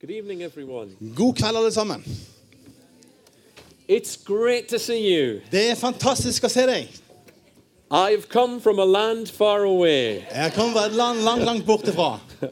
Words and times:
Good 0.00 0.10
evening, 0.10 0.42
everyone. 0.42 0.96
God 1.16 1.34
kveld, 1.36 1.56
alle 1.56 1.70
sammen. 1.72 2.04
It's 3.88 4.16
great 4.24 4.68
to 4.68 4.78
see 4.78 5.14
you. 5.16 5.40
Det 5.52 5.70
er 5.70 5.74
fantastisk 5.74 6.44
å 6.44 6.48
se 6.48 6.64
deg. 6.66 6.88
I've 7.90 8.28
come 8.28 8.60
from 8.60 8.78
a 8.78 8.84
land 8.84 9.28
far 9.28 9.62
away 9.64 10.24
Jeg 10.34 10.52
kommer 10.56 10.72
fra 10.72 10.86
et 10.86 10.92
land 10.96 11.20
langt, 11.22 11.44
langt 11.44 11.66
borte 11.66 11.92
fra, 11.92 12.18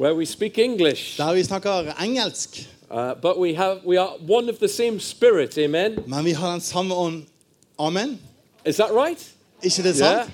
where 0.00 0.14
we 0.16 0.26
speak 0.26 0.58
English, 0.58 1.16
der 1.18 1.32
vi 1.34 1.42
snakker 1.44 1.92
engelsk. 2.02 2.66
uh, 2.90 3.14
but 3.22 3.38
we 3.38 3.54
have 3.54 3.80
we 3.86 3.96
are 4.00 4.16
one 4.28 4.48
of 4.50 4.58
the 4.58 4.68
same 4.68 4.98
spirit. 5.00 5.58
Amen. 5.58 6.02
Men 6.06 6.24
vi 6.24 6.30
har 6.32 6.52
den 6.52 6.60
samme 6.60 6.94
ånd. 6.94 7.22
Amen. 7.78 8.18
Is 8.66 8.76
that 8.76 8.90
right? 8.92 9.32
Ikke 9.62 9.82
det 9.82 9.96
Yeah. 9.96 10.24
sant? 10.24 10.30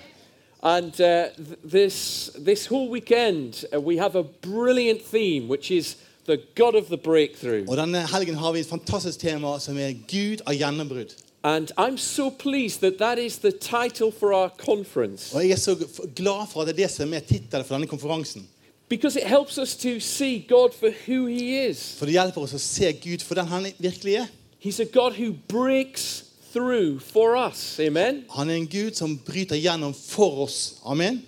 And 0.63 1.01
uh, 1.01 1.29
th- 1.37 1.57
this 1.71 2.31
this 2.45 2.67
whole 2.67 2.89
weekend 2.91 3.65
uh, 3.75 3.81
we 3.81 3.99
have 3.99 4.17
a 4.19 4.23
brilliant 4.43 5.03
theme, 5.13 5.49
which 5.49 5.71
is 5.71 5.97
the 6.27 6.39
God 6.55 6.75
of 6.75 6.87
the 6.87 6.97
breakthrough. 6.99 7.65
Og 7.69 7.77
denne 7.77 8.07
helgen 8.13 8.35
har 8.35 8.53
vi 8.53 8.61
et 8.61 8.67
fantastisk 8.67 9.19
tema 9.21 9.59
som 9.61 9.79
er 9.79 9.93
Gud 10.09 10.43
av 10.47 10.55
gjennombrudd. 10.55 11.15
And 11.43 11.71
I'm 11.79 11.97
so 11.97 12.31
pleased 12.31 12.81
that 12.81 12.99
that 12.99 13.19
is 13.19 13.39
the 13.39 13.53
title 13.53 14.11
for 14.13 14.33
our 14.35 14.49
conference 14.59 15.35
Og 15.35 15.43
jeg 15.43 15.51
er 15.53 15.57
så 15.57 15.77
glad 16.17 16.49
for 16.53 16.61
at 16.63 16.67
det 16.69 16.73
er 16.75 16.87
det 16.87 16.91
som 16.91 17.13
er 17.15 17.21
tittelen 17.21 17.65
for 17.65 17.75
denne 17.77 17.87
konferansen. 17.87 18.49
because 18.89 19.17
it 19.17 19.27
helps 19.27 19.59
us 19.59 19.77
to 19.77 20.01
see 20.01 20.39
God 20.49 20.71
for 20.75 20.91
who 21.07 21.27
He 21.27 21.67
is. 21.69 21.97
For 21.99 22.07
det 22.07 22.13
hjelper 22.15 22.41
oss 22.43 22.55
å 22.55 22.59
se 22.59 22.93
Gud 22.93 23.23
for 23.23 23.35
den 23.35 23.47
han 23.47 23.67
virkelig 23.79 24.15
er. 24.15 24.27
He's 24.63 24.81
a 24.81 24.85
God 24.85 25.13
who 25.19 25.33
breaks 25.49 26.25
through 26.53 27.01
for 27.01 27.37
us. 27.37 27.81
Amen. 27.81 28.25
Han 28.31 28.51
er 28.51 28.55
en 28.55 28.67
Gud 28.67 28.95
som 28.95 29.19
bryter 29.19 29.57
gjennom 29.57 29.95
for 29.95 30.43
oss. 30.47 30.77
Amen. 30.85 31.23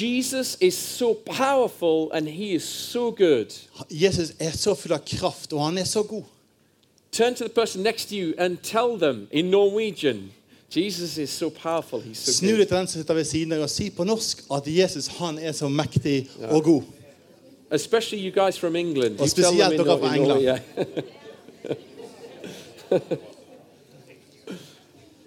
Jesus 0.00 0.56
is 0.60 0.74
so 0.74 1.14
powerful 1.26 2.10
and 2.12 2.28
he 2.28 2.54
is 2.54 2.62
so 2.62 3.10
good. 3.10 3.46
Jesus 3.90 4.32
er 4.38 4.50
så 4.50 4.74
full 4.74 4.92
av 4.92 4.98
kraft, 5.06 5.52
og 5.52 5.64
han 5.64 5.78
er 5.78 5.84
så 5.84 6.02
god. 6.02 6.22
Turn 7.12 7.34
to 7.34 7.44
the 7.44 7.54
person 7.54 7.82
next 7.82 8.08
to 8.08 8.14
you 8.14 8.34
and 8.38 8.58
tell 8.62 8.98
them 8.98 9.28
in 9.30 9.44
Norwegian, 9.50 10.32
Jesus 10.76 11.18
is 11.18 11.30
so 11.30 11.50
powerful. 11.50 12.00
He's 12.00 12.18
so 12.18 12.32
Snu 12.32 12.48
good. 12.48 12.58
deg 12.58 12.68
til 12.68 12.76
den 12.76 12.86
som 12.86 13.00
sitter 13.00 13.14
ved 13.14 13.24
siden 13.24 13.52
av 13.52 13.60
og 13.62 13.70
si 13.70 13.90
på 13.90 14.04
norsk 14.04 14.42
at 14.52 14.62
Jesus 14.66 15.06
han 15.06 15.38
er 15.38 15.52
så 15.52 15.68
mektig 15.68 16.30
og 16.48 16.64
god. 16.64 16.82
Especially 17.70 18.24
you 18.24 18.44
guys 18.44 18.58
from 18.58 18.76
England. 18.76 19.20
Og 19.20 19.26
You 19.26 19.34
tell 19.34 19.44
them 19.44 19.54
spesielt 19.54 19.72
in 19.72 19.78
dere 19.86 19.98
fra 19.98 20.14
England. 20.16 20.42
yeah. 20.42 20.58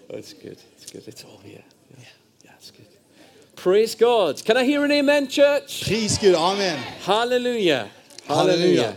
That's 0.10 0.34
good. 0.34 0.58
It's 0.78 0.92
good. 0.92 1.08
It's 1.08 1.24
all 1.24 1.40
here. 1.44 1.64
Yeah. 1.98 2.06
yeah, 2.46 2.52
it's 2.60 2.72
good. 2.72 2.95
Praise 3.66 3.96
God. 3.96 4.46
Can 4.46 4.58
I 4.58 4.64
hear 4.64 4.86
an 4.86 4.92
amen, 4.92 5.28
church? 5.28 5.86
Praise 5.88 6.20
God. 6.20 6.36
Amen. 6.36 6.78
Hallelujah. 7.02 7.90
Hallelujah. 8.28 8.96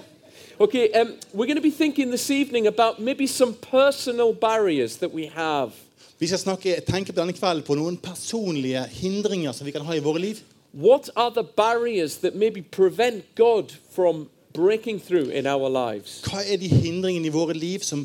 Okay, 0.61 0.93
um, 0.93 1.15
we're 1.33 1.47
going 1.47 1.57
to 1.57 1.63
be 1.63 1.71
thinking 1.71 2.11
this 2.11 2.31
evening 2.31 2.67
about 2.67 3.01
maybe 3.01 3.27
some 3.27 3.55
personal 3.55 4.35
barriers 4.35 4.99
that 4.99 5.11
we 5.11 5.25
have. 5.29 5.73
Vi 6.19 6.27
skal 6.27 6.39
snakke, 6.39 6.85
tenke 6.85 7.15
på 7.15 7.17
denne 7.17 7.33
kvelden 7.33 7.65
på 7.65 7.79
noen 7.81 7.97
personlige 7.97 8.85
hindringer 8.93 9.57
som 9.57 9.65
vi 9.65 9.73
kan 9.73 9.89
ha 9.89 9.97
i 9.97 10.05
våre 10.05 10.21
liv. 10.21 10.45
What 10.77 11.09
are 11.17 11.33
the 11.33 11.49
barriers 11.57 12.19
that 12.19 12.37
maybe 12.37 12.61
prevent 12.61 13.25
God 13.41 13.73
from 13.97 14.29
breaking 14.53 15.01
through 15.01 15.33
in 15.33 15.47
our 15.47 15.73
lives? 15.73 16.21
Hva 16.29 16.45
er 16.45 16.61
de 16.61 16.69
hindringene 16.69 17.33
i 17.33 17.33
våre 17.33 17.57
liv 17.57 17.81
som 17.89 18.05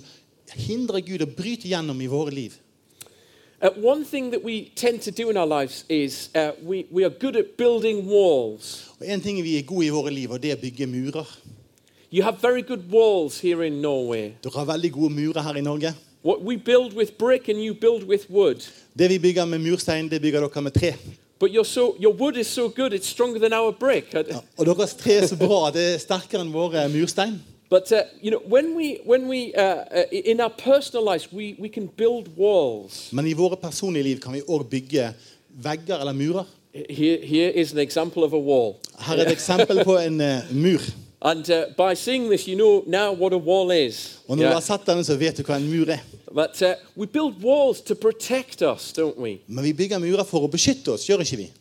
hindrer 0.55 1.03
Gud 1.03 1.27
å 1.27 1.27
bryte 1.27 1.67
gjennom 1.67 1.99
i 1.99 2.07
våre 2.07 2.31
liv? 2.31 2.55
Uh, 3.63 3.69
one 3.77 4.03
thing 4.03 4.29
that 4.31 4.43
we 4.43 4.65
tend 4.75 5.01
to 5.01 5.09
do 5.09 5.29
in 5.29 5.37
our 5.37 5.47
lives 5.47 5.85
is 5.87 6.29
uh, 6.35 6.51
we, 6.61 6.85
we 6.91 7.05
are 7.05 7.09
good 7.09 7.37
at 7.37 7.55
building 7.57 8.05
walls. 8.05 8.91
Og 8.99 9.07
En 9.07 9.21
ting 9.21 9.43
vi 9.43 9.57
er 9.57 9.61
gode 9.63 9.85
i 9.85 9.89
våre 9.89 10.11
liv, 10.11 10.31
og 10.31 10.41
det 10.43 10.51
er 10.51 10.57
å 10.57 10.59
bygge 10.59 10.87
murer. 10.87 11.29
You 12.11 12.23
have 12.23 12.41
very 12.41 12.61
good 12.61 12.91
walls 12.91 13.39
here 13.39 13.63
in 13.63 13.79
Norway. 13.81 14.33
Dere 14.43 14.57
har 14.59 14.65
veldig 14.65 14.91
gode 14.91 15.13
murer 15.15 15.41
her 15.41 15.55
i 15.55 15.61
Norge. 15.61 15.93
What 16.23 16.43
we 16.43 16.57
build 16.57 16.93
with 16.93 17.17
brick 17.17 17.47
and 17.47 17.63
you 17.63 17.73
build 17.73 18.03
with 18.03 18.29
wood. 18.29 18.67
Det 18.99 19.09
vi 19.09 19.19
bygger 19.19 19.45
med 19.45 19.59
murstein, 19.59 20.11
det 20.11 20.21
bygger 20.21 20.43
dere 20.43 20.61
med 20.61 20.73
tre. 20.73 20.93
But 21.39 21.51
your, 21.55 21.63
so, 21.63 21.95
your 22.03 22.13
wood 22.13 22.37
is 22.37 22.47
so 22.47 22.67
good, 22.67 22.93
it's 22.93 23.07
stronger 23.07 23.39
than 23.39 23.53
our 23.53 23.71
brick. 23.71 24.13
Ja, 24.13 24.23
Og 24.57 24.65
deres 24.65 24.93
tre 24.93 25.13
er 25.13 25.27
så 25.27 25.39
bra, 25.39 25.71
det 25.71 25.93
er 25.93 25.97
sterkere 26.03 26.43
enn 26.43 26.51
våre 26.51 26.89
murstein. 26.91 27.39
But 27.73 27.91
uh, 27.91 28.01
you 28.21 28.29
know, 28.29 28.41
when 28.45 28.75
we, 28.75 28.99
when 29.03 29.27
we, 29.27 29.51
uh, 29.55 29.63
uh, 29.63 30.03
in 30.11 30.39
our 30.39 30.51
personal 30.51 31.03
lives, 31.11 31.33
we, 31.33 31.55
we 31.59 31.69
can 31.69 31.87
build 31.97 32.27
walls. 32.37 33.09
Men 33.11 33.25
i 33.25 33.33
våre 33.33 33.55
personlige 33.57 34.03
liv 34.03 34.19
kan 34.21 34.33
vi 34.33 34.41
òg 34.47 34.67
bygge 34.69 35.07
vegger 35.63 35.97
eller 35.97 36.13
murer. 36.13 36.45
Here, 36.89 37.17
here 37.25 37.49
is 37.49 37.71
an 37.73 37.79
example 37.79 38.23
of 38.23 38.33
a 38.33 38.37
wall. 38.37 38.75
Her 38.99 39.17
er 39.17 39.25
et 39.25 39.31
eksempel 39.31 39.81
på 39.83 39.97
en 39.97 40.21
eh, 40.21 40.51
mur. 40.51 40.85
And 41.21 41.49
uh, 41.49 41.63
by 41.77 41.95
seeing 41.95 42.29
this, 42.29 42.47
you 42.47 42.55
know 42.55 42.83
now 42.87 43.11
what 43.13 43.33
a 43.33 43.37
wall 43.37 43.71
is. 43.71 44.19
Og 44.27 44.37
når 44.37 44.43
du 44.43 44.47
Yeah. 44.49 44.53
har 44.53 44.61
sett 44.61 44.85
denne, 44.85 45.03
så 45.03 45.17
vet 45.17 45.37
du 45.37 45.43
hva 45.43 45.57
en 45.57 45.69
mur 45.71 45.89
er. 45.89 45.99
But 46.33 46.61
uh, 46.61 46.73
we 46.95 47.07
build 47.07 47.41
walls 47.43 47.81
to 47.81 47.95
protect 47.95 48.61
us, 48.61 48.93
don't 48.93 49.17
we? 49.17 49.37
Men 49.47 49.63
vi 49.63 49.73
bygger 49.73 49.99
murer 49.99 50.23
for 50.23 50.45
å 50.45 50.47
beskytte 50.47 50.93
oss, 50.93 51.09
gjør 51.09 51.25
ikke 51.25 51.37
vi? 51.37 51.51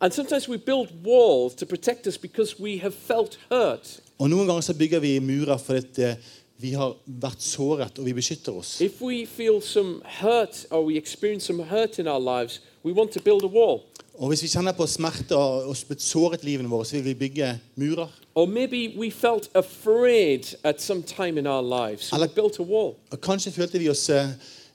And 0.00 0.12
sometimes 0.12 0.48
we 0.48 0.56
build 0.58 0.88
walls 1.04 1.54
to 1.54 1.66
protect 1.66 2.06
us 2.06 2.18
because 2.18 2.58
we 2.62 2.78
have 2.78 2.94
felt 2.94 3.38
hurt. 3.50 4.00
Og 4.20 4.28
noen 4.28 4.44
ganger 4.46 4.60
så 4.60 4.74
bygger 4.76 5.00
vi 5.00 5.14
murer 5.24 5.56
fordi 5.56 6.04
eh, 6.04 6.16
vi 6.60 6.74
har 6.76 6.92
vært 7.06 7.40
såret, 7.40 7.98
og 7.98 8.04
vi 8.04 8.12
beskytter 8.12 8.52
oss. 8.52 8.74
If 8.84 9.00
we 9.00 9.24
feel 9.26 9.62
some 9.64 10.02
hurt 10.20 10.66
or 10.70 10.84
we 10.84 10.98
experience 10.98 11.46
some 11.46 11.62
hurt 11.64 11.98
in 11.98 12.06
our 12.06 12.20
lives, 12.20 12.60
we 12.84 12.92
want 12.92 13.12
to 13.12 13.20
build 13.20 13.44
a 13.44 13.48
wall. 13.48 13.80
Og 14.20 14.28
hvis 14.28 14.42
vi 14.42 14.48
kjenner 14.52 14.76
på 14.76 14.84
smerte 14.86 15.36
og 15.36 15.70
og 15.70 15.76
blitt 15.88 16.02
såret 16.04 16.42
i 16.44 16.50
livene 16.50 16.68
våre, 16.68 16.84
så 16.84 16.98
vil 16.98 17.04
vi 17.04 17.14
bygge 17.14 17.54
murer. 17.80 18.08
Or 18.34 18.46
maybe 18.46 18.92
we 18.98 19.10
felt 19.10 19.48
afraid 19.54 20.54
at 20.64 20.82
some 20.82 21.02
time 21.02 21.38
in 21.40 21.46
our 21.46 21.62
lives, 21.62 22.04
so 22.04 22.20
we 22.20 22.28
built 22.28 22.60
a 22.60 22.62
wall 22.62 22.94
Og 23.10 23.20
kanskje 23.20 23.52
følte 23.52 23.78
vi 23.78 23.88
oss 23.88 24.08
eh, 24.10 24.28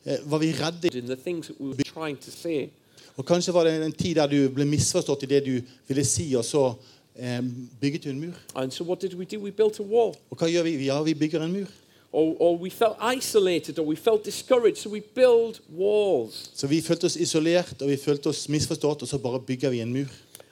eh, 0.06 0.18
Var 0.26 0.38
vi 0.38 0.52
redde? 0.52 0.98
in 0.98 1.06
the 1.06 1.16
things 1.16 1.48
that 1.48 1.60
we 1.60 1.68
were 1.68 1.84
trying 1.94 2.18
to 2.18 2.32
say. 2.32 2.70
Og 3.16 3.26
kanskje 3.26 3.54
var 3.54 3.64
det 3.64 3.86
en 3.86 3.92
tid 3.92 4.16
der 4.16 4.28
du 4.28 4.50
ble 4.50 4.66
misforstått 4.66 5.24
i 5.24 5.26
det 5.26 5.46
du 5.46 5.62
ville 5.88 6.04
si, 6.04 6.34
og 6.36 6.44
så 6.46 6.74
Ehm, 7.20 7.70
bygget 7.82 8.04
du 8.04 8.10
en 8.10 8.20
mur. 8.20 8.34
And 8.56 8.72
so 8.72 8.84
what 8.84 9.02
did 9.02 9.14
we 9.14 9.26
do? 9.26 9.40
We 9.40 9.52
built 9.52 9.80
a 9.80 9.84
wall. 9.84 10.16
Hva 10.30 10.48
gjør 10.48 10.64
vi? 10.64 10.86
Ja, 10.86 11.04
vi 11.04 11.14
bygger 11.14 11.44
en 11.44 11.52
mur. 11.52 11.68
Or, 12.12 12.36
or 12.42 12.58
we 12.58 12.70
felt 12.70 12.96
isolated 13.18 13.80
or 13.80 13.86
we 13.86 13.96
felt 13.96 14.26
discouraged, 14.26 14.78
so 14.78 14.90
we 14.90 15.02
build 15.02 15.60
walls. 15.70 16.50
So 16.54 16.68
we 16.68 16.82
felt 16.82 17.04
oss 17.04 17.16
isolert, 17.16 17.82
og 17.82 17.90
vi 17.90 17.98
følte 17.98 18.28
oss 18.28 18.50
misforstått, 18.50 19.02
og 19.02 19.08
så 19.08 19.18
bare 19.18 19.40
bygger 19.40 19.70
vi 19.70 19.80
en 19.80 19.94
mur. 19.94 20.08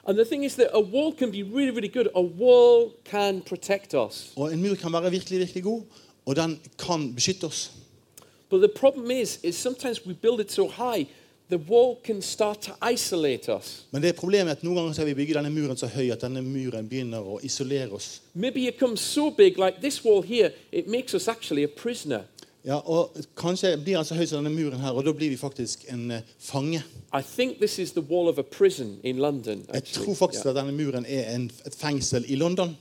And 0.06 0.18
the 0.18 0.26
thing 0.26 0.46
is 0.46 0.56
that 0.56 0.68
a 0.74 0.82
wall 0.82 1.14
can 1.14 1.32
be 1.32 1.44
really, 1.44 1.72
really 1.72 1.88
good. 1.88 2.08
A 2.16 2.22
wall 2.22 2.92
can 3.06 3.42
protect 3.42 3.94
us. 3.94 4.32
Og 4.36 4.54
en 4.54 4.62
mur 4.62 4.76
kan 4.76 4.94
være 4.94 5.12
virkelig, 5.12 5.40
virkelig 5.40 5.64
god, 5.64 5.82
og 6.26 6.36
den 6.36 6.60
kan 6.80 7.14
beskytte 7.16 7.44
oss. 7.44 7.72
But 8.50 8.60
the 8.60 8.80
problem 8.80 9.12
is, 9.12 9.40
is 9.44 9.56
sometimes 9.56 10.06
we 10.06 10.14
build 10.14 10.40
it 10.40 10.52
so 10.52 10.68
high, 10.68 11.08
the 11.54 11.60
wall 11.70 12.00
can 12.04 12.22
start 12.22 12.62
to 12.62 12.72
isolate 12.94 13.48
us. 13.58 13.86
Men 13.92 14.02
det 14.02 14.10
er 14.10 14.14
problemet 14.18 14.52
at 14.58 14.64
noen 14.66 14.76
ganger 14.80 14.94
så 14.94 15.02
har 15.04 15.06
vi 15.12 15.14
bygget 15.20 15.36
denne 15.38 15.52
muren 15.54 15.78
så 15.78 15.88
høy 15.88 16.08
at 16.14 16.22
denne 16.26 16.42
muren 16.42 16.88
begynner 16.90 17.22
å 17.22 17.36
isolere 17.46 17.92
oss. 17.94 18.22
Maybe 18.34 18.66
it 18.68 18.80
comes 18.80 19.02
so 19.02 19.30
big, 19.30 19.58
like 19.62 19.82
this 19.82 20.00
wall 20.06 20.24
here, 20.26 20.50
it 20.72 20.88
makes 20.88 21.14
us 21.14 21.28
actually 21.28 21.64
a 21.64 21.68
prisoner. 21.68 22.24
Ja, 22.66 22.78
og 22.80 23.18
Kanskje 23.36 23.76
blir 23.78 23.98
den 24.00 24.06
så 24.08 24.16
høy 24.16 24.26
som 24.26 24.40
denne 24.44 24.56
muren 24.56 24.80
her, 24.80 24.96
og 24.96 25.04
da 25.06 25.12
blir 25.14 25.30
vi 25.30 25.38
faktisk 25.38 25.84
en 25.92 26.12
eh, 26.12 26.22
fange. 26.40 26.80
I 27.14 27.22
think 27.22 27.58
this 27.60 27.78
is 27.80 27.92
the 27.92 28.02
wall 28.10 28.30
of 28.32 28.38
a 28.40 28.44
prison 28.44 28.98
in 29.04 29.18
London. 29.20 29.66
Jeg 29.68 29.76
Actually. 29.76 30.06
tror 30.06 30.16
faktisk 30.16 30.46
Yeah. 30.46 30.56
at 30.56 30.62
denne 30.64 30.78
muren 30.86 31.06
er 31.06 31.36
en, 31.36 31.52
et 31.66 31.76
fengsel 31.76 32.26
i 32.28 32.36
London. 32.36 32.78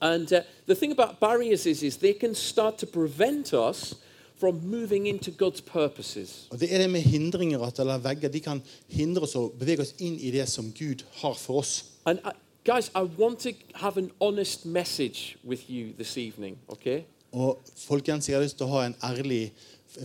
And 0.00 0.32
uh, 0.32 0.40
the 0.66 0.74
thing 0.74 0.92
about 0.98 1.20
barriers 1.20 1.66
is, 1.66 1.82
is 1.82 1.96
they 1.96 2.12
can 2.20 2.34
start 2.34 2.74
to 2.78 2.86
prevent 2.86 3.52
us 3.52 3.94
from 4.42 4.60
moving 4.64 5.06
into 5.06 5.30
God's 5.30 5.60
purposes. 5.72 6.48
Og 6.50 6.60
det 6.60 6.74
er 6.74 6.78
det 6.78 6.90
med 6.90 7.00
hindringer 7.00 7.60
at, 7.60 7.78
eller 7.78 7.98
vegger. 7.98 8.28
De 8.28 8.40
kan 8.40 8.62
hindre 8.88 9.22
oss 9.22 9.36
bevege 9.58 9.80
oss 9.80 9.94
inn 9.98 10.16
i 10.18 10.30
det 10.34 10.48
som 10.48 10.72
Gud 10.78 11.04
har 11.20 11.34
for 11.38 11.60
oss. 11.60 11.84
And 12.04 12.18
I, 12.18 12.30
guys, 12.70 12.88
I 12.88 13.06
want 13.18 13.38
to 13.38 13.50
have 13.74 13.96
an 13.96 14.10
honest 14.20 14.66
message 14.66 15.36
with 15.44 15.70
you 15.70 15.92
this 15.98 16.16
evening, 16.16 16.58
okay? 16.68 17.00
Og 17.32 17.60
folkens, 17.76 18.28
jeg 18.28 18.36
har 18.36 18.42
lyst 18.42 18.56
til 18.58 18.66
å 18.66 18.72
ha 18.74 18.86
en 18.86 18.96
ærlig 19.02 19.52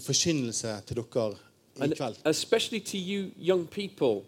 forkynnelse 0.06 0.76
til 0.88 1.02
dere 1.02 1.32
i 1.32 1.82
And 1.82 1.96
kveld. 1.96 2.16
especially 2.26 2.80
to 2.80 2.98
you 2.98 3.32
young 3.40 3.68
people, 3.68 4.22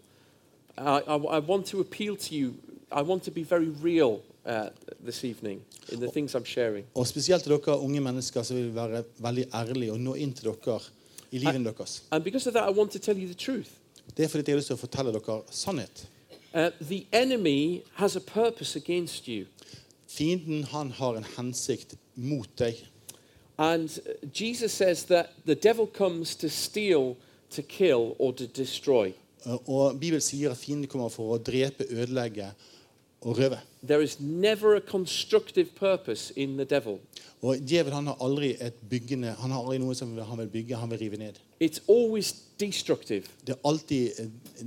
I, 0.77 1.01
I, 1.07 1.15
I 1.37 1.39
want 1.39 1.65
to 1.65 1.79
appeal 1.79 2.17
to 2.17 2.35
you. 2.35 2.53
I 2.91 3.01
want 3.01 3.23
to 3.23 3.31
be 3.31 3.43
very 3.43 3.69
real 3.83 4.19
uh, 4.49 4.69
this 5.05 5.23
evening 5.23 5.61
in 5.91 5.99
the 5.99 6.11
things 6.11 6.35
I'm 6.35 6.45
sharing. 6.45 6.85
Og 6.95 7.07
spesielt 7.07 7.43
til 7.43 7.51
dere 7.51 7.79
unge 7.79 8.01
mennesker 8.01 8.43
som 8.43 8.57
vil 8.57 8.75
være 8.75 9.03
veldig 9.17 9.45
ærlige 9.53 9.91
og 9.91 9.99
nå 9.99 10.13
inn 10.15 10.33
til 10.33 10.49
dere 10.49 10.79
i 11.31 11.37
livet 11.37 11.65
deres. 11.65 12.03
And 12.11 12.23
because 12.23 12.49
of 12.49 12.53
that, 12.53 12.69
I 12.69 12.77
want 12.77 12.91
to 12.91 12.99
tell 12.99 13.17
you 13.17 13.27
the 13.27 13.33
truth. 13.33 13.69
Det 14.17 14.25
er 14.25 14.27
fordi 14.27 14.43
jeg 14.49 14.55
har 14.55 14.57
lyst 14.57 14.67
til 14.67 14.75
å 14.79 14.81
fortelle 14.81 15.13
dere 15.13 15.41
sannhet. 15.51 16.07
Uh, 16.53 16.69
the 16.81 17.05
enemy 17.13 17.81
has 17.93 18.15
a 18.15 18.19
purpose 18.19 18.75
against 18.79 19.27
you. 19.27 19.45
Fienden 20.07 20.63
han 20.63 20.91
har 20.91 21.17
en 21.17 21.25
hensikt 21.37 21.95
mot 22.15 22.49
deg. 22.57 22.75
And 23.57 23.89
uh, 23.89 24.29
Jesus 24.41 24.71
says 24.71 25.03
that 25.03 25.29
the 25.45 25.55
devil 25.55 25.85
comes 25.85 26.35
to 26.35 26.49
steal, 26.49 27.15
to 27.55 27.61
kill, 27.61 28.15
or 28.19 28.31
to 28.31 28.45
destroy. 28.47 29.13
Eh, 29.45 29.69
Og 29.69 29.99
Bibelen 29.99 30.21
sier 30.21 30.51
at 30.51 30.57
fienden 30.57 30.87
kommer 30.87 31.09
for 31.09 31.35
å 31.35 31.37
drepe, 31.37 31.85
ødelegge 31.89 32.51
og 33.21 33.37
røve. 33.37 33.59
There 33.83 34.03
is 34.03 34.19
never 34.19 34.75
a 34.75 34.79
constructive 34.79 35.67
purpose 35.75 36.33
in 36.35 36.57
the 36.57 36.65
devil. 36.65 36.99
Og 37.41 37.55
djevel 37.69 37.93
han 37.93 38.07
har 38.07 38.17
aldri 38.21 38.55
et 38.61 38.73
byggende, 38.89 39.35
han 39.39 39.51
har 39.51 39.63
aldri 39.63 39.77
noe 39.79 39.95
som 39.95 40.17
han 40.17 40.41
vil 40.43 40.47
bygge, 40.47 40.75
han 40.75 40.91
vil 40.91 40.99
rive 40.99 41.17
ned. 41.17 41.39
It's 41.63 41.79
always 41.89 42.33
destructive. 42.59 43.23
Det 43.47 43.55
er 43.55 43.61
alltid 43.65 44.11
eh, 44.19 44.25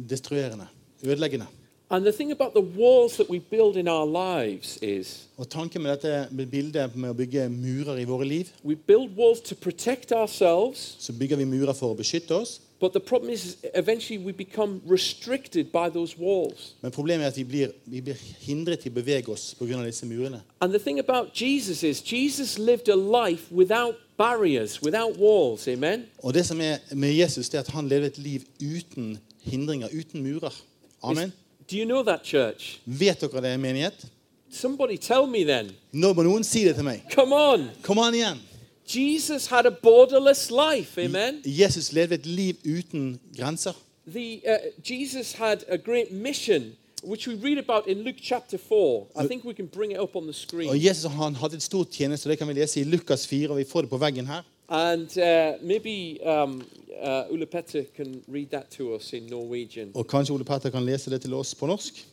destruerende, 0.08 0.66
ødeleggende. 1.04 1.46
And 1.90 2.04
the 2.04 2.12
thing 2.12 2.32
about 2.32 2.54
the 2.54 2.80
walls 2.80 3.16
that 3.16 3.28
we 3.28 3.38
build 3.38 3.76
in 3.76 3.88
our 3.88 4.06
lives 4.06 4.78
is 4.82 5.28
med 5.74 5.90
dette 5.90 6.28
bildet 6.50 6.96
med 6.96 7.10
å 7.10 7.12
bygge 7.12 7.48
murer 7.52 7.98
i 8.00 8.04
våre 8.04 8.24
liv, 8.24 8.48
we 8.64 8.74
build 8.74 9.12
walls 9.16 9.40
to 9.40 9.54
protect 9.54 10.12
ourselves, 10.12 10.96
så 10.98 11.12
bygger 11.12 11.36
vi 11.36 11.44
murer 11.44 11.72
for 11.72 11.92
å 11.92 11.94
beskytte 11.94 12.34
oss. 12.34 12.60
But 12.82 12.92
the 12.92 13.00
problem 13.00 13.30
is 13.30 13.56
eventually 13.74 14.18
we 14.18 14.32
become 14.32 14.80
restricted 14.84 15.70
by 15.70 15.88
those 15.88 16.18
walls. 16.18 16.74
Men 16.80 16.90
problemet 16.90 17.24
er 17.24 17.28
at 17.28 17.36
vi 17.36 17.44
blir, 17.44 17.68
vi 17.86 18.00
blir 18.00 18.16
hindret 18.40 18.82
i 18.86 18.90
å 18.90 18.92
bevege 18.96 19.28
oss 19.30 19.52
pga. 19.54 19.84
disse 19.84 20.06
murene. 20.06 20.40
And 20.60 20.72
the 20.72 20.80
thing 20.80 20.98
about 20.98 21.30
Jesus 21.40 21.84
is 21.84 22.02
Jesus 22.02 22.58
lived 22.58 22.88
a 22.88 22.96
life 22.96 23.52
without 23.52 23.94
barriers, 24.18 24.82
without 24.82 25.16
walls. 25.16 25.68
Amen. 25.68 26.02
Og 26.18 26.34
det 26.34 26.46
som 26.46 26.60
er 26.60 26.78
med 26.90 27.14
Jesus, 27.14 27.48
det 27.48 27.58
er 27.58 27.62
at 27.62 27.68
han 27.68 27.88
levde 27.88 28.06
et 28.06 28.18
liv 28.18 28.40
uten 28.60 29.18
hindringer, 29.42 29.88
uten 29.92 30.22
murer. 30.22 30.62
Amen. 31.02 31.28
Is- 31.28 31.70
do 31.70 31.76
you 31.76 31.84
know 31.84 32.02
that, 32.02 32.24
church? 32.24 32.80
Vet 32.84 33.20
dere 33.20 33.42
det, 33.42 33.60
menighet? 33.60 34.06
Somebody 34.50 34.96
tell 34.96 35.26
me 35.26 35.44
then. 35.44 35.70
Nå 35.92 36.12
må 36.12 36.26
noen 36.26 36.42
si 36.44 36.64
det 36.66 36.74
til 36.74 36.84
meg. 36.84 37.06
Come 37.14 37.32
on. 37.34 37.70
Kom 37.82 37.98
an 38.02 38.14
igjen. 38.14 38.42
Jesus 38.94 39.46
had 39.46 39.66
a 39.66 39.70
borderless 39.70 40.50
life. 40.50 40.98
Amen. 40.98 41.42
Jesus 41.44 41.92
levde 41.92 42.14
et 42.14 42.26
liv 42.26 42.54
uten 42.64 43.20
grenser. 43.36 43.72
The, 44.12 44.40
uh, 44.46 44.56
Jesus 44.82 45.32
had 45.32 45.64
a 45.68 45.76
great 45.76 46.12
mission, 46.12 46.62
which 47.02 47.28
we 47.28 47.34
read 47.34 47.58
about 47.58 47.86
in 47.86 48.02
Luke 48.02 48.20
chapter 48.22 48.58
4. 48.58 49.06
I 49.24 49.26
think 49.26 49.44
we 49.44 49.54
can 49.54 49.66
bring 49.66 49.92
it 49.92 49.98
up 50.00 50.16
on 50.16 50.32
the 50.32 50.68
Og. 50.68 50.84
Jesus 50.84 51.12
han 51.12 51.34
hadde 51.34 51.56
et 51.56 51.62
stort 51.62 51.90
tjeneste, 51.90 52.28
det 52.28 52.38
kan 52.38 52.48
vi 52.48 52.52
lese 52.52 52.80
i 52.80 52.84
Lukas 52.84 53.26
4, 53.26 53.50
og 53.50 53.58
vi 53.58 53.64
får 53.64 53.80
det 53.80 53.90
på 53.90 53.96
veggen 53.96 54.26
her. 54.26 54.42
And 54.68 55.08
uh, 55.18 55.66
maybe 55.66 56.18
um, 56.24 56.62
uh, 57.02 57.30
Ulla 57.30 57.46
Petter 57.46 57.84
can 57.96 58.22
read 58.28 58.46
that 58.46 58.66
to 58.76 58.96
us 58.96 59.12
in 59.12 59.22
Norwegian. 59.22 59.90
Og 59.94 60.06
kanskje 60.06 60.34
Ole 60.34 60.44
Petter 60.44 60.70
kan 60.70 60.84
lese 60.84 61.10
det 61.10 61.20
til 61.20 61.34
oss 61.34 61.54
på 61.54 61.66
norsk? 61.66 62.06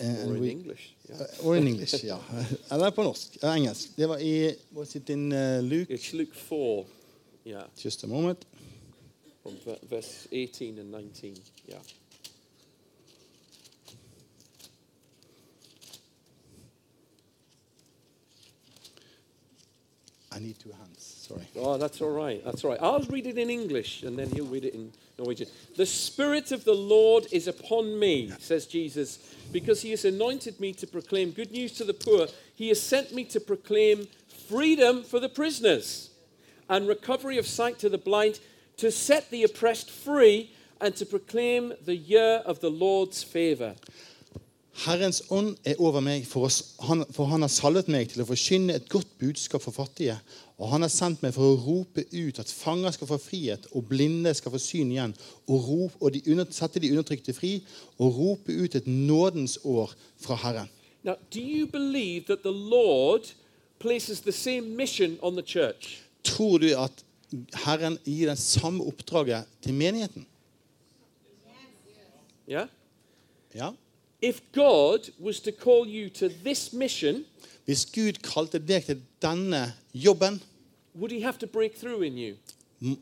Eh, 0.00 0.26
Or 0.26 0.34
in 0.36 0.40
we- 0.40 0.50
English. 0.50 0.94
Yeah. 1.08 1.20
eh, 1.20 1.46
Or 1.46 1.56
in 1.56 1.66
English, 1.68 2.04
ja. 2.04 2.18
Eller 2.70 2.90
på 2.90 3.02
norsk. 3.02 3.36
Eh, 3.42 3.54
engelsk. 3.56 3.96
Det 3.96 4.06
var 4.08 4.18
i 4.18 4.54
was 4.72 4.96
it 4.96 5.10
in 5.10 5.32
uh, 5.32 5.62
Luke? 5.62 5.94
It's 5.94 6.12
Luke 6.12 6.34
4, 6.34 6.84
yeah, 7.46 7.62
Just 7.84 8.04
a 8.04 8.06
moment. 8.06 8.46
from 9.42 9.52
verse 9.90 10.28
18 10.32 10.78
and 10.78 10.90
19. 10.90 11.36
Yeah. 11.68 11.78
I 20.34 20.38
need 20.38 20.58
two 20.58 20.72
hands. 20.72 21.26
Sorry. 21.28 21.46
Oh, 21.56 21.76
that's 21.76 22.00
all 22.00 22.10
right. 22.10 22.42
That's 22.44 22.64
all 22.64 22.70
right. 22.70 22.80
I'll 22.82 23.00
read 23.10 23.26
it 23.26 23.36
in 23.36 23.50
English 23.50 24.02
and 24.02 24.18
then 24.18 24.30
he'll 24.30 24.46
read 24.46 24.64
it 24.64 24.74
in 24.74 24.92
Norwegian. 25.18 25.48
The 25.76 25.86
Spirit 25.86 26.52
of 26.52 26.64
the 26.64 26.74
Lord 26.74 27.26
is 27.32 27.46
upon 27.46 27.98
me, 27.98 28.32
says 28.38 28.66
Jesus, 28.66 29.18
because 29.52 29.82
he 29.82 29.90
has 29.90 30.04
anointed 30.04 30.58
me 30.60 30.72
to 30.74 30.86
proclaim 30.86 31.30
good 31.30 31.50
news 31.50 31.72
to 31.72 31.84
the 31.84 31.94
poor. 31.94 32.26
He 32.54 32.68
has 32.68 32.80
sent 32.80 33.14
me 33.14 33.24
to 33.24 33.40
proclaim 33.40 34.08
freedom 34.48 35.02
for 35.02 35.20
the 35.20 35.28
prisoners 35.28 36.10
and 36.68 36.88
recovery 36.88 37.38
of 37.38 37.46
sight 37.46 37.78
to 37.80 37.88
the 37.88 37.98
blind, 37.98 38.40
to 38.78 38.90
set 38.90 39.30
the 39.30 39.44
oppressed 39.44 39.90
free, 39.90 40.50
and 40.80 40.96
to 40.96 41.06
proclaim 41.06 41.72
the 41.84 41.96
year 41.96 42.42
of 42.44 42.60
the 42.60 42.70
Lord's 42.70 43.22
favor. 43.22 43.74
Herrens 44.72 45.20
ånd 45.28 45.52
er 45.68 45.76
over 45.84 46.00
meg, 46.00 46.24
for, 46.26 46.48
oss, 46.48 46.78
han, 46.86 47.04
for 47.12 47.28
han 47.28 47.44
har 47.44 47.50
salvet 47.52 47.90
meg 47.92 48.08
til 48.08 48.22
å 48.24 48.26
forkynne 48.26 48.78
et 48.78 48.88
godt 48.90 49.10
budskap 49.20 49.60
for 49.60 49.76
fattige. 49.76 50.16
Og 50.56 50.70
han 50.72 50.84
har 50.86 50.92
sendt 50.92 51.20
meg 51.24 51.34
for 51.36 51.44
å 51.44 51.58
rope 51.60 52.06
ut 52.08 52.40
at 52.40 52.50
fanger 52.50 52.94
skal 52.96 53.10
få 53.10 53.18
frihet, 53.20 53.68
og 53.76 53.90
blinde 53.90 54.32
skal 54.34 54.54
få 54.54 54.60
syn 54.62 54.94
igjen, 54.94 55.12
og, 55.44 55.68
rop, 55.68 55.98
og 56.00 56.16
de 56.16 56.22
under, 56.32 56.48
sette 56.56 56.80
de 56.80 56.90
undertrykte 56.94 57.36
fri, 57.36 57.58
og 58.00 58.16
rope 58.16 58.56
ut 58.56 58.78
et 58.78 58.88
nådens 58.88 59.58
år 59.60 59.92
fra 60.24 60.40
Herren. 60.40 60.72
Now, 61.04 61.18
do 61.34 61.40
you 61.40 61.66
believe 61.66 62.26
that 62.26 62.42
the 62.42 62.54
Lord 62.54 63.28
places 63.78 64.20
the 64.20 64.32
same 64.32 64.76
mission 64.76 65.18
on 65.20 65.36
the 65.36 65.42
church? 65.42 66.00
Tror 66.24 66.58
du 66.62 66.70
at 66.78 67.04
Herren 67.66 67.98
gir 68.06 68.30
den 68.30 68.40
samme 68.40 68.86
oppdraget 68.88 69.44
til 69.60 69.74
menigheten? 69.74 70.26
Yeah? 72.48 72.68
Ja? 73.54 73.72
If 74.22 74.40
God 74.52 75.10
was 75.18 75.40
to 75.40 75.50
call 75.52 75.86
you 75.86 76.08
to 76.10 76.28
this 76.44 76.72
mission, 76.72 77.24
Hvis 77.66 77.86
Gud 77.86 78.22
kalte 78.22 78.58
deg 78.58 78.84
til 78.84 79.00
denne 79.22 79.72
jobben, 79.94 80.40
would 80.94 81.10
He 81.12 81.22
have 81.22 81.38
to 81.38 81.46
break 81.46 81.76
through 81.76 82.02
in 82.02 82.18
you? 82.18 82.34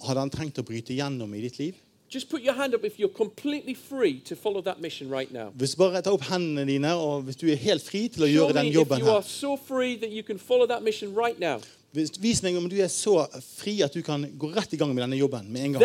hadde 0.07 0.21
han 0.21 0.31
trengt 0.31 0.59
å 0.61 0.63
bryte 0.63 0.95
gjennom 0.97 1.33
i 1.35 1.41
ditt 1.41 1.59
liv? 1.59 1.75
Just 2.11 2.29
put 2.29 2.43
your 2.43 2.55
hand 2.55 2.75
up 2.75 2.85
if 2.85 2.99
you're 2.99 3.15
completely 3.15 3.75
free 3.75 4.19
to 4.21 4.35
follow 4.35 4.61
that 4.63 4.81
mission 4.81 5.09
right 5.09 5.31
now. 5.33 5.53
Hvis 5.57 5.77
bare 5.77 6.03
ta 6.03 6.11
opp 6.11 6.25
hendene 6.27 6.67
dine, 6.67 6.95
og 6.95 7.23
hvis 7.23 7.37
du 7.37 7.47
er 7.53 7.57
helt 7.57 7.85
fri 7.87 8.09
til 8.09 8.25
å 8.27 8.29
gjøre 8.31 8.57
den 8.57 8.67
if 8.67 8.75
jobben 8.75 8.99
you 8.99 9.07
her 9.07 9.21
are 9.21 9.23
so 9.23 9.57
free 9.57 9.97
that 9.97 10.11
you 10.11 10.23
can 10.23 10.39
follow 10.39 10.67
that 10.67 10.83
mission 10.83 11.15
right 11.15 11.39
now. 11.39 11.61
Vis 11.93 12.39
meg 12.45 12.55
om 12.55 12.69
du 12.71 12.77
er 12.79 12.87
så 12.87 13.17
fri 13.43 13.81
at 13.83 13.91
du 13.91 13.99
kan 14.07 14.23
gå 14.39 14.53
rett 14.55 14.71
i 14.75 14.79
gang 14.79 14.93
med 14.95 15.03
denne 15.03 15.17
jobben 15.19 15.49
med 15.51 15.65
en 15.65 15.73
gang. 15.75 15.83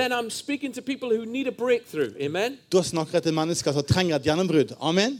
Da 2.70 2.82
snakker 2.86 3.18
jeg 3.18 3.24
til 3.26 3.34
mennesker 3.34 3.74
som 3.74 3.88
trenger 3.90 4.20
et 4.20 4.28
gjennombrudd. 4.28 4.76
Amen. 4.78 5.18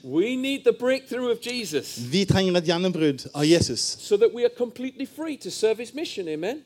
Vi 2.12 2.22
trenger 2.30 2.60
et 2.62 2.70
gjennombrudd 2.70 3.26
av 3.34 3.46
Jesus. 3.50 3.82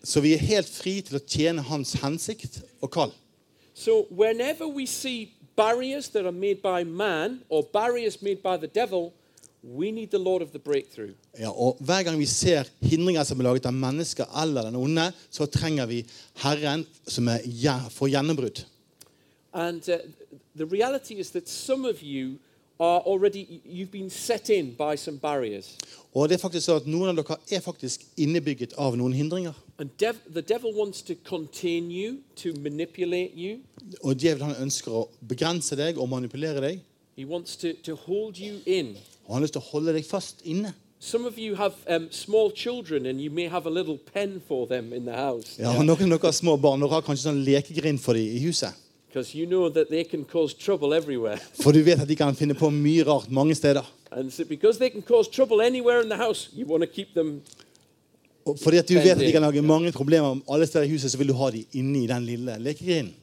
Så 0.03 0.21
vi 0.21 0.33
er 0.33 0.43
helt 0.51 0.69
fri 0.73 1.01
til 1.01 1.15
å 1.15 1.23
tjene 1.23 1.63
hans 1.71 1.95
hensikt 2.03 2.59
og 2.81 2.91
kall. 2.91 3.15
So 3.73 4.03
whenever 4.11 4.67
we 4.67 4.85
see 4.85 5.31
barriers 5.55 6.09
that 6.09 6.25
are 6.25 6.33
made 6.33 6.61
by 6.61 6.83
man 6.83 7.39
or 7.47 7.63
barriers 7.63 8.21
made 8.21 8.43
by 8.43 8.57
the 8.57 8.67
devil, 8.67 9.13
we 9.63 9.91
need 9.91 10.09
the 10.11 10.17
Lord 10.19 10.41
of 10.41 10.51
the 10.51 10.59
breakthrough. 10.59 11.11
Ja, 11.39 11.49
og 11.51 11.77
Hver 11.79 12.03
gang 12.03 12.19
vi 12.19 12.25
ser 12.25 12.63
hindringer 12.81 13.23
som 13.23 13.39
er 13.39 13.43
laget 13.43 13.65
av 13.65 13.73
mennesker 13.73 14.25
eller 14.43 14.61
den 14.69 14.75
onde, 14.75 15.11
så 15.31 15.45
trenger 15.45 15.85
vi 15.85 16.05
Herren 16.43 16.85
som 17.07 17.27
er 17.27 17.39
gje- 17.45 17.89
for 17.91 18.07
gjennombrudd. 18.07 18.65
And 19.53 19.81
uh, 19.89 19.97
the 20.55 20.65
reality 20.65 21.13
is 21.19 21.31
that 21.31 21.49
some 21.49 21.85
of 21.89 22.01
you 22.03 22.37
are 22.79 23.01
already, 23.05 23.61
you've 23.65 23.91
been 23.91 24.09
set 24.09 24.49
in 24.49 24.75
by 24.77 24.95
some 24.95 25.17
barriers. 25.17 25.75
Og 26.13 26.29
det 26.29 26.35
er 26.35 26.39
faktisk 26.39 26.65
så 26.65 26.75
at 26.79 26.87
Noen 26.87 27.09
av 27.09 27.15
dere 27.19 27.35
er 27.51 27.59
faktisk 27.61 28.05
innebygget 28.17 28.73
av 28.77 28.95
noen 28.97 29.13
hindringer. 29.13 29.53
And 29.79 29.89
dev- 29.99 30.21
the 30.33 30.41
devil 30.41 30.71
wants 30.77 31.01
to 31.01 31.13
contain 31.25 31.91
you, 31.91 32.17
to 32.35 32.53
manipulate 32.61 33.31
you. 33.35 33.59
Og 34.03 34.15
djevelen 34.15 34.55
ønsker 34.61 34.91
å 34.91 35.03
begrense 35.27 35.75
deg 35.75 35.97
og 35.99 36.07
manipulere 36.09 36.61
deg. 36.63 36.79
He 37.17 37.25
wants 37.25 37.57
to, 37.57 37.73
to 37.83 37.95
hold 37.95 38.37
you 38.39 38.61
in. 38.65 38.95
Og 39.29 39.35
han 39.35 39.43
har 39.43 39.45
lyst 39.45 39.53
til 39.53 39.61
å 39.61 39.69
holde 39.69 39.93
deg 39.93 40.05
fast 40.09 40.39
inne. 40.41 40.71
Some 40.99 41.27
of 41.29 41.37
you 41.37 41.53
have 41.55 41.75
um, 41.87 42.07
small 42.11 42.49
children 42.51 43.05
and 43.05 43.21
you 43.21 43.29
may 43.29 43.47
have 43.47 43.67
a 43.67 43.69
little 43.69 43.97
pen 44.13 44.41
for 44.47 44.65
them 44.67 44.91
in 44.91 45.05
the 45.05 45.13
house. 45.13 45.61
Ja, 45.61 45.69
og 45.77 45.85
Noen 45.85 46.09
av 46.09 46.17
dere 46.17 46.31
har 46.31 46.33
små 46.33 46.55
barn 46.57 46.81
dere 46.81 46.97
har 46.97 47.05
kanskje 47.05 47.29
sånn 47.29 47.43
lekegrind 47.45 48.01
for 48.01 48.17
dem 48.17 48.25
i 48.25 48.41
huset. 48.41 48.73
Because 49.07 49.37
you 49.37 49.45
know 49.45 49.69
that 49.69 49.89
they 49.93 50.03
can 50.03 50.25
cause 50.25 50.57
trouble 50.57 50.97
everywhere. 50.97 51.37
For 51.63 51.71
du 51.73 51.81
vet 51.85 52.01
at 52.01 52.09
de 52.09 52.17
kan 52.17 52.35
finne 52.37 52.57
på 52.57 52.69
mye 52.73 53.05
rart 53.05 53.29
mange 53.29 53.55
steder. 53.57 53.85
And 54.11 54.33
so 54.33 54.45
because 54.45 54.77
they 54.77 54.89
can 54.89 55.01
cause 55.01 55.29
trouble 55.29 55.61
anywhere 55.61 56.01
in 56.01 56.09
the 56.09 56.17
house, 56.17 56.49
you 56.53 56.65
want 56.65 56.81
to 56.83 56.89
keep 56.89 57.13
them. 57.13 57.41
Og 58.45 58.57
fordi 58.59 58.77
at 58.81 58.89
du 58.89 58.97
vet 58.97 59.13
at 59.13 59.21
de 59.21 59.31
kan 59.31 59.45
lage 59.45 59.61
mange 59.61 59.91
problemer 59.93 60.41
alle 60.49 60.65
steder 60.65 60.85
i 60.85 60.89
huset, 60.89 61.11
så 61.11 61.17
vil 61.17 61.29
du 61.29 61.37
ha 61.37 61.49
dem 61.53 61.65
inne 61.73 62.03
i 62.03 62.07
den 62.07 62.25
lille 62.25 62.57
lekegrinden. 62.59 63.13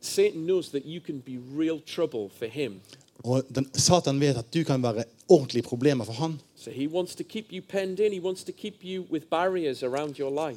Satan 0.00 0.44
knows 0.44 0.68
that 0.68 0.84
you 0.84 1.00
can 1.00 1.20
be 1.20 1.40
real 1.56 1.80
trouble 1.80 2.28
for 2.38 2.46
him. 2.46 2.80
Og 3.24 3.46
den, 3.54 3.68
Satan 3.74 4.20
vet 4.20 4.36
at 4.36 4.50
du 4.54 4.64
kan 4.64 4.82
være 4.82 5.04
ordentlige 5.28 5.62
problemer 5.62 6.04
for 6.04 6.12
han. 6.12 6.40
So. 6.56 6.70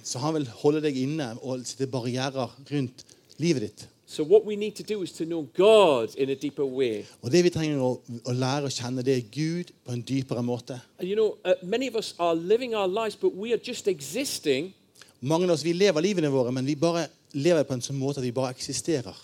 Så 0.03 0.19
han 0.19 0.33
vil 0.33 0.49
holde 0.63 0.81
deg 0.81 0.97
inne 0.97 1.29
og 1.41 1.65
sette 1.65 1.87
barrierer 1.87 2.51
rundt 2.71 3.05
livet 3.37 3.61
ditt. 3.61 3.87
So 4.09 4.23
what 4.23 4.43
we 4.43 4.55
need 4.55 4.71
to 4.71 4.83
do 4.83 5.03
is 5.03 5.11
to 5.11 5.23
know 5.23 5.47
God 5.55 6.15
in 6.17 6.29
a 6.29 6.33
deeper 6.33 6.65
way. 6.65 7.05
Og 7.21 7.31
det 7.31 7.43
vi 7.45 7.51
trenger 7.53 7.77
å, 7.77 7.91
å 8.25 8.33
lære 8.33 8.65
å 8.65 8.73
kjenne, 8.73 9.03
det 9.05 9.19
er 9.19 9.27
Gud 9.29 9.69
på 9.85 9.93
en 9.93 10.01
dypere 10.01 10.41
måte. 10.41 10.79
And 10.97 11.05
you 11.05 11.13
know, 11.13 11.37
uh, 11.45 11.53
many 11.61 11.87
of 11.87 11.95
us 11.95 12.15
are 12.17 12.33
living 12.33 12.73
our 12.73 12.89
lives, 12.89 13.13
but 13.15 13.37
we 13.37 13.53
are 13.53 13.61
just 13.61 13.87
existing. 13.87 14.73
Mange 15.21 15.45
av 15.45 15.53
oss 15.53 15.61
vi 15.61 15.75
lever 15.77 16.01
livene 16.01 16.31
våre, 16.33 16.49
men 16.51 16.65
vi 16.65 16.73
bare 16.73 17.05
lever 17.31 17.63
på 17.63 17.74
en 17.77 17.83
sånn 17.83 18.00
måte 18.00 18.21
at 18.21 18.25
vi 18.25 18.31
bare 18.33 18.53
eksisterer. 18.55 19.15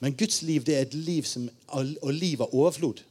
Men 0.00 0.16
Guds 0.16 0.42
liv 0.42 0.64
det 0.66 0.76
er 0.76 0.86
et 0.86 0.94
liv 0.94 1.22
som, 1.22 1.48
og 1.68 2.12
liv 2.12 2.42
av 2.42 2.54
overflod. 2.54 3.04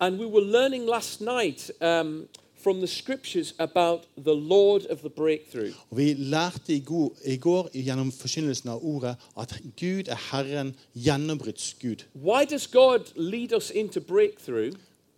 And 0.00 0.18
we 0.18 0.26
were 0.26 0.44
learning 0.44 0.86
last 0.86 1.20
night 1.20 1.70
um, 1.80 2.26
from 2.62 2.80
the 2.80 2.86
scriptures 2.86 3.54
about 3.58 4.06
the 4.16 4.34
Lord 4.34 4.86
of 4.86 5.00
the 5.02 5.10
breakthrough. 5.10 5.72
Og 5.90 5.96
Vi 5.96 6.14
lærte 6.14 6.74
i 6.74 6.80
går, 6.80 7.16
i 7.24 7.36
går 7.36 7.68
gjennom 7.74 8.12
forkynnelsen 8.12 8.68
av 8.68 8.84
ordet 8.84 9.16
at 9.38 9.54
Gud 9.80 10.08
er 10.08 10.18
Herren 10.30 10.74
gjennombruddsgud. 10.94 12.04
Why 12.14 12.44
does 12.50 12.66
God 12.66 13.12
lead 13.16 13.52
us 13.52 13.70
into 13.70 14.00
breakthrough? 14.00 14.74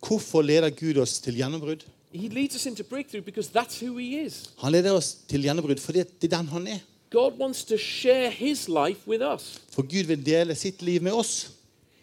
Hvorfor 0.07 0.41
leder 0.41 0.69
Gud 0.69 0.97
oss 1.01 1.19
til 1.19 1.35
gjennombrudd? 1.35 1.85
He 2.11 2.29
leads 2.29 2.55
us 2.55 2.65
into 2.65 2.83
breakthrough 2.83 3.21
because 3.21 3.49
that's 3.49 3.79
who 3.79 3.97
He 3.97 4.25
is. 4.25 4.49
Han 4.57 4.71
leder 4.71 4.91
oss 4.91 5.17
til 5.27 5.41
gjennombrudd 5.41 5.79
fordi 5.79 6.03
det 6.21 6.33
er 6.33 6.37
den 6.37 6.47
han 6.47 6.67
er. 6.67 6.79
God 7.09 7.31
wants 7.39 7.63
to 7.65 7.77
share 7.77 8.31
His 8.31 8.67
life 8.67 9.07
with 9.07 9.23
us. 9.35 9.61
For 9.71 9.81
Gud 9.81 10.05
vil 10.07 10.25
dele 10.25 10.55
sitt 10.55 10.81
liv 10.81 11.01
med 11.01 11.11
oss. 11.11 11.51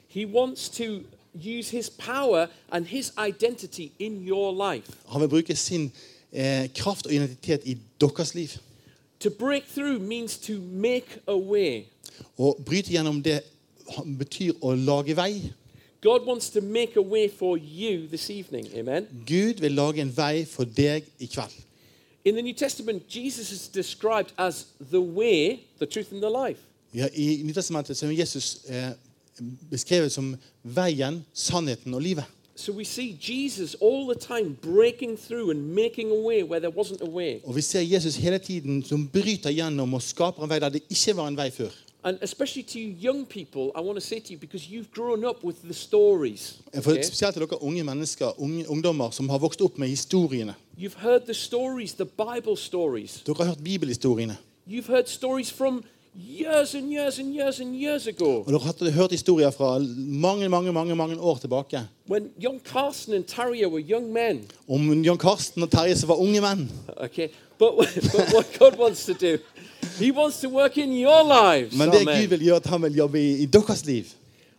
He 0.09 0.27
wants 0.27 0.69
to 0.69 0.85
use 1.35 1.71
His 1.71 1.91
power 1.91 2.47
and 2.73 2.87
His 2.87 3.13
identity 3.29 3.89
in 3.99 4.29
your 4.29 4.73
life. 4.75 4.93
Han 5.09 5.21
vil 5.21 5.29
bruke 5.29 5.57
sin 5.57 5.93
eh, 6.33 6.69
kraft 6.75 7.07
og 7.07 7.13
identitet 7.13 7.61
i 7.65 7.79
deres 8.01 8.35
liv. 8.35 8.49
To 9.21 9.31
break 9.31 9.63
through 9.75 10.01
means 10.03 10.39
to 10.39 10.53
make 10.73 11.07
a 11.27 11.37
way. 11.37 11.85
Å 12.39 12.57
bryte 12.67 12.93
gjennom 12.93 13.23
det 13.23 13.41
betyr 14.19 14.57
å 14.61 14.75
lage 14.75 15.17
vei. 15.17 15.53
God 16.03 16.27
wants 16.27 16.51
to 16.51 16.61
make 16.61 16.97
a 16.97 17.03
way 17.03 17.29
for 17.29 17.57
you 17.57 18.09
this 18.09 18.31
evening. 18.31 18.67
Amen. 18.75 19.07
Gud 19.27 19.61
vil 19.61 19.73
lage 19.73 20.01
en 20.01 20.17
vei 20.17 20.45
for 20.45 20.65
deg 20.65 21.05
i 21.19 21.27
kveld. 21.27 21.55
In 22.25 22.35
the 22.35 22.43
New 22.43 22.55
Testament, 22.55 23.03
Jesus 23.09 23.53
is 23.53 23.69
described 23.69 24.33
as 24.39 24.67
the 24.91 25.01
way, 25.01 25.61
the 25.79 25.87
truth, 25.87 26.13
and 26.13 26.23
the 26.23 26.31
life. 26.47 26.61
Ja, 26.95 27.09
I 27.15 27.43
Nytestamentet 27.45 28.03
er 28.03 28.11
Jesus 28.11 28.59
eh, 28.69 28.91
beskrevet 29.71 30.13
som 30.13 30.37
veien, 30.63 31.25
sannheten 31.33 31.95
og 31.95 32.03
livet. 32.03 32.25
So 32.57 32.73
we 32.73 32.85
see 32.85 33.19
Jesus 33.21 33.75
all 33.81 34.15
the 34.15 34.21
time 34.21 34.57
breaking 34.63 35.19
through 35.19 35.51
and 35.51 35.75
making 35.75 36.11
a 36.11 36.21
way 36.27 36.43
where 36.43 36.61
there 36.61 36.73
wasn't 36.77 37.03
a 37.03 37.11
way. 37.11 37.41
Og 37.45 37.57
Vi 37.57 37.61
ser 37.61 37.81
Jesus 37.81 38.17
hele 38.17 38.39
tiden 38.39 38.83
som 38.83 39.09
bryter 39.09 39.51
gjennom 39.51 39.95
og 39.95 40.03
skaper 40.03 40.43
en 40.43 40.51
vei 40.51 40.59
der 40.61 40.69
det 40.69 40.83
ikke 40.91 41.17
var 41.17 41.29
en 41.29 41.37
vei 41.37 41.51
før. 41.51 41.71
And 42.05 42.19
especially 42.23 42.63
to 42.65 42.81
you 42.81 42.95
young 43.01 43.27
people, 43.27 43.71
I 43.77 43.81
want 43.81 43.95
to 43.95 44.01
say 44.01 44.19
to 44.19 44.33
you, 44.33 44.39
because 44.39 44.69
you've 44.69 44.91
grown 44.91 45.25
up 45.25 45.45
with 45.45 45.63
the 45.63 45.75
stories. 45.75 46.59
For 46.83 46.91
okay? 46.91 47.03
Spesielt 47.03 47.35
til 47.35 47.47
dere 47.47 47.63
unge 47.63 47.85
mennesker, 47.85 48.41
unge, 48.41 48.69
ungdommer 48.69 49.11
som 49.11 49.29
har 49.29 49.39
vokst 49.39 49.61
opp 49.63 49.79
med 49.79 49.89
historiene. 49.89 50.55
You've 50.79 50.99
heard 50.99 51.27
the 51.27 51.35
stories, 51.35 51.95
the 51.95 52.05
Bible 52.05 52.57
stories. 52.57 53.23
Dere 53.27 53.37
har 53.37 53.45
hørt 53.45 53.65
bibelhistoriene. 53.65 54.37
You've 54.67 54.87
heard 54.87 55.07
stories 55.07 55.53
from 55.53 55.85
years 56.15 56.75
and 56.75 56.93
years 56.93 57.19
and 57.19 57.35
years 57.35 57.61
and 57.61 57.77
years 57.77 58.07
ago. 58.07 58.43
Og 58.47 58.53
dere 58.53 58.91
har 58.91 58.91
hørt 58.91 59.11
historier 59.11 59.51
fra 59.51 59.79
mange 59.97 60.49
mange, 60.49 60.73
mange, 60.73 60.97
mange 60.97 61.21
år 61.21 61.39
tilbake 61.39 61.89
When 62.09 62.31
young 62.45 62.61
Carson 62.65 63.15
and 63.15 63.25
Taria 63.25 63.69
were 63.69 63.85
young 63.91 64.13
men. 64.13 64.45
om 64.69 65.05
Jan 65.05 65.19
Karsten 65.19 65.63
og 65.63 65.71
Terje 65.71 65.97
som 65.97 66.09
var 66.09 66.15
unge 66.15 66.41
menn. 66.41 66.71
Okay? 66.97 67.29
But, 67.59 67.77
but 68.13 68.33
what 68.35 68.47
God 68.59 68.79
wants 68.79 69.07
to 69.07 69.13
do, 69.13 69.39
He 70.03 70.11
wants 70.13 70.41
to 70.41 70.49
work 70.49 70.77
in 70.79 70.93
your 70.93 71.23
lives. 71.23 71.77
Men 71.79 71.91
det 71.91 72.07
Gud 72.07 72.29
vil 72.29 72.45
gjøre, 72.49 72.57
at 72.57 72.67
han 72.67 72.83
vil 72.83 72.95
jobbe 72.97 73.21
i, 73.21 73.43
i 73.43 73.47
deres 73.47 73.87
liv. 73.87 74.05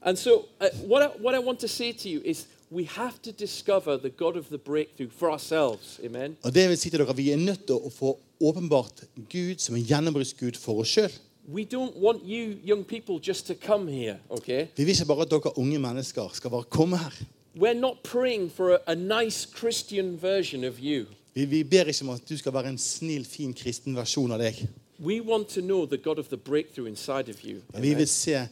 And 0.02 0.18
so, 0.18 0.32
uh, 0.62 0.68
what, 0.88 1.04
I, 1.04 1.22
what 1.24 1.36
I 1.36 1.46
want 1.46 1.60
to 1.60 1.68
say 1.68 1.94
to 1.94 2.10
you 2.10 2.22
is 2.26 2.48
we 2.72 2.86
have 2.86 3.14
to 3.24 3.32
discover 3.32 3.98
the 3.98 4.10
God 4.10 4.38
of 4.38 4.46
the 4.50 4.58
breakthrough 4.58 5.10
for 5.18 5.32
ourselves. 5.32 6.00
Amen. 6.06 6.38
Og 6.44 6.56
det 6.56 6.70
vil 6.70 6.78
si 6.78 6.90
til 6.90 7.00
dere, 7.00 7.16
Vi 7.16 7.32
er 7.32 7.38
nødt 7.38 7.66
til 7.66 7.76
å 7.76 7.90
få 7.90 8.18
åpenbart 8.42 9.04
Gud 9.30 9.56
som 9.58 9.76
en 9.76 9.84
gjennombruddsgud 9.84 10.58
for 10.60 10.82
oss 10.82 10.88
sjøl. 10.88 11.12
We 11.48 11.66
don't 11.66 11.96
want 12.00 12.22
you 12.26 12.56
young 12.64 12.84
people 12.86 13.20
just 13.28 13.48
to 13.48 13.54
come 13.54 13.92
here, 13.92 14.18
okay? 14.30 14.68
Vi 14.76 14.84
vil 14.84 14.90
ikke 14.96 15.06
bare 15.06 15.22
at 15.22 15.32
dere 15.32 15.58
unge 15.60 15.80
mennesker 15.80 16.30
skal 16.34 16.50
bare 16.50 16.64
komme 16.64 16.98
her. 16.98 17.14
We're 17.56 17.80
not 17.80 18.04
praying 18.04 18.52
for 18.52 18.74
a, 18.74 18.78
a 18.88 18.96
nice 18.96 19.48
Christian 19.60 20.18
version 20.22 20.64
of 20.64 20.80
you. 20.80 21.06
Vi, 21.34 21.46
vi 21.46 21.64
ber 21.64 21.84
ikke 21.84 22.02
om 22.04 22.10
at 22.10 22.30
du 22.30 22.38
skal 22.38 22.54
være 22.54 22.70
en 22.70 22.78
snill, 22.78 23.26
fin 23.26 23.54
kristen 23.54 23.96
versjon 23.96 24.32
av 24.32 24.40
deg. 24.40 24.64
We 25.04 25.20
want 25.20 25.48
to 25.48 25.62
know 25.62 25.86
the 25.86 25.98
God 25.98 26.20
of 26.20 26.28
the 26.28 26.38
breakthrough 26.38 26.88
inside 26.88 27.30
of 27.30 27.44
you. 27.44 27.62
Vi 27.80 27.94
vil 27.94 28.08
se 28.08 28.48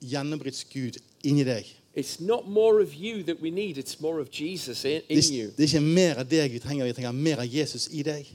gjennombruddsgud 0.00 0.98
inni 1.24 1.44
deg. 1.44 1.66
It's 1.96 2.20
not 2.20 2.48
more 2.48 2.82
of 2.82 2.94
you 2.94 3.22
that 3.22 3.36
we 3.42 3.50
need, 3.50 3.78
it's 3.78 4.00
more 4.00 4.20
of 4.20 4.28
Jesus 4.30 4.84
in, 4.84 5.00
in 5.08 5.18
you. 5.32 5.50
det 5.56 5.58
er 5.58 5.62
ikke 5.62 5.80
mer 5.80 6.14
av 6.14 6.28
deg 6.30 6.52
vi 6.52 6.58
trenger, 6.58 6.86
vi 6.86 6.92
trenger 6.92 7.12
mer 7.12 7.42
av 7.42 7.46
Jesus 7.54 7.88
i 7.90 8.02
deg. 8.02 8.26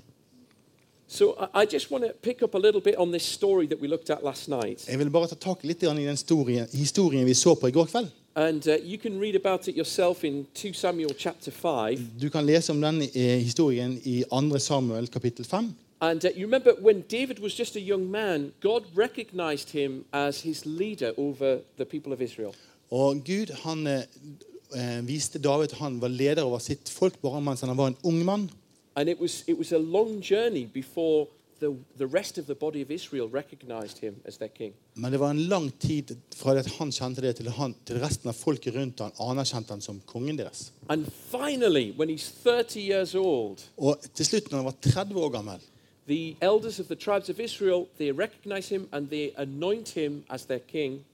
So 1.07 1.35
I, 1.39 1.63
I 1.63 1.65
just 1.73 1.91
want 1.91 2.03
to 2.03 2.11
pick 2.21 2.43
up 2.43 2.55
a 2.55 2.59
little 2.59 2.81
bit 2.81 2.95
on 2.97 3.11
this 3.11 3.23
story 3.23 3.67
that 3.67 3.79
we 3.81 3.87
looked 3.87 4.09
at 4.09 4.23
last 4.23 4.49
night. 4.49 4.87
Jeg 4.89 4.99
vil 4.99 5.09
bare 5.09 5.27
ta 5.27 5.35
tak 5.35 5.63
litt 5.63 5.79
grann 5.79 5.97
i 5.97 6.03
den 6.03 6.17
historien, 6.17 6.67
historien 6.73 7.25
vi 7.25 7.33
så 7.33 7.55
på 7.55 7.67
i 7.67 7.71
går 7.71 7.85
kveld. 7.85 8.11
And 8.35 8.67
uh, 8.67 8.75
you 8.83 8.97
can 8.97 9.21
read 9.21 9.35
about 9.35 9.67
it 9.67 9.77
yourself 9.77 10.23
in 10.23 10.47
2 10.55 10.73
Samuel 10.73 11.13
chapter 11.17 11.51
5. 11.51 12.09
Du 12.21 12.29
kan 12.29 12.45
lese 12.45 12.71
om 12.71 12.81
den 12.81 13.01
eh, 13.01 13.39
historien 13.39 13.99
i 14.03 14.23
2. 14.29 14.59
Samuel 14.59 15.07
kapittel 15.07 15.45
5. 15.45 15.73
And 16.03 16.25
uh, 16.25 16.29
you 16.35 16.45
remember 16.45 16.73
when 16.81 17.03
David 17.07 17.39
was 17.39 17.53
just 17.59 17.75
a 17.75 17.79
young 17.79 18.11
man, 18.11 18.51
God 18.59 18.83
recognized 18.93 19.69
him 19.69 20.03
as 20.11 20.41
his 20.41 20.65
leader 20.65 21.13
over 21.17 21.59
the 21.77 21.85
people 21.85 22.11
of 22.13 22.21
Israel. 22.21 22.53
Og 22.91 23.23
Gud 23.25 23.53
han 23.63 23.87
eh, 23.87 24.03
eh, 24.75 25.07
viste 25.07 25.39
David 25.39 25.67
han 25.79 26.01
var 26.01 26.07
leder 26.07 26.43
over 26.43 26.59
sitt 26.59 26.89
folk 26.89 27.21
bare 27.21 27.41
mens 27.41 27.61
han 27.61 27.77
var 27.77 27.87
en 27.87 27.97
ung 28.03 28.25
mann. 28.25 28.49
And 28.95 29.09
it 29.09 29.19
was, 29.19 29.43
it 29.47 29.57
was 29.57 29.71
a 29.71 29.77
long 29.77 30.21
journey 30.21 30.65
before 30.65 31.27
the, 31.59 31.71
the 31.97 32.07
rest 32.17 32.37
of 32.37 32.45
the 32.45 32.55
body 32.55 32.81
of 32.81 32.91
Israel 32.91 33.29
recognized 33.33 33.97
him 33.99 34.15
as 34.25 34.37
their 34.37 34.51
king. 34.57 34.73
Men 34.93 35.11
det 35.11 35.19
var 35.19 35.31
en 35.31 35.39
lang 35.47 35.71
tid 35.79 36.17
fra 36.35 36.53
det 36.53 36.59
at 36.59 36.71
han 36.79 36.91
kjente 36.91 37.21
det, 37.21 37.35
til, 37.35 37.49
han, 37.49 37.75
til 37.85 38.03
resten 38.03 38.29
av 38.29 38.35
folket 38.35 38.75
rundt 38.75 38.99
han 38.99 39.15
anerkjente 39.19 39.71
han 39.73 39.81
som 39.81 40.01
kongen 40.05 40.37
deres. 40.37 40.71
And 40.89 41.07
finally, 41.31 41.93
when 41.97 42.09
he's 42.09 42.27
30 42.43 42.79
years 42.79 43.15
old, 43.15 43.63
Og 43.77 43.97
til 44.13 44.25
slutt, 44.25 44.51
når 44.51 44.57
han 44.57 44.65
var 44.65 44.75
30 44.81 45.15
år 45.15 45.29
gammel, 45.29 45.69
the 46.07 46.35
elders 46.41 46.79
of 46.79 46.85
the 46.85 46.95
tribes 46.95 47.29
of 47.29 47.39
Israel, 47.39 47.87
they 47.97 48.11
recognize 48.11 48.69
him 48.69 48.87
and 48.91 49.09
they 49.09 49.31
anoint 49.37 49.89
him 49.89 50.23
as 50.29 50.45
their 50.45 50.59
king. 50.59 51.05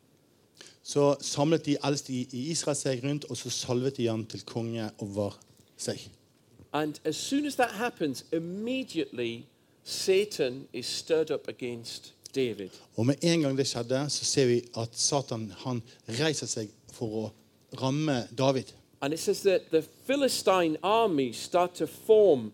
så 0.83 1.15
samlet 1.21 1.65
de 1.65 1.77
eldste 1.83 2.13
i, 2.13 2.27
Israel 2.51 2.75
seg 2.75 3.03
rundt, 3.03 3.25
og 3.25 3.37
så 3.37 3.49
salvet 3.49 3.97
de 3.97 4.07
ham 4.07 4.25
til 4.25 4.41
konge 4.41 4.89
over 4.97 5.39
seg. 5.77 6.09
And 6.73 6.95
as 7.05 7.15
soon 7.15 7.45
as 7.45 7.55
that 7.55 7.71
happens, 7.71 8.25
immediately 8.31 9.45
Satan 9.83 10.67
is 10.73 10.85
stirred 10.85 11.31
up 11.31 11.47
against 11.47 12.13
David. 12.35 12.69
Og 12.95 13.05
med 13.05 13.15
en 13.21 13.41
gang 13.41 13.57
det 13.57 13.67
skjedde, 13.67 14.09
så 14.09 14.25
ser 14.25 14.45
vi 14.45 14.61
at 14.77 14.89
Satan 14.93 15.53
han 15.57 15.81
reiser 16.19 16.47
seg 16.47 16.69
for 16.93 17.05
å 17.07 17.31
ramme 17.81 18.27
David. 18.37 18.73
And 19.01 19.13
it 19.13 19.19
says 19.19 19.41
that 19.41 19.61
the 19.71 19.83
Philistine 20.05 20.77
army 20.83 21.33
start 21.33 21.73
to 21.73 21.85
form 21.85 22.51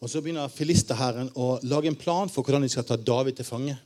Og 0.00 0.10
så 0.10 0.20
begynner 0.20 0.48
filisterherren 0.48 1.30
å 1.34 1.58
lage 1.62 1.88
en 1.88 1.96
plan 1.98 2.28
for 2.28 2.42
hvordan 2.42 2.62
de 2.62 2.72
skal 2.72 2.84
ta 2.84 2.96
David 2.96 3.32
til 3.38 3.44
fange. 3.44 3.76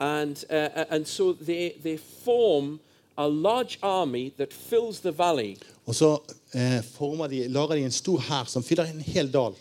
And, 0.00 0.44
uh, 0.50 0.84
and 0.88 1.06
so 1.06 1.32
they, 1.32 1.74
they 1.82 1.98
form 1.98 2.80
a 3.16 3.28
large 3.28 3.78
army 3.82 4.32
that 4.38 4.52
fills 4.52 5.00
the 5.00 5.12
valley. 5.12 5.56
Og 5.86 5.94
så 5.94 6.18
eh, 6.54 6.82
former 6.84 7.26
de, 7.26 7.48
lager 7.48 7.74
de 7.74 7.84
en 7.84 7.92
stor 7.92 8.20
hær 8.20 8.44
som 8.48 8.62
fyller 8.62 8.88
en 8.88 9.00
hel 9.00 9.32
dal. 9.32 9.56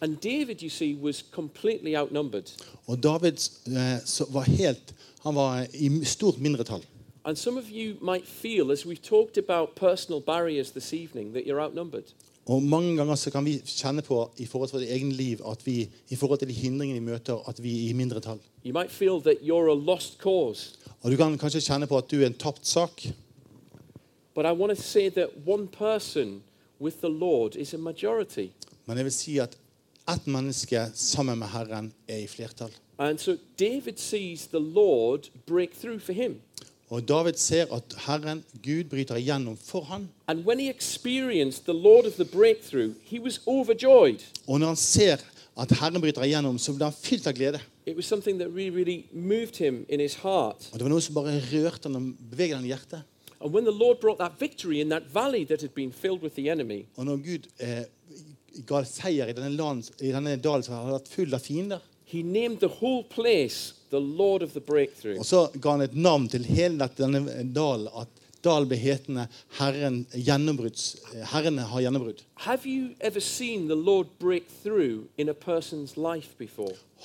And 0.00 0.20
David, 0.20 0.62
you 0.62 0.70
see, 0.70 0.94
was 0.94 1.24
completely 1.32 1.96
outnumbered. 1.96 2.52
Og 2.86 3.02
David 3.02 3.38
eh, 3.66 4.34
var 4.34 4.42
helt 4.42 4.94
Han 5.20 5.34
var 5.34 5.66
i 5.74 6.04
stort 6.04 6.38
mindretall. 6.38 6.82
And 7.24 7.36
some 7.36 7.58
of 7.58 7.70
you 7.70 7.96
might 8.00 8.26
feel, 8.26 8.72
as 8.72 8.86
we've 8.86 9.02
talked 9.02 9.36
about 9.36 9.74
personal 9.74 10.20
barriers 10.20 10.70
this 10.70 10.94
evening, 10.94 11.32
that 11.34 11.46
you're 11.46 11.60
outnumbered. 11.60 12.04
Og 12.46 12.62
mange 12.62 12.96
ganger 12.96 13.14
så 13.14 13.30
kan 13.30 13.44
vi 13.44 13.58
kjenne 13.66 14.02
på 14.02 14.30
i 14.40 14.46
forhold 14.46 14.70
til 14.70 14.78
vårt 14.78 14.88
eget 14.88 15.12
liv 15.12 15.42
at 15.50 15.66
vi 15.66 15.88
i 16.08 16.16
forhold 16.16 16.38
til 16.38 16.48
de 16.48 16.54
hindringene 16.56 17.00
vi 17.00 17.06
møter, 17.12 17.48
at 17.48 17.62
vi 17.62 17.74
er 17.84 17.90
i 17.90 17.92
mindretall. 17.92 18.40
Og 21.02 21.10
du 21.10 21.16
kan 21.16 21.38
kanskje 21.38 21.60
kjenne 21.60 21.86
på 21.86 21.98
at 21.98 22.10
du 22.10 22.22
er 22.22 22.26
en 22.26 22.34
tapt 22.34 22.66
sak. 22.66 23.06
But 24.34 24.46
I 24.46 24.52
want 24.52 24.76
to 24.76 24.82
say 24.82 25.10
that 25.10 25.28
one 25.46 25.66
person 25.68 26.42
with 26.80 27.00
the 27.00 27.08
Lord 27.08 27.56
is 27.56 27.74
a 27.74 27.78
majority. 27.78 28.48
Men 28.86 28.96
jeg 28.96 29.04
vil 29.04 29.12
si 29.12 29.38
at 29.38 29.56
ett 30.08 30.26
menneske 30.26 30.86
sammen 30.94 31.38
med 31.38 31.48
Herren 31.48 31.92
er 32.08 32.16
i 32.16 32.26
flertall. 32.26 32.70
And 32.98 33.18
so 33.18 33.36
David 33.58 33.98
sees 33.98 34.46
the 34.46 34.60
Lord 34.60 35.30
break 35.46 35.74
through 35.80 36.00
for 36.00 36.12
him. 36.12 36.40
Og 36.90 37.08
David 37.08 37.36
ser 37.38 37.70
at 37.74 37.94
Herren, 38.06 38.44
Gud, 38.64 38.84
bryter 38.90 39.14
igjennom 39.14 39.56
for 39.56 39.84
han. 39.86 40.08
And 40.26 40.44
when 40.44 40.58
he 40.58 40.68
experienced 40.70 41.64
the 41.64 41.72
Lord 41.74 42.06
of 42.06 42.12
the 42.12 42.24
breakthrough, 42.24 42.94
he 43.02 43.20
was 43.20 43.40
overjoyed. 43.46 44.18
Og 44.46 44.60
når 44.60 44.66
han 44.66 44.76
ser 44.76 45.16
at 45.60 45.70
Herren 45.70 46.00
bryter 46.00 46.22
igjennom, 46.22 46.58
så 46.58 46.72
blir 46.72 46.84
han 46.90 46.94
fylt 47.02 47.26
av 47.26 47.32
glede. 47.34 47.60
It 47.86 47.96
was 47.96 48.06
something 48.06 48.38
that 48.40 48.48
really, 48.54 48.70
really 48.70 49.04
moved 49.12 49.56
him 49.56 49.86
in 49.88 50.00
his 50.00 50.14
heart. 50.14 50.68
Og 50.72 50.78
Det 50.78 50.82
var 50.82 50.88
noe 50.90 51.00
som 51.00 51.14
bare 51.14 51.38
rørte 51.52 51.86
han 51.88 51.96
og 51.96 52.10
beveget 52.30 52.56
han 52.56 52.64
i 52.64 52.72
hjertet. 52.74 53.02
And 53.40 53.54
when 53.54 53.64
the 53.64 53.72
Lord 53.78 54.00
brought 54.00 54.18
that 54.18 54.32
victory 54.40 54.80
in 54.80 54.90
that 54.90 55.02
valley 55.14 55.44
that 55.46 55.60
had 55.60 55.70
been 55.74 55.92
filled 55.92 56.22
with 56.22 56.34
the 56.34 56.50
enemy, 56.50 56.86
Og 56.96 57.04
når 57.04 57.16
Gud 57.16 57.46
eh, 57.58 57.84
ga 58.66 58.82
seier 58.84 59.30
i 59.30 59.32
denne, 59.32 59.54
land, 59.56 59.84
i 60.02 60.10
denne 60.12 60.36
dalen 60.36 60.62
som 60.62 60.74
hadde 60.74 60.92
vært 60.98 61.08
full 61.08 61.34
av 61.34 61.40
fiender, 61.40 61.78
he 62.04 62.22
named 62.22 62.58
the 62.58 62.68
whole 62.80 63.04
place 63.04 63.74
og 63.92 65.26
så 65.26 65.40
ga 65.60 65.70
han 65.70 65.82
et 65.82 65.94
navn 65.94 66.28
til 66.30 66.44
hele 66.46 66.88
denne 66.98 67.20
dalen, 67.54 67.88
at 67.94 68.08
dal 68.44 68.66
ble 68.68 68.76
hetende 68.80 69.26
Herren, 69.58 70.06
Herren 70.12 71.58
har 71.58 71.80
gjennombrudd. 71.84 72.22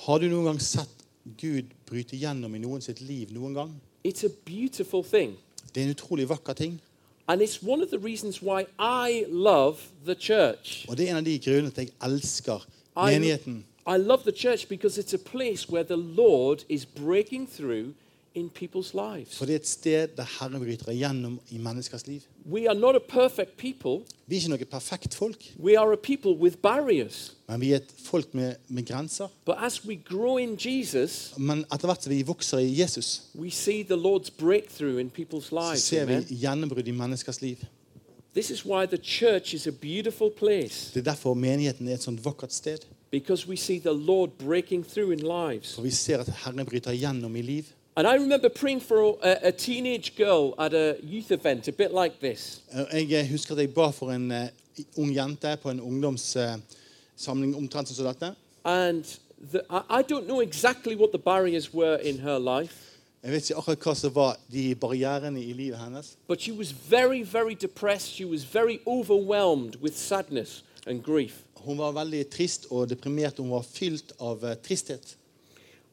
Har 0.06 0.18
du 0.18 0.28
noen 0.28 0.44
gang 0.44 0.60
sett 0.60 1.04
Gud 1.40 1.64
bryte 1.90 2.16
gjennom 2.16 2.54
i 2.54 2.62
noen 2.62 2.80
sitt 2.84 3.00
liv 3.02 3.32
noen 3.34 3.54
gang? 3.56 3.72
Det 4.04 4.22
er 5.82 5.82
en 5.82 5.90
utrolig 5.90 6.28
vakker 6.30 6.54
ting. 6.54 6.80
And 7.28 7.42
it's 7.42 7.60
one 7.60 7.82
of 7.82 7.90
the 7.90 7.98
reasons 7.98 8.40
why 8.40 8.66
I 8.78 9.24
love 9.28 9.78
the 10.04 10.14
church. 10.14 10.86
Og 10.88 10.96
det 10.96 11.08
er 11.08 11.10
en 11.10 11.16
av 11.16 11.24
de 11.26 11.38
grunnene 11.42 11.70
til 11.74 11.80
at 11.80 11.88
jeg 11.88 11.96
elsker 12.06 12.66
menigheten. 12.94 13.64
I 13.66 13.75
love 13.94 14.22
the 14.22 14.32
church 14.32 14.68
because 14.68 14.98
it's 15.00 15.14
a 15.14 15.18
place 15.30 15.68
where 15.72 15.84
the 15.84 15.96
Lord 15.96 16.64
is 16.68 16.84
breaking 16.86 17.46
through 17.48 17.94
in 18.34 18.50
people's 18.50 18.94
lives. 18.94 19.38
For 19.38 19.44
det 19.46 19.52
er 19.52 19.56
et 19.56 19.66
sted 19.68 20.08
der 20.16 20.24
Herren 20.40 20.60
bryter 20.60 20.90
igjennom 20.92 21.40
i 21.50 21.58
menneskers 21.58 22.06
liv. 22.06 22.20
We 22.52 22.68
are 22.68 22.78
not 22.78 22.94
a 22.96 22.98
perfect 23.08 23.56
people, 23.56 24.04
Vi 24.26 24.36
er 24.36 24.40
ikke 24.40 24.48
noe 24.48 24.64
perfekt 24.64 25.14
folk, 25.14 25.36
we 25.58 25.78
are 25.78 25.92
a 25.92 25.96
people 25.96 26.30
with 26.32 26.56
barriers. 26.62 27.36
men 27.48 27.60
vi 27.60 27.72
er 27.72 27.76
et 27.76 27.94
folk 28.04 28.34
med, 28.34 28.54
med 28.68 28.86
grenser. 28.86 29.28
But 29.46 29.54
as 29.58 29.84
we 29.86 29.94
grow 29.96 30.36
in 30.36 30.56
Jesus, 30.58 31.32
Men 31.38 31.64
etter 31.72 31.86
hvert 31.86 32.02
som 32.02 32.12
vi 32.12 32.22
vokser 32.22 32.58
i 32.58 32.80
Jesus, 32.80 33.22
we 33.34 33.50
see 33.50 33.82
the 33.84 33.96
Lord's 33.96 34.30
breakthrough 34.38 35.00
in 35.00 35.10
people's 35.18 35.48
så 35.48 35.54
lives. 35.70 35.82
ser 35.82 36.02
Amen. 36.02 36.24
vi 36.28 36.34
gjennombrudd 36.34 36.88
i 36.88 36.90
menneskers 36.90 37.40
liv. 37.40 37.56
This 38.34 38.50
is 38.50 38.66
why 38.66 38.86
the 38.86 38.98
church 39.02 39.54
is 39.54 39.66
a 39.66 39.70
beautiful 39.70 40.30
place 40.30 40.90
Det 40.94 41.00
er 41.06 41.10
derfor 41.12 41.34
menigheten 41.34 41.88
er 41.88 41.94
et 41.94 42.02
sånt 42.02 42.24
vakkert 42.24 42.52
sted. 42.52 42.78
Because 43.20 43.48
we 43.48 43.56
see 43.56 43.78
the 43.78 43.92
Lord 43.92 44.30
breaking 44.36 44.84
through 44.84 45.10
in 45.12 45.20
lives. 45.20 45.78
Vi 45.78 45.90
ser 45.90 46.18
at 46.18 46.28
Herren 46.28 46.66
bryter 46.66 46.90
igjennom 46.90 47.36
i 47.36 47.42
liv. 47.42 47.64
And 47.96 48.06
I 48.06 48.16
remember 48.16 48.50
praying 48.50 48.80
for 48.80 49.16
a, 49.22 49.38
a 49.42 49.52
teenage 49.52 50.16
girl 50.16 50.54
at 50.58 50.74
a 50.74 50.96
youth 51.02 51.30
event, 51.30 51.68
a 51.68 51.72
bit 51.72 51.92
like 51.92 52.20
this. 52.20 52.60
Eh, 52.72 53.10
jeg 53.10 53.20
eh, 53.20 53.30
husker 53.30 53.54
at 53.54 53.60
jeg 53.60 53.74
ba 53.74 53.90
for 53.90 54.12
en 54.12 54.32
eh, 54.32 54.48
ung 54.96 55.14
jente 55.16 55.56
på 55.62 55.70
en 55.70 55.80
ungdomssamling 55.80 57.56
omtrent 57.56 57.88
som 57.88 58.06
dette. 58.06 58.34
And 58.64 59.04
the, 59.52 59.62
I, 59.70 60.00
I 60.00 60.02
don't 60.02 60.26
know 60.26 60.40
exactly 60.40 60.94
what 60.94 61.10
the 61.12 61.18
barriers 61.18 61.72
were 61.74 61.96
in 61.96 62.18
her 62.18 62.38
life, 62.38 62.82
Jeg 63.22 63.32
vet 63.32 63.50
ikke 63.50 63.58
akkurat 63.58 63.78
hva 63.78 63.94
som 63.94 64.14
var 64.14 64.36
de 64.52 64.74
barrierene 64.74 65.40
i 65.40 65.52
livet 65.52 65.78
hennes. 65.78 66.16
but 66.28 66.40
she 66.40 66.52
was 66.52 66.70
very, 66.90 67.22
very 67.22 67.54
depressed. 67.54 68.12
She 68.12 68.24
was 68.24 68.44
very 68.44 68.78
overwhelmed 68.86 69.76
with 69.82 69.96
sadness 69.96 70.62
and 70.86 71.02
grief. 71.02 71.42
Hun 71.66 71.78
var 71.78 71.92
veldig 71.92 72.28
trist 72.30 72.66
og 72.70 72.88
deprimert. 72.90 73.38
Hun 73.38 73.50
var 73.50 73.62
fylt 73.66 74.12
av 74.20 74.44
eh, 74.44 74.54
tristhet. 74.62 75.16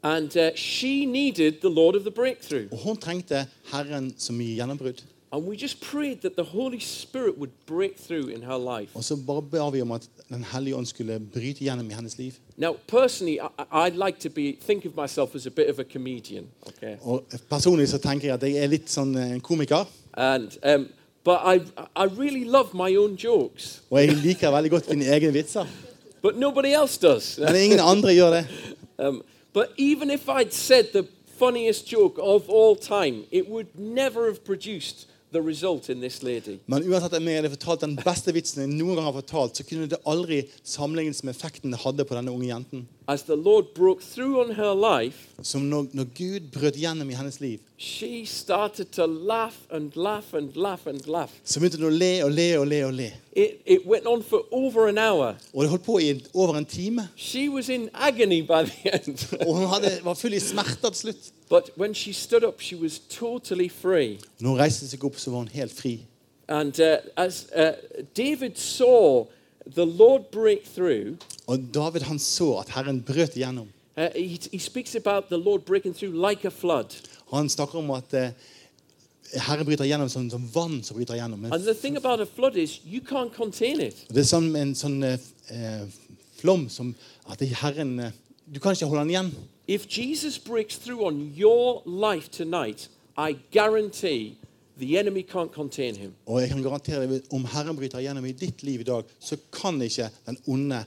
And 0.03 0.35
uh, 0.35 0.49
she 0.55 1.05
needed 1.05 1.61
the 1.61 1.69
Lord 1.69 1.95
of 1.95 2.03
the 2.03 2.11
breakthrough. 2.11 2.67
Og 2.71 2.77
hun 2.83 2.97
trengte 2.97 3.45
Herren 3.71 4.13
som 4.17 4.41
i 4.41 4.55
gjennombrudd. 4.57 5.03
And 5.31 5.47
we 5.47 5.55
just 5.55 5.79
prayed 5.81 6.17
that 6.21 6.35
the 6.35 6.43
Holy 6.43 6.79
Spirit 6.79 7.37
would 7.39 7.49
break 7.65 7.97
through 7.97 8.29
in 8.29 8.43
her 8.43 8.57
life. 8.57 8.91
Og 8.95 9.03
så 9.03 9.15
bare 9.15 9.41
ba 9.41 9.69
vi 9.71 9.81
om 9.81 9.91
at 9.91 10.09
Den 10.29 10.43
hellige 10.43 10.75
ånd 10.75 10.85
skulle 10.85 11.19
bryte 11.33 11.63
gjennom 11.63 11.89
i 11.89 11.93
hennes 11.93 12.17
liv. 12.17 12.33
Now, 12.57 12.75
personally, 12.87 13.39
I, 13.39 13.47
I- 13.59 13.87
I'd 13.87 13.95
like 14.05 14.19
to 14.19 14.29
be 14.29 14.57
think 14.67 14.85
of 14.85 14.95
myself 14.95 15.35
as 15.35 15.45
a 15.45 15.49
bit 15.49 15.69
of 15.69 15.79
a 15.79 15.83
comedian, 15.83 16.45
okay? 16.67 16.95
Og 17.01 17.23
Personlig 17.49 17.89
så 17.89 17.97
tenker 17.97 18.27
jeg 18.27 18.33
at 18.33 18.43
jeg 18.43 18.63
er 18.63 18.67
litt 18.69 18.89
sånn 18.93 19.15
eh, 19.17 19.31
en 19.33 19.41
komiker. 19.41 19.85
And 20.13 20.51
um, 20.63 20.85
but 21.25 21.39
I 21.45 21.59
I 21.95 22.05
really 22.05 22.43
love 22.45 22.73
my 22.73 22.95
own 22.95 23.15
jokes, 23.15 23.81
Og 23.91 23.99
jeg 23.99 24.15
liker 24.23 24.51
veldig 24.51 24.71
godt 24.71 24.89
mine 24.89 25.05
egne 25.05 25.33
vitser. 25.33 25.65
but 26.21 26.35
nobody 26.37 26.73
else 26.73 26.99
does. 27.01 27.37
Men 27.39 27.55
ingen 27.55 27.79
andre 27.79 28.09
gjør 28.13 28.29
det. 28.39 28.45
Um, 28.99 29.23
but 29.53 29.67
even 29.77 30.11
if 30.11 30.29
I'd 30.29 30.53
said 30.53 30.85
the 30.93 31.03
funniest 31.39 31.91
joke 31.91 32.21
of 32.21 32.47
all 32.49 32.75
time, 32.75 33.23
it 33.31 33.49
would 33.49 33.67
never 33.75 34.25
have 34.27 34.43
produced 34.45 35.07
the 35.33 35.41
result 35.41 35.89
in 35.89 35.99
this 35.99 36.21
lady. 36.23 36.59
Men 36.67 36.83
uansett 36.83 37.13
om 37.17 37.27
jeg 37.27 37.35
hadde 37.41 37.49
fortalt 37.49 37.81
den 37.81 37.95
beste 37.97 38.31
vitsen 38.33 38.61
jeg 38.61 38.69
noen 38.69 38.95
gang 38.99 39.07
har 39.09 39.15
fortalt, 39.17 39.57
så 39.57 39.63
kunne 39.65 39.87
det 39.89 39.97
aldri 40.05 40.43
sammenlignes 40.63 41.23
med 41.23 41.33
effekten 41.33 41.73
det 41.73 41.79
hadde 41.81 42.05
på 42.05 42.15
denne 42.15 42.31
unge 42.31 42.47
jenten. 42.51 42.85
As 43.07 43.23
the 43.23 43.35
Lord 43.35 43.65
broke 43.75 44.01
through 44.01 44.39
on 44.49 44.55
her 44.55 44.73
life, 45.03 45.17
Som 45.43 45.61
når, 45.61 45.85
når 45.93 46.03
Gud 46.03 46.39
brøt 46.53 46.73
gjennom 46.75 47.09
i 47.09 47.13
hennes 47.13 47.39
liv, 47.41 47.59
she 47.77 48.25
started 48.25 48.85
to 48.85 49.05
laugh 49.05 49.55
and 49.71 49.91
laugh 49.95 50.33
and 50.33 50.49
laugh 50.55 50.87
and 50.87 51.01
laugh. 51.07 51.31
så 51.43 51.59
begynte 51.59 51.77
hun 51.77 51.85
å 51.87 51.89
le 51.97 52.23
og 52.23 52.31
le 52.31 52.57
og 52.59 52.67
le. 52.67 52.85
Og 52.85 52.93
le. 52.93 53.09
It, 53.35 53.51
it 53.65 53.79
went 53.85 54.05
on 54.07 54.23
for 54.23 54.45
over 54.51 54.87
an 54.87 54.97
hour. 54.97 55.35
Og 55.53 55.61
det 55.63 55.69
holdt 55.69 55.83
på 55.83 55.97
i 55.99 56.09
en- 56.09 56.21
over 56.33 56.55
en 56.57 56.65
time. 56.65 57.07
She 57.17 57.49
was 57.49 57.69
in 57.69 57.89
agony 57.93 58.41
by 58.41 58.63
the 58.69 58.93
end. 58.95 59.35
Og 59.47 59.55
hun 59.57 59.67
hadde, 59.67 59.99
var 60.03 60.13
full 60.13 60.33
i 60.33 60.39
smerter 60.39 60.89
til 60.89 60.95
slutt. 60.95 61.31
but 61.49 61.69
when 61.77 61.93
she 61.95 62.13
stood 62.13 62.43
up, 62.43 62.61
she 62.61 62.75
was 62.81 62.99
totally 63.09 63.69
free. 63.69 64.19
Når 64.39 64.49
hun 64.49 64.59
reiste 64.59 64.87
seg 64.87 65.03
opp, 65.03 65.17
så 65.19 65.31
var 65.31 65.37
hun 65.37 65.47
helt 65.47 65.73
fri. 65.73 65.99
And 66.47 66.79
uh, 66.79 66.97
as 67.17 67.47
uh, 67.55 67.71
David 68.17 68.51
saw 68.55 69.25
the 69.75 69.85
Lord 69.85 70.21
break 70.31 70.65
through, 70.75 71.17
Og 71.47 71.59
David 71.73 72.01
han 72.01 72.19
så 72.19 72.57
at 72.59 72.69
Herren 72.69 73.01
brøt 73.01 73.35
igjennom. 73.35 73.67
uh, 73.97 74.07
he, 74.15 74.39
he 74.51 74.59
speaks 74.59 74.95
about 74.95 75.23
the 75.29 75.37
Lord 75.37 75.61
breaking 75.65 75.93
through 75.95 76.29
like 76.29 76.47
a 76.47 76.51
flood. 76.51 76.85
Han 77.33 77.49
snakker 77.49 77.77
om 77.79 77.91
at 77.91 78.13
uh, 78.13 78.29
Herren 79.41 79.65
bryter 79.65 79.83
igjennom 79.83 80.09
som, 80.09 80.29
som 80.29 80.49
vann 80.53 80.83
som 80.83 80.97
bryter 80.97 81.13
igjennom. 81.13 81.39
Men 81.39 81.53
And 81.53 81.63
the 81.63 81.73
thing 81.73 81.97
about 81.97 82.19
a 82.19 82.25
flood 82.25 82.55
is 82.55 82.81
you 82.85 83.01
can't 83.01 83.33
contain 83.35 83.79
it. 83.81 84.05
det 84.09 84.17
er 84.19 84.23
som 84.29 84.55
en 84.55 84.75
sånn 84.75 85.03
eh, 85.03 85.87
flom 86.37 86.69
som 86.69 86.95
at 87.29 87.41
er 87.41 87.55
Herren 87.61 88.11
Du 88.53 88.59
kan 88.59 88.71
ikke 88.75 88.85
holde 88.85 89.01
den 89.01 89.09
igjen. 89.09 89.31
If 89.67 89.85
Jesus 89.97 90.37
breaks 90.39 90.77
through 90.77 91.01
on 91.07 91.33
your 91.37 91.81
life 91.85 92.29
tonight, 92.29 92.89
I 93.17 93.37
guarantee 93.51 94.35
the 94.79 94.99
enemy 94.99 95.21
can't 95.21 95.53
contain 95.53 95.95
him. 95.95 96.13
Og 96.25 96.41
jeg 96.41 96.49
kan 96.49 96.63
garantere 96.63 97.07
deg, 97.07 97.21
om 97.31 97.45
Herren 97.45 97.75
bryter 97.75 97.99
gjennom 97.99 98.25
i 98.25 98.31
ditt 98.31 98.63
liv 98.63 98.79
i 98.79 98.83
dag, 98.83 99.03
så 99.19 99.37
kan 99.51 99.81
ikke 99.81 100.09
den 100.25 100.37
onde 100.47 100.83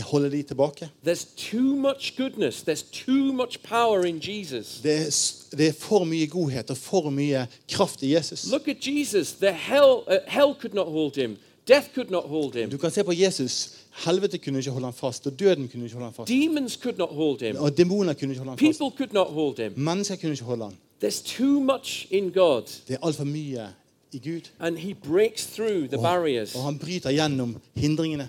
holde 0.00 0.30
de 0.30 0.42
tilbake. 0.42 0.90
There's 1.06 1.26
too 1.50 1.76
much 1.76 2.16
goodness, 2.16 2.62
there's 2.62 3.04
too 3.04 3.32
much 3.32 3.62
power 3.62 4.04
in 4.04 4.20
Jesus. 4.22 4.80
Det 4.82 4.92
er, 4.92 5.10
det 5.56 5.68
er 5.68 5.72
for 5.72 6.04
mye 6.04 6.26
godhet 6.26 6.70
og 6.70 6.76
for 6.76 7.10
mye 7.10 7.46
kraft 7.70 8.02
i 8.02 8.14
Jesus. 8.14 8.50
Look 8.50 8.68
at 8.68 8.86
Jesus. 8.86 9.32
The 9.32 9.52
hell, 9.52 10.04
uh, 10.06 10.14
hell 10.26 10.54
could 10.60 10.74
not 10.74 10.86
hold 10.86 11.14
him. 11.16 11.36
Death 11.68 11.94
could 11.94 12.10
not 12.10 12.24
hold 12.24 12.54
him. 12.54 12.70
Du 12.70 12.78
kan 12.78 12.90
se 12.90 13.04
på 13.04 13.12
Jesus. 13.12 13.70
Helvete 14.06 14.38
kunne 14.38 14.58
ikke 14.58 14.70
holde 14.70 14.86
ham 14.86 14.94
fast, 14.94 15.26
og 15.26 15.40
døden 15.40 15.68
kunne 15.68 15.84
ikke 15.84 15.94
holde 15.94 16.04
ham 16.04 16.14
fast. 16.14 16.28
Demons 16.28 16.72
could 16.72 16.98
not 16.98 17.08
hold 17.08 17.40
him. 17.40 17.56
Og 17.56 17.78
demoner 17.78 18.12
kunne 18.12 18.32
ikke 18.32 18.38
holde 18.38 18.50
ham 18.50 18.58
fast. 18.58 18.78
People 18.78 18.96
could 18.96 19.12
not 19.12 19.26
hold 19.26 19.58
him. 19.58 19.72
Mennesker 19.76 20.16
kunne 20.16 20.32
ikke 20.32 20.44
holde 20.44 20.64
han. 20.64 20.74
There's 21.00 21.22
too 21.22 21.60
much 21.60 22.06
in 22.10 22.30
God. 22.30 22.62
Det 22.88 22.94
er 22.94 23.06
altfor 23.06 23.24
mye 23.24 23.68
i 24.12 24.18
Gud. 24.18 24.40
And 24.58 24.78
he 24.78 24.94
breaks 24.94 25.46
through 25.46 25.88
the 25.88 25.98
barriers. 25.98 26.54
Og 26.54 26.62
han 26.62 26.78
bryter 26.78 27.10
gjennom 27.10 27.56
hindringene. 27.74 28.28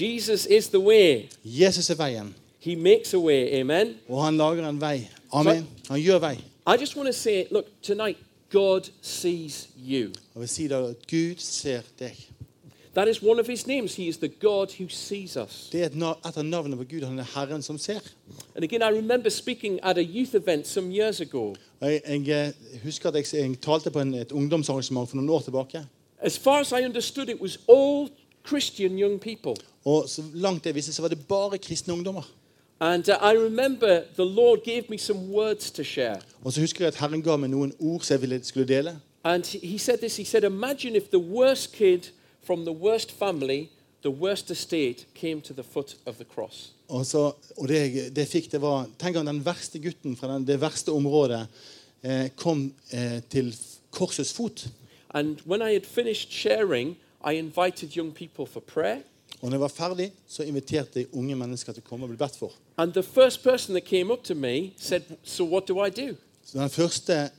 Jesus 0.00 0.46
is 0.50 0.68
the 0.68 0.78
way. 0.80 1.22
Jesus 1.44 1.90
er 1.90 1.94
veien, 1.94 2.34
He 2.58 2.76
makes 2.76 3.14
a 3.14 3.18
way. 3.18 3.60
Amen. 3.60 3.94
og 4.08 4.24
han 4.24 4.36
lager 4.36 4.68
en 4.68 4.80
vei. 4.80 5.08
Amen. 5.32 5.66
Han 5.88 6.00
gjør 6.00 6.18
vei. 6.18 6.34
I 6.66 6.76
just 6.80 6.96
want 6.96 7.06
to 7.06 7.12
say, 7.12 7.44
look, 7.50 7.64
tonight, 7.82 8.18
God 8.52 8.80
sees 9.00 9.68
you. 9.76 10.12
Jeg 10.34 10.40
vil 10.40 10.48
si 10.48 10.68
da 10.68 10.82
at 10.88 11.06
Gud 11.10 11.34
ser 11.38 11.80
deg. 11.98 12.28
That 12.94 13.08
is 13.08 13.22
one 13.22 13.40
of 13.40 13.46
his 13.46 13.66
names. 13.66 13.94
He 13.96 14.08
is 14.08 14.18
the 14.18 14.28
God 14.28 14.68
who 14.78 14.88
sees 14.88 15.36
us. 15.36 15.68
Det 15.72 15.80
er 15.82 15.86
et, 15.86 15.94
et 16.26 16.36
av 16.36 16.44
navnene 16.44 16.76
på 16.76 16.84
Gud. 16.84 17.02
Han 17.02 17.18
er 17.18 17.24
Herren 17.34 17.62
som 17.62 17.78
ser. 17.78 18.00
And 18.54 18.64
again, 18.64 18.82
I 18.82 18.98
remember 18.98 19.30
speaking 19.30 19.80
at 19.82 19.98
a 19.98 20.02
youth 20.02 20.34
event 20.34 20.66
some 20.66 20.90
years 20.92 21.20
ago. 21.20 21.54
Jeg, 21.80 22.00
jeg 22.26 22.46
eh, 22.48 22.82
husker 22.84 23.08
at 23.08 23.14
jeg, 23.14 23.34
jeg 23.34 23.60
talte 23.62 23.90
på 23.90 24.00
en, 24.00 24.14
et 24.14 24.32
ungdomsarrangement 24.32 25.08
for 25.08 25.16
noen 25.16 25.28
år 25.28 25.40
tilbake. 25.40 25.86
As 26.20 26.38
far 26.38 26.60
as 26.60 26.72
I 26.72 26.84
understood, 26.84 27.28
it 27.28 27.40
was 27.40 27.58
all 27.68 28.08
Christian 28.46 28.98
young 28.98 29.20
people. 29.20 29.64
Og 29.84 30.08
så 30.08 30.22
langt 30.34 30.66
jeg 30.66 30.74
visste, 30.74 30.92
så 30.92 31.02
var 31.02 31.08
det 31.08 31.26
bare 31.26 31.58
kristne 31.58 31.94
ungdommer. 31.94 32.22
And 32.80 33.08
uh, 33.08 33.14
I 33.14 33.36
remember 33.36 34.00
the 34.16 34.24
Lord 34.24 34.58
gave 34.64 34.82
me 34.88 34.98
some 34.98 35.18
words 35.18 35.70
to 35.70 35.82
share. 35.82 36.16
Og 36.44 36.52
så 36.52 36.60
husker 36.60 36.84
jeg 36.84 36.88
at 36.88 37.00
Herren 37.00 37.22
ga 37.22 37.36
meg 37.36 37.50
noen 37.50 37.72
ord 37.80 38.00
som 38.00 38.14
jeg 38.14 38.22
ville, 38.22 38.44
skulle 38.44 38.68
dele. 38.68 39.00
And 39.24 39.44
he 39.44 39.78
said 39.78 39.98
this 39.98 40.16
He 40.16 40.24
said, 40.24 40.44
Imagine 40.44 40.96
if 40.96 41.08
the 41.08 41.18
worst 41.18 41.72
kid 41.72 42.00
from 42.46 42.64
the 42.64 42.72
worst 42.72 43.12
family, 43.12 43.68
the 44.02 44.10
worst 44.10 44.50
estate, 44.50 45.06
came 45.14 45.40
to 45.40 45.54
the 45.54 45.62
foot 45.62 45.96
of 46.06 46.16
the 46.16 46.24
cross. 46.24 46.72
Og, 46.88 47.06
så, 47.06 47.32
og 47.56 47.68
det, 47.68 48.16
det 48.16 48.28
fikk, 48.28 48.50
det 48.52 48.60
var 48.60 48.86
Tenk 48.98 49.16
om 49.16 49.26
den 49.26 49.40
verste 49.44 49.78
gutten 49.80 50.16
fra 50.16 50.28
den, 50.34 50.44
det 50.46 50.60
verste 50.60 50.92
området 50.92 51.46
eh, 52.02 52.28
kom 52.36 52.72
eh, 52.90 53.22
til 53.30 53.54
korsets 53.90 54.32
fot. 54.32 54.66
And 55.14 55.40
when 55.46 55.62
I 55.62 55.72
had 55.72 55.86
finished 55.86 56.30
sharing, 56.30 56.96
I 57.24 57.38
invited 57.38 57.96
young 57.96 58.12
people 58.12 58.46
for 58.46 58.60
prayer. 58.60 59.02
Og 59.40 59.50
når 59.50 59.56
jeg 59.56 59.60
var 59.60 59.68
ferdig, 59.68 60.12
så 60.28 60.42
inviterte 60.42 61.00
jeg 61.00 61.06
unge 61.12 61.34
mennesker 61.36 61.72
til 61.72 61.82
å 61.82 61.88
komme 61.88 62.06
og 62.06 62.12
bli 62.12 62.18
bedt 62.20 62.36
for. 62.38 62.52
And 62.78 62.92
the 62.92 63.02
first 63.02 63.42
person 63.42 63.74
that 63.74 63.84
came 63.84 64.12
up 64.12 64.22
to 64.24 64.34
me 64.34 64.72
said, 64.76 65.02
So 65.24 65.44
what 65.44 65.68
do 65.68 65.84
I 65.84 65.90
do? 65.90 66.14
Så 66.44 66.58
den 66.58 66.70
første 66.70 67.30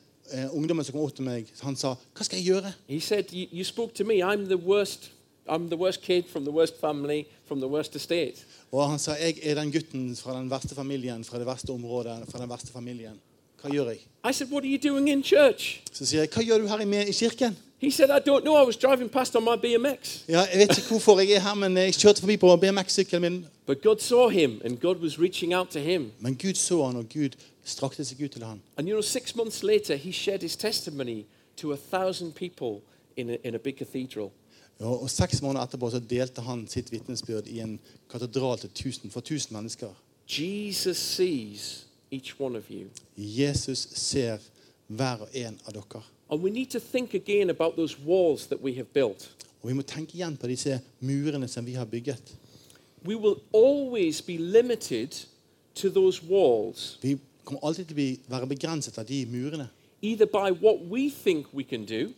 ungdommen 0.53 0.85
som 0.85 0.93
kom 0.93 1.03
opp 1.03 1.15
til 1.15 1.25
meg, 1.25 1.47
han 1.61 1.75
sa 1.75 1.95
'Hva 2.15 2.23
skal 2.23 2.37
jeg 2.37 2.45
gjøre?' 2.45 2.73
He 2.87 2.99
said, 2.99 3.33
You, 3.33 3.47
you 3.51 3.63
spoke 3.63 3.93
to 3.93 4.03
me. 4.03 4.23
I'm 4.23 4.45
the 4.47 4.57
worst. 4.57 5.11
I'm 5.47 5.67
the 5.67 5.77
worst 5.77 6.01
kid 6.01 6.23
from 6.31 6.43
the 6.43 6.51
worst 6.51 6.79
family, 6.79 7.25
from 7.45 7.59
the 7.59 7.67
worst 7.67 7.95
estate. 7.95 8.45
Og 8.71 8.89
han 8.89 8.99
sa 8.99 9.11
'Jeg 9.11 9.39
er 9.43 9.55
den 9.55 9.71
gutten 9.71 10.15
fra 10.15 10.39
den 10.39 10.49
verste 10.49 10.75
familien, 10.75 11.23
fra 11.23 11.39
det 11.39 11.45
verste 11.45 11.69
området, 11.69 12.25
fra 12.29 12.39
den 12.39 12.49
verste 12.49 12.71
familien'. 12.71 13.19
Hva 13.61 13.69
gjør 13.69 13.89
jeg? 13.89 13.99
I 14.29 14.33
said, 14.33 14.51
What 14.51 14.63
are 14.63 14.69
you 14.69 14.91
doing 14.91 15.09
in 15.09 15.23
church? 15.23 15.81
Så 15.91 16.05
sier 16.05 16.19
jeg 16.19 16.29
'Hva 16.29 16.41
gjør 16.43 16.57
du 16.57 16.67
her 16.67 16.79
i, 16.79 17.09
i 17.09 17.11
kirken?' 17.11 17.57
He 17.83 17.91
said, 17.91 18.09
I 18.09 18.19
don't 18.19 18.43
know. 18.43 18.55
I 18.55 18.65
was 18.65 18.77
driving 18.77 19.09
past 19.09 19.35
on 19.35 19.43
my 19.43 19.57
BMX. 19.57 20.23
Ja, 20.29 20.41
jeg 20.51 20.59
vet 20.59 20.77
ikke 20.77 20.89
hvorfor 20.89 21.19
jeg 21.19 21.31
er 21.31 21.39
her, 21.39 21.53
men 21.53 21.77
jeg 21.77 21.93
kjørte 21.93 22.19
forbi 22.19 22.37
på 22.37 22.55
BMX-sykkelen 22.55 23.21
min. 23.21 23.45
But 23.65 23.81
God 23.81 23.99
saw 23.99 24.29
him 24.29 24.61
and 24.65 24.79
God 24.79 24.95
was 24.95 25.19
reaching 25.19 25.53
out 25.53 25.67
to 25.67 25.79
him. 25.79 26.11
Men 26.19 26.35
Gud 26.35 26.53
så 26.53 26.85
han, 26.85 26.95
og 26.95 27.05
Gud 27.13 27.29
strakte 27.63 28.05
seg 28.05 28.23
ut 28.23 28.31
til 28.31 28.43
han. 28.43 28.61
And 28.77 28.87
you 28.87 28.93
know, 28.95 29.01
six 29.01 29.35
months 29.35 29.63
later, 29.63 29.95
he 29.95 30.11
shared 30.11 30.41
his 30.41 30.55
testimony 30.55 31.25
to 31.57 31.73
a 31.73 31.77
thousand 31.91 32.31
people 32.31 32.81
in 33.17 33.29
a, 33.29 33.35
in 33.43 33.55
a 33.55 33.57
big 33.57 33.75
cathedral. 33.77 34.31
Ja, 34.79 34.85
og 34.85 35.09
Seks 35.09 35.41
måneder 35.41 35.65
etterpå 35.65 35.89
så 35.89 35.99
delte 35.99 36.41
han 36.41 36.67
sitt 36.67 36.91
vitnesbyrd 36.91 37.47
i 37.47 37.59
en 37.59 37.79
katedral 38.11 38.57
til 38.59 38.69
tusen, 38.69 39.11
for 39.11 39.19
1000 39.19 39.55
mennesker. 39.55 39.91
Jesus 40.29 40.97
sees 40.97 41.85
each 42.11 42.35
one 42.39 42.57
of 42.57 42.63
you. 42.71 42.87
Jesus 43.17 43.87
ser 43.93 44.37
hver 44.87 45.27
og 45.27 45.29
en 45.33 45.59
av 45.67 45.73
dere. 45.73 46.03
And 46.33 46.41
we 46.41 46.49
need 46.49 46.65
to 46.71 46.79
think 46.79 47.13
again 47.13 47.49
about 47.49 47.75
those 47.75 47.95
walls 48.05 48.47
that 48.47 48.63
we 48.63 48.73
have 48.73 48.85
built. 48.93 49.29
Og 49.61 49.69
Vi 49.69 49.73
må 49.73 49.81
tenke 49.81 50.13
igjen 50.15 50.37
på 50.37 50.47
disse 50.47 50.79
murene 50.99 51.47
som 51.47 51.65
vi 51.65 51.73
har 51.73 51.85
bygget. 51.85 52.35
We 53.05 53.15
will 53.17 53.35
always 53.53 54.21
be 54.21 54.37
limited 54.37 55.07
to 55.75 55.89
those 55.89 56.21
walls, 56.29 56.97
Vi 57.01 57.17
kommer 57.45 57.59
alltid 57.63 57.85
til 57.85 57.93
å 57.93 57.95
bli- 57.95 58.19
være 58.27 58.47
begrenset 58.47 58.97
av 58.97 59.05
de 59.05 59.25
murene. 59.25 59.67
either 60.01 60.25
by 60.25 60.51
what 60.65 60.79
we 60.89 61.09
think 61.23 61.45
we 61.53 61.63
can 61.63 61.85
do, 61.85 62.13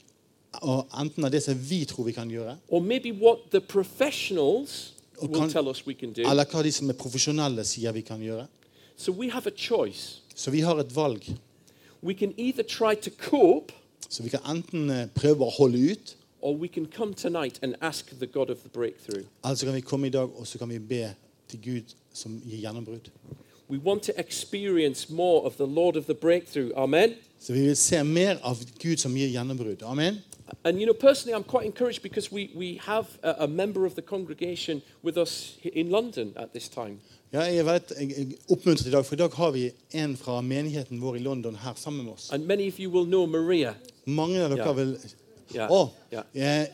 Og 0.62 0.88
Enten 1.02 1.26
av 1.26 1.32
det 1.32 1.44
som 1.44 1.70
vi 1.70 1.86
tror 1.86 2.04
vi 2.06 2.12
kan 2.12 2.30
gjøre, 2.30 2.58
or 2.70 2.80
maybe 2.82 3.12
what 3.12 3.38
the 3.52 3.60
professionals 3.62 4.94
Og 5.22 5.30
will 5.30 5.40
kan- 5.40 5.50
tell 5.50 5.68
us 5.68 5.86
we 5.88 5.94
can 5.94 6.14
do. 6.14 6.22
eller 6.22 6.46
hva 6.46 6.64
de 6.64 6.72
som 6.72 6.90
er 6.90 6.94
profesjonelle 6.94 7.64
sier 7.64 7.92
vi 7.92 8.02
kan 8.02 8.20
gjøre. 8.22 8.48
So 8.98 9.12
we 9.12 9.30
have 9.30 9.46
a 9.48 9.52
choice. 9.58 10.22
Så 10.36 10.52
vi 10.52 10.60
har 10.60 10.76
et 10.80 10.96
valg. 10.96 11.24
We 12.04 12.14
can 12.14 12.34
either 12.38 12.64
try 12.64 12.96
to 12.96 13.10
cope, 13.18 13.74
Så 14.10 14.24
vi 14.24 14.30
kan 14.30 14.40
enten 14.50 14.90
eh, 14.90 15.08
prøve 15.16 15.46
å 15.46 15.52
holde 15.58 15.92
ut, 15.92 16.16
or 16.42 16.54
we 16.54 16.68
can 16.68 16.86
come 16.86 17.14
tonight 17.14 17.60
and 17.64 17.76
ask 17.82 18.20
the 18.20 18.28
God 18.28 18.50
of 18.50 18.58
the 18.58 18.70
breakthrough. 18.70 19.26
kan 19.42 19.74
vi 19.74 19.82
komme 19.82 20.08
i 20.08 20.10
dag 20.10 20.30
og 20.40 20.48
så 20.48 20.58
kan 20.58 20.70
vi 20.70 20.80
be 20.80 21.16
til 21.48 21.60
Gud 21.62 21.96
som 22.14 22.42
gir 22.46 22.58
gjennombrudd. 22.58 23.10
We 23.68 23.80
want 23.84 24.04
to 24.04 24.12
experience 24.18 25.14
more 25.14 25.42
of 25.46 25.58
the 25.58 25.66
Lord 25.66 25.96
of 25.98 26.06
the 26.06 26.14
breakthrough. 26.14 26.72
Amen. 26.76 27.14
Så 27.40 27.54
vi 27.54 27.62
vil 27.62 27.78
se 27.78 28.04
mer 28.04 28.38
av 28.44 28.58
Gud 28.80 28.98
som 28.98 29.16
gir 29.18 29.28
gjennombrudd. 29.28 29.84
Amen. 29.84 30.22
And 30.64 30.80
you 30.80 30.86
know, 30.86 30.94
personally, 30.94 31.36
I'm 31.36 31.44
quite 31.44 31.66
encouraged 31.66 32.02
because 32.02 32.32
we, 32.32 32.50
we 32.56 32.80
have 32.86 33.06
a, 33.24 33.44
a 33.44 33.48
member 33.48 33.86
of 33.86 33.94
the 33.96 34.02
congregation 34.02 34.82
with 35.04 35.18
us 35.18 35.58
in 35.64 35.90
London 35.90 36.34
at 36.36 36.54
this 36.54 36.70
time. 36.70 37.00
Ja, 37.34 37.42
jeg 37.42 37.66
veldig 37.66 37.96
jeg 38.00 38.28
oppmuntret 38.50 38.88
i 38.88 38.92
dag, 38.92 39.06
for 39.06 39.16
i 39.16 39.18
dag 39.18 39.34
har 39.34 39.52
vi 39.52 39.72
en 39.92 40.18
fra 40.18 40.42
menigheten 40.42 41.02
vår 41.02 41.16
i 41.16 41.20
London 41.20 41.56
her 41.56 41.74
sammen 41.76 42.06
med 42.06 42.14
oss. 42.14 42.30
And 42.32 42.46
many 42.48 42.68
of 42.68 42.80
you 42.80 42.90
will 42.92 43.06
know 43.06 43.26
Maria. 43.26 43.74
Mange 44.06 44.44
av 44.44 44.50
dere 44.50 44.68
Ja. 44.68 44.74
vil 44.74 44.98
Ja. 45.54 45.68
Å! 45.70 45.90
Ja. 46.12 46.22
eh, 46.34 46.68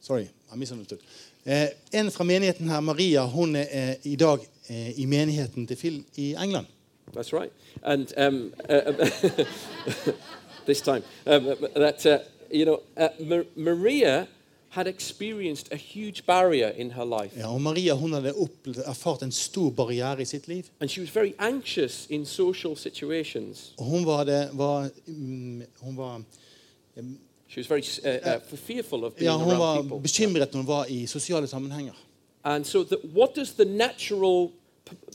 sorry, 0.00 0.26
I 0.52 0.56
misunderstood. 0.56 0.98
Eh, 1.44 1.68
en 1.92 2.10
fra 2.10 2.24
menigheten 2.24 2.68
her, 2.68 2.80
Maria, 2.80 3.26
hun 3.26 3.56
er 3.56 3.66
eh, 3.70 3.94
i 4.04 4.16
dag 4.16 4.38
eh, 4.68 4.98
i 5.00 5.06
menigheten 5.06 5.66
til 5.66 5.76
Phil 5.76 6.04
i 6.16 6.34
England. 6.34 6.66
That's 7.14 7.32
right. 7.32 7.52
And 7.82 8.12
um, 8.16 8.52
uh, 8.68 8.92
this 10.66 10.80
time, 10.80 11.02
um, 11.26 11.44
that, 11.74 12.06
uh, 12.06 12.18
you 12.52 12.64
know, 12.64 12.80
uh, 12.96 13.08
Ma- 13.26 13.44
Maria 13.72 14.26
had 14.68 14.86
experienced 14.86 15.72
a 15.72 15.76
huge 15.76 16.26
barrier 16.26 16.68
in 16.76 16.90
her 16.90 17.04
life. 17.04 17.36
Ja, 17.38 17.52
og 17.52 17.60
Maria 17.60 17.94
hun 17.94 18.12
hadde 18.12 18.34
opplevd, 18.34 18.82
erfart 18.86 19.22
en 19.22 19.32
stor 19.32 19.70
barriere 19.70 20.20
i 20.20 20.24
sitt 20.24 20.48
liv. 20.48 20.62
And 20.80 20.90
she 20.90 21.00
was 21.00 21.10
very 21.16 21.32
anxious 21.38 22.06
in 22.10 22.26
social 22.26 22.76
situations. 22.76 23.72
Og 23.78 23.84
hun 23.84 24.06
var, 24.06 24.24
det, 24.24 24.50
var, 24.52 24.90
mm, 25.06 25.62
hun 25.80 25.96
var 25.96 26.22
She 27.48 27.60
was 27.60 27.70
very 27.70 27.82
uh, 28.04 28.34
uh, 28.34 28.58
fearful 28.58 29.04
of 29.04 29.12
being 29.14 29.24
Ja, 29.30 29.36
hun 29.38 29.58
var 29.58 29.74
around 29.74 29.88
people. 29.88 30.02
bekymret 30.02 30.52
når 30.52 30.60
hun 30.60 30.66
var 30.68 30.84
i 30.84 31.06
sosiale 31.06 31.46
sammenhenger. 31.46 31.92
And 32.44 32.64
so, 32.64 32.84
the, 32.84 32.96
what 33.14 33.34
does 33.36 33.50
the 33.52 33.64
natural 33.64 34.48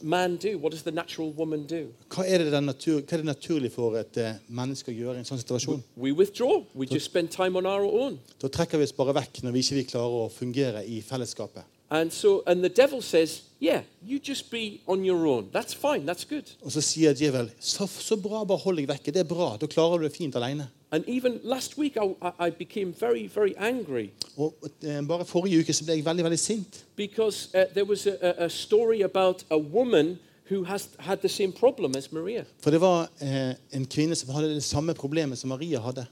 man 0.04 0.38
do? 0.38 0.58
What 0.58 0.72
does 0.72 0.84
the 0.84 0.92
natural 0.92 1.32
woman 1.34 1.66
do? 1.68 1.94
Hva 2.10 2.26
er 2.26 2.44
det, 2.44 2.64
natur, 2.64 3.02
hva 3.02 3.18
er 3.18 3.24
det 3.24 3.30
naturlig 3.30 3.72
for 3.74 3.98
et 4.00 4.18
eh, 4.18 4.40
menneske 4.50 4.92
å 4.92 4.96
gjøre 4.96 5.20
i 5.20 5.24
en 5.24 5.28
sånn 5.28 5.42
situasjon? 5.42 5.84
We 5.96 6.12
withdraw. 6.12 6.64
We 6.74 6.88
just 6.90 7.06
spend 7.12 7.32
time 7.32 7.58
on 7.60 7.66
our 7.70 7.86
own. 7.86 8.20
Da 8.42 8.50
trekker 8.52 8.82
vi 8.82 8.90
oss 8.90 8.96
bare 8.98 9.16
vekk 9.18 9.44
når 9.46 9.56
vi 9.56 9.64
ikke 9.66 9.78
vil 9.80 9.88
klare 9.94 10.24
å 10.26 10.32
fungere 10.34 10.84
i 10.86 11.02
fellesskapet. 11.06 11.68
And 11.92 12.14
so, 12.14 12.42
and 12.48 12.64
the 12.64 12.70
devil 12.70 13.02
says, 13.02 13.42
"Yeah, 13.60 13.84
you 14.02 14.20
just 14.24 14.50
be 14.50 14.80
on 14.88 15.04
your 15.04 15.28
own. 15.28 15.50
That's 15.52 15.74
fine. 15.74 16.06
That's 16.06 16.24
good." 16.24 16.48
Og 16.64 16.72
så 16.72 16.82
sier 16.82 17.14
djevel 17.14 17.52
så, 17.60 17.88
så 17.88 18.16
bra, 18.16 18.46
bare 18.48 18.64
hold 18.64 18.80
deg 18.80 18.88
vekke. 18.88 19.12
Det 19.12 19.26
er 19.26 19.28
bra. 19.28 19.58
Da 19.60 19.68
klarer 19.68 20.00
du 20.00 20.08
det 20.08 20.16
fint 20.16 20.36
alene. 20.40 20.70
And 20.94 21.04
even 21.08 21.40
last 21.44 21.78
week, 21.78 21.98
I, 21.98 22.16
I- 22.48 22.50
became 22.50 22.94
very, 23.00 23.28
very 23.36 23.54
angry 23.58 24.10
Og 24.38 24.54
eh, 24.84 25.08
Bare 25.08 25.26
forrige 25.26 25.60
uke 25.60 25.74
så 25.74 25.84
ble 25.86 25.94
jeg 25.96 26.06
veldig 26.06 26.24
veldig 26.24 26.40
sint. 26.40 26.86
because 26.96 27.50
uh, 27.56 27.62
there 27.74 27.86
was 27.86 28.08
a, 28.08 28.16
a 28.22 28.46
a 28.46 28.50
story 28.50 29.02
about 29.04 29.46
a 29.50 29.58
woman 29.58 30.20
who 30.50 30.64
has 30.64 30.90
had 31.00 31.18
the 31.18 31.30
same 31.30 31.52
problem 31.54 31.96
as 31.98 32.12
Maria. 32.12 32.44
For 32.60 32.72
det 32.72 32.82
var 32.82 33.10
eh, 33.22 33.54
en 33.74 33.86
kvinne 33.86 34.16
som 34.16 34.30
hadde 34.36 34.56
det 34.56 34.64
samme 34.64 34.94
problemet 34.94 35.38
som 35.38 35.48
Maria 35.50 35.80
hadde. 35.80 36.06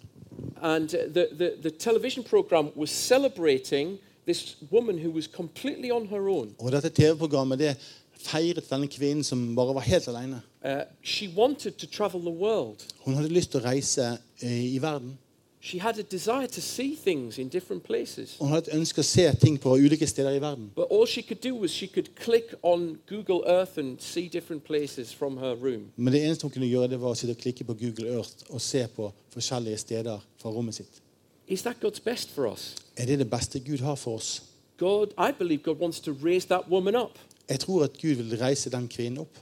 And 0.62 0.84
uh, 0.94 1.14
the, 1.14 1.28
the, 1.38 1.52
the 1.62 1.70
television 1.70 2.24
program 2.24 2.70
was 2.76 2.90
celebrating 2.90 3.98
this 4.26 4.56
woman 4.72 4.98
who 5.06 5.12
was 5.12 5.28
completely 5.28 5.92
on 5.92 6.08
her 6.08 6.30
own. 6.30 6.56
Og 6.60 6.72
dette 6.72 6.90
TV-programmet 6.90 7.60
det 7.60 7.76
feiret 8.20 8.70
denne 8.70 8.88
kvinnen 8.88 9.24
som 9.24 9.56
bare 9.56 9.74
var 9.76 9.82
helt 9.82 10.08
alene. 10.08 10.42
Uh, 10.66 10.84
she 11.02 11.28
wanted 11.36 11.78
to 11.78 11.88
travel 11.88 12.20
the 12.20 12.30
world. 12.30 12.86
Hun 13.06 13.14
hadde 13.16 13.30
lyst 13.30 13.52
til 13.52 13.62
å 13.62 13.64
reise 13.64 14.18
eh, 14.42 14.74
i 14.76 14.80
verden. 14.82 15.18
She 15.62 15.80
had 15.80 16.00
a 16.00 16.04
desire 16.04 16.48
to 16.48 16.62
see 16.62 16.96
things 16.96 17.38
in 17.38 17.50
different 17.50 17.84
places. 17.84 18.36
Hun 18.40 18.50
hadde 18.50 18.72
et 18.72 18.78
ønske 18.78 19.00
å 19.00 19.04
se 19.04 19.26
ting 19.40 19.58
på 19.60 19.76
ulike 19.76 20.08
steder 20.08 20.36
i 20.36 20.40
verden. 20.40 20.70
But 20.76 20.92
all 20.92 21.06
she 21.08 21.22
could 21.22 21.42
do 21.44 21.56
was 21.56 21.72
she 21.72 21.88
could 21.88 22.16
click 22.16 22.54
on 22.64 22.98
Google 23.08 23.44
Earth 23.48 23.78
and 23.78 24.02
see 24.02 24.28
different 24.28 24.64
places 24.64 25.14
from 25.14 25.38
her 25.38 25.56
room. 25.56 25.92
Men 25.96 26.14
det 26.14 26.24
eneste 26.24 26.48
hun 26.48 26.52
kunne 26.52 26.68
gjøre, 26.68 26.92
det 26.96 27.00
var 27.02 27.16
å 27.16 27.20
sitte 27.20 27.36
og 27.36 27.44
klikke 27.44 27.68
på 27.68 27.76
Google 27.80 28.12
Earth 28.16 28.48
og 28.50 28.62
se 28.64 28.86
på 28.96 29.12
forskjellige 29.36 29.78
steder 29.78 30.24
fra 30.42 30.52
rommet 30.52 30.80
sitt. 30.80 31.02
Is 31.48 31.64
that 31.64 31.80
God's 31.84 32.04
best 32.04 32.32
for 32.36 32.52
us? 32.52 32.76
Er 32.96 33.06
det 33.06 33.20
det 33.20 33.30
beste 33.32 33.60
Gud 33.60 33.80
har 33.80 33.96
for 33.96 34.20
oss? 34.20 34.44
God, 34.78 35.12
I 35.18 35.32
believe 35.32 35.64
God 35.64 35.80
wants 35.80 36.00
to 36.00 36.12
raise 36.24 36.48
that 36.48 36.70
woman 36.70 36.96
up 36.96 37.20
Jeg 37.50 37.60
tror 37.60 37.84
at 37.84 37.98
Gud 38.02 38.16
vil 38.16 38.38
reise 38.38 38.70
den 38.70 38.88
kvinnen 38.88 39.20
opp 39.20 39.38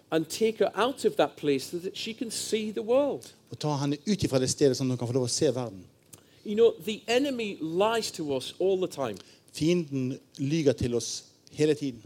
og 3.51 3.59
ta 3.59 3.75
henne 3.81 3.97
ut 4.07 4.29
fra 4.29 4.39
det 4.39 4.49
stedet, 4.49 4.77
sånn 4.77 4.87
at 4.87 4.95
hun 4.95 4.99
kan 4.99 5.07
få 5.07 5.15
lov 5.17 5.27
å 5.27 5.31
se 5.31 5.51
verden. 5.55 5.83
You 6.45 6.55
know, 6.55 6.71
the 6.85 7.01
enemy 7.07 7.57
lies 7.59 8.11
to 8.11 8.35
us 8.35 8.53
all 8.59 8.77
the 8.79 8.87
time. 8.87 9.17
Fienden 9.53 10.19
lyger 10.37 10.73
til 10.73 10.95
oss 10.95 11.23
hele 11.51 11.73
tiden. 11.75 12.01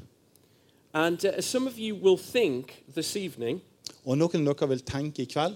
And 0.94 1.26
uh, 1.26 1.42
some 1.42 1.68
of 1.68 1.78
you 1.78 1.96
will 1.96 2.18
think 2.18 2.84
this 2.96 3.16
evening, 3.16 3.62
Og 4.06 4.18
noen 4.18 4.48
av 4.48 4.56
dere 4.56 4.70
vil 4.70 4.82
tenke 4.82 5.22
i 5.22 5.30
kveld 5.30 5.56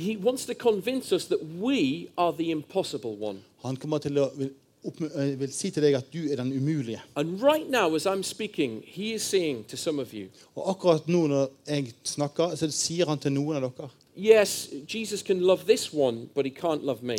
he 0.00 0.16
wants 0.16 0.46
to 0.46 0.54
convince 0.54 1.12
us 1.12 1.26
that 1.26 1.44
we 1.44 2.08
are 2.16 2.32
the 2.32 2.50
impossible 2.50 3.16
one. 3.16 3.42
Han 3.62 3.76
kommer 3.76 3.98
til 3.98 4.18
å 4.18 4.30
vil, 4.34 4.54
vil 5.38 5.52
si 5.52 5.70
til 5.70 5.82
deg 5.82 5.94
at 5.98 6.12
du 6.12 6.18
er 6.30 6.36
den 6.40 6.52
umulige. 6.56 7.00
Right 7.16 7.70
now, 7.70 8.22
speaking, 8.22 8.84
Og 10.54 10.70
akkurat 10.70 11.08
nå 11.08 11.26
når 11.26 11.48
jeg 11.66 11.92
snakker, 12.04 12.54
så 12.56 12.70
sier 12.70 13.06
han 13.06 13.18
til 13.18 13.32
noen 13.32 13.56
av 13.56 13.62
dere 13.62 13.90
Yes, 14.16 14.68
Jesus 14.94 15.22
can 15.22 15.40
love 15.40 15.64
this 15.64 15.92
one, 15.94 16.28
but 16.34 16.44
he 16.44 16.50
can't 16.50 16.84
love 16.84 17.02
me. 17.02 17.16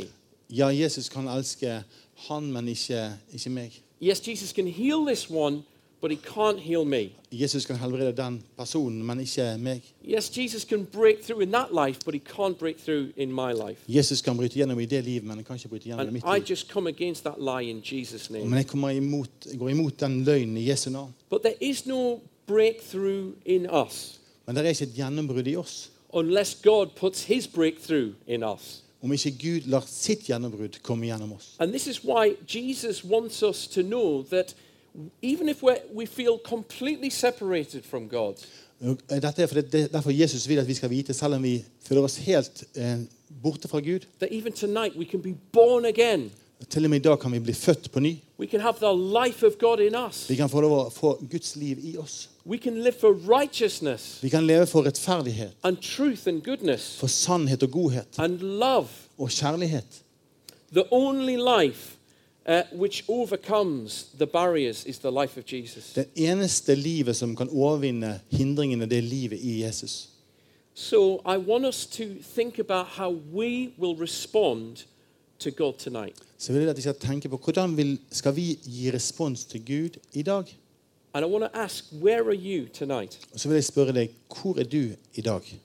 Ja, 0.49 0.67
Jesus 0.67 1.09
kan 1.09 1.27
elske 1.27 1.83
han, 2.27 2.51
men 2.51 2.67
ikke, 2.67 3.13
ikke 3.33 3.49
meg. 3.49 3.81
Yes, 4.01 4.27
Jesus 4.27 4.51
can 4.51 4.67
heal 4.67 5.05
this 5.05 5.29
one, 5.29 5.63
but 6.01 6.11
he 6.11 6.17
can't 6.17 6.59
heal 6.59 6.83
me. 6.85 7.09
Jesus 7.31 7.65
kan 7.65 7.75
helbrede 7.75 8.11
den 8.17 8.41
personen, 8.57 9.03
men 9.05 9.19
ikke 9.19 9.57
meg. 9.59 9.81
Yes, 10.03 10.37
Jesus 10.37 10.63
can 10.63 10.85
break 10.85 11.23
through 11.23 11.41
in 11.43 11.51
that 11.51 11.67
life, 11.87 11.99
but 12.05 12.13
he 12.13 12.21
can't 12.37 12.57
break 12.59 12.77
through 12.85 13.11
in 13.17 13.31
my 13.31 13.51
life. 13.53 13.79
Jesus 13.87 14.21
kan 14.21 14.37
bryte 14.37 14.53
gjennom 14.59 14.79
i 14.79 14.85
det 14.85 15.03
livet, 15.03 15.23
men 15.23 15.35
han 15.37 15.43
kan 15.43 15.55
ikke 15.55 15.69
bryte 15.69 15.85
gjennom 15.89 15.99
i 15.99 16.07
And 16.07 16.11
mitt 16.13 16.23
I 16.23 16.39
liv. 16.39 16.49
just 16.49 16.67
come 16.71 16.89
against 16.89 17.23
that 17.23 17.37
lie 17.39 17.69
in 17.69 17.81
Jesus' 17.83 18.29
name. 18.29 18.45
Men 18.49 18.57
jeg, 18.57 18.67
kommer 18.67 18.89
imot, 18.89 19.29
jeg 19.51 19.59
går 19.59 19.69
imot 19.69 19.99
den 19.99 20.23
løgnen 20.23 20.57
i 20.57 20.69
Jesu 20.69 20.89
navn. 20.89 21.13
But 21.29 21.41
there 21.41 21.55
is 21.61 21.85
no 21.85 22.19
breakthrough 22.47 23.31
in 23.45 23.67
us 23.85 24.17
Men 24.47 24.55
det 24.55 24.65
er 24.65 24.69
ikke 24.69 24.83
et 24.83 24.93
gjennombrudd 24.97 25.47
i 25.47 25.55
oss. 25.55 25.91
unless 26.13 26.55
God 26.63 26.87
puts 26.95 27.23
his 27.23 27.47
breakthrough 27.47 28.13
in 28.27 28.43
us. 28.43 28.83
Om 29.03 29.13
ikke 29.13 29.31
Gud 29.31 29.61
lar 29.71 29.85
sitt 29.87 30.25
gjennombrudd 30.27 30.81
komme 30.83 31.05
gjennom 31.07 31.31
oss. 31.33 31.55
And 31.59 31.71
this 31.71 31.87
is 31.87 32.03
why 32.03 32.35
Jesus 32.47 33.05
wants 33.05 33.43
us 33.43 33.67
to 33.67 33.81
know 33.81 34.23
that 34.23 34.55
even 35.21 35.49
if 35.49 35.63
we 35.95 36.05
feel 36.05 36.37
completely 36.45 37.09
separated 37.09 37.81
from 37.83 38.09
God, 38.09 38.33
Og 38.81 38.97
Dette 39.09 39.41
er 39.41 39.45
fordi 39.47 39.61
det 39.61 39.91
derfor 39.93 40.09
Jesus 40.11 40.47
vil 40.49 40.57
at 40.59 40.67
vi 40.67 40.73
skal 40.73 40.89
vite, 40.89 41.13
selv 41.13 41.33
om 41.33 41.43
vi 41.43 41.65
føler 41.87 42.01
oss 42.01 42.17
helt 42.17 42.63
eh, 42.75 42.97
borte 43.43 43.67
fra 43.67 43.79
Gud, 43.79 43.99
that 44.19 44.29
even 44.31 44.51
tonight 44.53 44.97
we 44.97 45.05
can 45.05 45.21
be 45.21 45.35
born 45.53 45.85
again. 45.85 46.31
til 46.69 46.83
og 46.83 46.89
med 46.89 46.99
i 46.99 47.01
dag 47.01 47.19
kan 47.19 47.31
vi 47.31 47.39
bli 47.39 47.53
født 47.53 47.91
på 47.91 47.99
ny. 47.99 48.15
We 48.39 48.47
can 48.47 48.59
have 48.59 48.73
the 48.81 49.23
life 49.25 49.45
of 49.47 49.53
God 49.59 49.79
in 49.79 49.95
us. 50.09 50.29
Vi 50.29 50.35
kan 50.35 50.49
få 50.49 50.61
lov 50.61 50.71
å 50.85 50.89
få 50.89 51.25
Guds 51.31 51.55
liv 51.55 51.77
i 51.83 51.97
oss. 51.97 52.29
We 52.45 52.57
can 52.57 52.73
live 52.83 52.93
for 52.99 53.13
righteousness 53.39 54.19
Vi 54.23 54.29
kan 54.29 54.47
leve 54.47 54.65
for 54.67 54.81
rettferdighet, 54.85 55.51
and 55.63 55.77
truth 55.77 56.27
and 56.27 56.41
goodness 56.43 56.97
for 56.99 57.07
sannhet 57.07 57.63
og 57.63 57.71
godhet 57.71 58.07
and 58.17 58.39
love. 58.39 58.87
og 59.17 59.29
kjærlighet. 59.29 60.01
The 60.73 60.83
only 60.91 61.35
life 61.37 61.97
uh, 62.45 62.61
which 62.71 63.03
overcomes 63.07 64.05
the 64.17 64.27
barriers 64.27 64.85
is 64.85 64.99
the 64.99 65.11
life 65.11 65.39
of 65.39 65.53
Jesus. 65.53 65.93
Det 65.93 66.05
eneste 66.15 66.75
livet 66.75 67.15
som 67.15 67.35
kan 67.35 67.49
overvinne 67.49 68.19
hindringene, 68.29 68.85
det 68.85 68.97
er 68.97 69.01
livet 69.01 69.39
i 69.39 69.63
Jesus. 69.63 70.09
So 70.73 71.21
I 71.25 71.37
want 71.37 71.65
us 71.65 71.85
to 71.85 72.03
think 72.35 72.59
about 72.59 72.87
how 72.87 73.11
we 73.33 73.69
will 73.77 74.01
respond 74.01 74.85
to 75.39 75.49
God 75.49 75.73
tonight. 75.73 76.15
Så 76.37 76.53
vil 76.53 76.61
jeg 76.61 76.69
at 76.69 76.77
vi 76.77 76.81
skal 76.81 76.95
tenke 76.95 77.29
på 77.29 77.37
hvordan 77.37 77.77
vil, 77.77 77.99
skal 78.11 78.35
vi 78.35 78.59
gi 78.63 78.91
respons 78.91 79.45
til 79.45 79.65
Gud 79.65 79.99
i 80.13 80.21
dag. 80.21 80.43
And 81.13 81.25
I 81.25 81.29
want 81.29 81.43
to 81.43 81.59
ask, 81.59 81.85
where 82.01 82.23
are 82.23 82.35
you 82.35 82.67
tonight? 82.73 83.19
Og 83.33 83.39
så 83.39 83.47
vil 83.47 83.55
jeg 83.55 83.63
spørre 83.63 83.93
deg, 83.93 84.09
hvor 84.41 84.59
er 84.59 84.63
du 84.63 84.95
i 85.13 85.21
dag? 85.21 85.59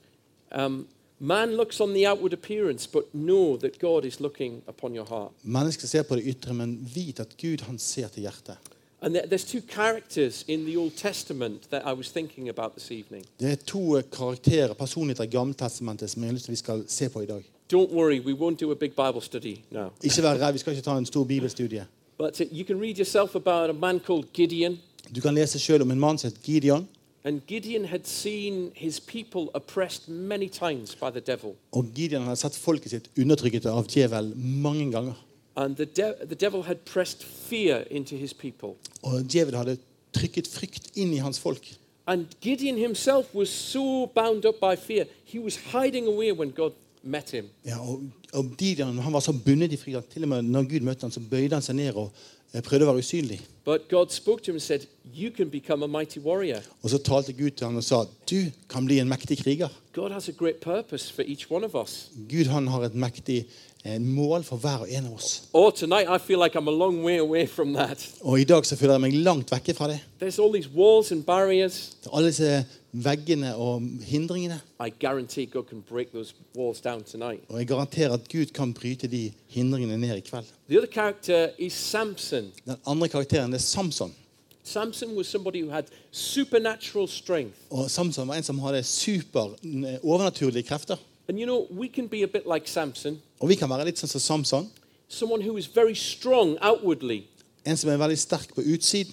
Um, 0.58 0.86
man 1.18 1.56
looks 1.56 1.80
on 1.80 1.94
the 1.94 2.06
outward 2.10 2.32
appearance, 2.32 2.90
but 2.92 3.02
know 3.12 3.56
that 3.56 3.78
God 3.80 4.04
is 4.04 4.20
looking 4.20 4.62
upon 4.68 4.94
your 4.94 5.06
heart. 5.08 5.32
Mennesker 5.42 5.86
ser 5.86 6.02
på 6.02 6.16
det 6.16 6.22
ytre, 6.26 6.54
men 6.54 6.88
vit 6.94 7.20
at 7.20 7.36
Gud 7.42 7.60
han 7.62 7.78
ser 7.78 8.08
til 8.08 8.20
hjertet. 8.20 8.56
And 9.02 9.16
there- 9.16 9.26
there's 9.26 9.44
two 9.52 9.60
characters 9.74 10.44
in 10.48 10.64
the 10.64 10.76
Old 10.78 10.92
Testament 10.96 11.62
that 11.70 11.82
I 11.86 11.92
was 11.92 12.08
thinking 12.10 12.48
about 12.48 12.72
this 12.76 12.90
evening. 12.90 13.24
Det 13.40 13.52
er 13.52 13.56
to 13.66 14.00
karakterer, 14.12 14.72
personligheter 14.74 15.24
i 15.24 15.26
Gammeltestamentet 15.26 16.10
som 16.10 16.22
jeg 16.22 16.28
har 16.28 16.32
lyst 16.34 16.44
til 16.44 16.52
vi 16.52 16.56
skal 16.56 16.84
se 16.88 17.08
på 17.08 17.20
i 17.20 17.26
dag. 17.26 17.42
Don't 17.74 17.92
worry, 17.94 18.20
we 18.20 18.32
won't 18.32 18.56
do 18.56 18.70
a 18.70 18.74
big 18.74 18.90
Bible 18.92 19.20
study 19.22 19.56
now. 19.70 19.88
Ikke 20.02 20.22
vær 20.22 20.46
redd, 20.46 20.52
vi 20.52 20.58
skal 20.58 20.72
ikke 20.72 20.82
ta 20.84 20.96
en 20.98 21.06
stor 21.06 21.24
bibelstudie. 21.24 21.86
But 22.18 22.40
uh, 22.40 22.46
you 22.58 22.64
can 22.66 22.80
read 22.80 22.96
yourself 22.98 23.34
about 23.36 23.70
a 23.70 23.72
man 23.72 24.00
called 24.00 24.24
Gideon. 24.34 24.78
Du 25.16 25.20
kan 25.20 25.34
lese 25.34 25.58
selv 25.58 25.82
om 25.82 25.90
en 25.90 26.00
mann 26.00 26.18
som 26.18 26.30
heter 26.30 26.42
Gideon. 26.52 26.88
And 27.26 27.40
Gideon 27.46 27.84
had 27.84 28.06
seen 28.06 28.70
his 28.74 29.00
people 29.00 29.50
oppressed 29.52 30.08
many 30.08 30.48
times 30.48 30.94
by 30.94 31.10
the 31.10 31.20
devil. 31.20 31.56
Og 31.72 31.86
Gideon 31.94 32.22
hadde 32.22 32.38
sett 32.38 32.54
folket 32.54 32.90
sitt 32.90 33.08
undertrykket 33.18 33.66
av 33.66 33.82
mange 34.36 34.92
ganger. 34.92 35.14
And 35.56 35.76
the, 35.76 35.86
de- 35.86 36.26
the 36.26 36.34
devil 36.34 36.62
had 36.62 36.76
pressed 36.84 37.24
fear 37.24 37.84
into 37.90 38.14
his 38.16 38.32
people. 38.32 38.76
Og 39.02 39.24
djevel 39.26 39.56
hadde 39.56 39.78
trykket 40.14 40.46
frykt 40.46 40.92
inn 40.94 41.14
i 41.14 41.18
hans 41.18 41.40
folk. 41.40 41.66
And 42.06 42.26
Gideon 42.40 42.78
himself 42.78 43.34
was 43.34 43.48
so 43.48 44.06
bound 44.06 44.46
up 44.46 44.60
by 44.60 44.76
fear, 44.76 45.06
he 45.24 45.40
was 45.40 45.56
hiding 45.72 46.06
away 46.06 46.30
when 46.30 46.50
God 46.50 46.72
met 47.02 47.30
him. 47.30 47.50
Ja, 47.64 47.80
og, 47.80 48.04
og 48.32 48.54
Gideon 48.58 48.98
han 48.98 49.12
var 49.12 49.20
så 49.20 49.32
bundet 49.32 49.72
i 49.72 49.76
frykt 49.76 49.96
at 49.96 50.04
til 50.14 50.22
og 50.22 50.28
med 50.28 50.42
når 50.42 50.62
Gud 50.62 50.80
møtte 50.80 51.02
ham, 51.02 51.10
så 51.10 51.20
bøyde 51.20 51.58
han 51.58 51.62
seg 51.62 51.74
ned 51.74 51.98
og 51.98 52.12
eh, 52.52 52.62
prøvde 52.62 52.86
å 52.86 52.92
være 52.92 53.04
usynlig. 53.04 53.40
But 53.66 53.88
God 53.88 54.12
spoke 54.14 54.42
to 54.44 54.52
him 54.52 54.56
and 54.56 54.62
said, 54.62 54.86
You 55.14 55.30
can 55.30 55.48
become 55.50 55.82
a 55.82 55.88
mighty 55.88 56.20
warrior. 56.20 56.60
Og 56.82 56.90
så 56.90 56.98
talte 56.98 57.32
Gud 57.32 57.50
til 57.50 57.66
ham 57.66 57.76
og 57.76 57.84
sa 57.84 58.04
du 58.30 58.50
kan 58.70 58.86
bli 58.86 59.00
en 59.00 59.08
mektig 59.08 59.38
kriger. 59.42 59.68
God 59.92 60.12
has 60.12 60.28
a 60.28 60.32
great 60.32 60.60
purpose 60.60 61.12
for 61.12 61.22
each 61.22 61.50
one 61.50 61.64
of 61.66 61.74
us. 61.74 62.10
Gud 62.28 62.46
han 62.46 62.68
har 62.68 62.86
et 62.86 62.94
mektig 62.94 63.46
mål 64.00 64.44
for 64.44 64.56
hver 64.56 64.76
og 64.84 64.90
en 64.90 65.06
av 65.06 65.14
oss. 65.14 65.42
Oh, 65.52 65.70
tonight 65.70 66.08
I 66.08 66.18
feel 66.18 66.38
like 66.42 66.58
I'm 66.58 66.68
a 66.68 66.76
long 66.76 67.04
way 67.04 67.18
away 67.18 67.46
from 67.46 67.72
that. 67.74 68.08
Og 68.20 68.40
i 68.40 68.44
dag 68.44 68.66
så 68.66 68.76
føler 68.76 68.94
jeg 68.94 69.00
meg 69.00 69.14
langt 69.14 69.52
vekke 69.52 69.74
fra 69.74 69.88
det. 69.88 70.00
There's 70.22 70.38
all 70.42 70.52
these 70.52 70.70
walls 70.74 71.12
and 71.12 71.24
barriers. 71.24 71.96
Alle 72.12 72.26
disse 72.26 72.64
veggene 72.92 73.54
og 73.54 73.82
hindringene. 74.02 74.60
I 74.86 74.90
guarantee 75.00 75.46
God 75.46 75.64
can 75.68 75.84
break 75.90 76.12
those 76.12 76.34
walls 76.56 76.80
down 76.80 77.02
tonight. 77.02 77.44
Og 77.48 77.58
jeg 77.58 77.66
garanterer 77.66 78.12
at 78.12 78.28
Gud 78.32 78.46
kan 78.46 78.74
bryte 78.74 79.06
de 79.06 79.32
hindringene 79.48 79.96
ned 79.96 80.16
i 80.16 80.20
kveld. 80.20 80.46
The 80.68 80.78
other 80.78 80.92
character 80.92 81.48
is 81.58 81.72
Samson. 81.72 82.52
Den 82.64 82.76
andre 82.86 83.08
karakteren 83.08 83.54
er 83.54 83.58
Samson. 83.58 84.14
Samson 84.64 85.16
was 85.16 85.26
somebody 85.26 85.62
who 85.62 85.70
had 85.70 85.84
supernatural 86.10 87.08
strength. 87.08 87.54
Og 87.70 87.90
Samson 87.90 88.28
var 88.28 88.34
en 88.34 88.42
som 88.42 88.58
hadde 88.58 88.82
super, 88.82 89.54
overnaturlige 90.02 90.62
krefter. 90.62 90.96
And 91.28 91.38
you 91.38 91.46
know, 91.46 91.66
we 91.80 91.88
can 91.88 92.08
be 92.08 92.22
a 92.22 92.26
bit 92.26 92.42
like 92.54 92.68
Samson, 92.68 93.20
Og 93.40 93.48
vi 93.48 93.54
kan 93.54 93.70
være 93.70 93.84
litt 93.84 93.98
sånn 93.98 94.08
som 94.08 94.20
Samson. 94.20 94.70
someone 95.08 95.40
who 95.40 95.56
is 95.56 95.66
very 95.66 95.94
strong 95.94 96.58
outwardly. 96.60 97.24
En 97.64 97.76
som 97.76 97.90
er 97.90 97.96
veldig 97.96 98.18
sterk 98.18 98.54
på 98.54 98.62
utsiden. 98.62 99.12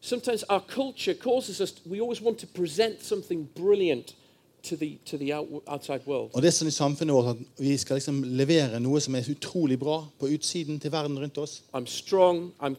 Sometimes 0.00 0.44
our 0.48 0.60
culture 0.60 1.14
causes 1.14 1.60
us, 1.60 1.74
we 1.86 2.00
always 2.00 2.22
want 2.22 2.38
to 2.38 2.46
present 2.46 3.02
something 3.02 3.48
brilliant 3.54 4.14
to 4.62 4.76
the, 4.76 4.98
to 5.06 5.16
the 5.18 5.34
out. 5.34 5.48
Og 6.32 6.42
det 6.42 6.48
er 6.48 6.54
sånn 6.54 6.68
i 6.70 6.74
samfunnet 6.74 7.14
vårt 7.14 7.30
at 7.34 7.42
vi 7.58 7.76
skal 7.80 7.98
liksom 7.98 8.22
levere 8.24 8.80
noe 8.82 9.00
som 9.00 9.14
er 9.14 9.28
utrolig 9.30 9.78
bra 9.80 10.00
på 10.20 10.30
utsiden 10.34 10.80
til 10.80 10.92
verden 10.92 11.18
rundt 11.18 11.38
oss. 11.38 11.62
I'm 11.72 11.86
strong, 11.86 12.52
I'm 12.60 12.76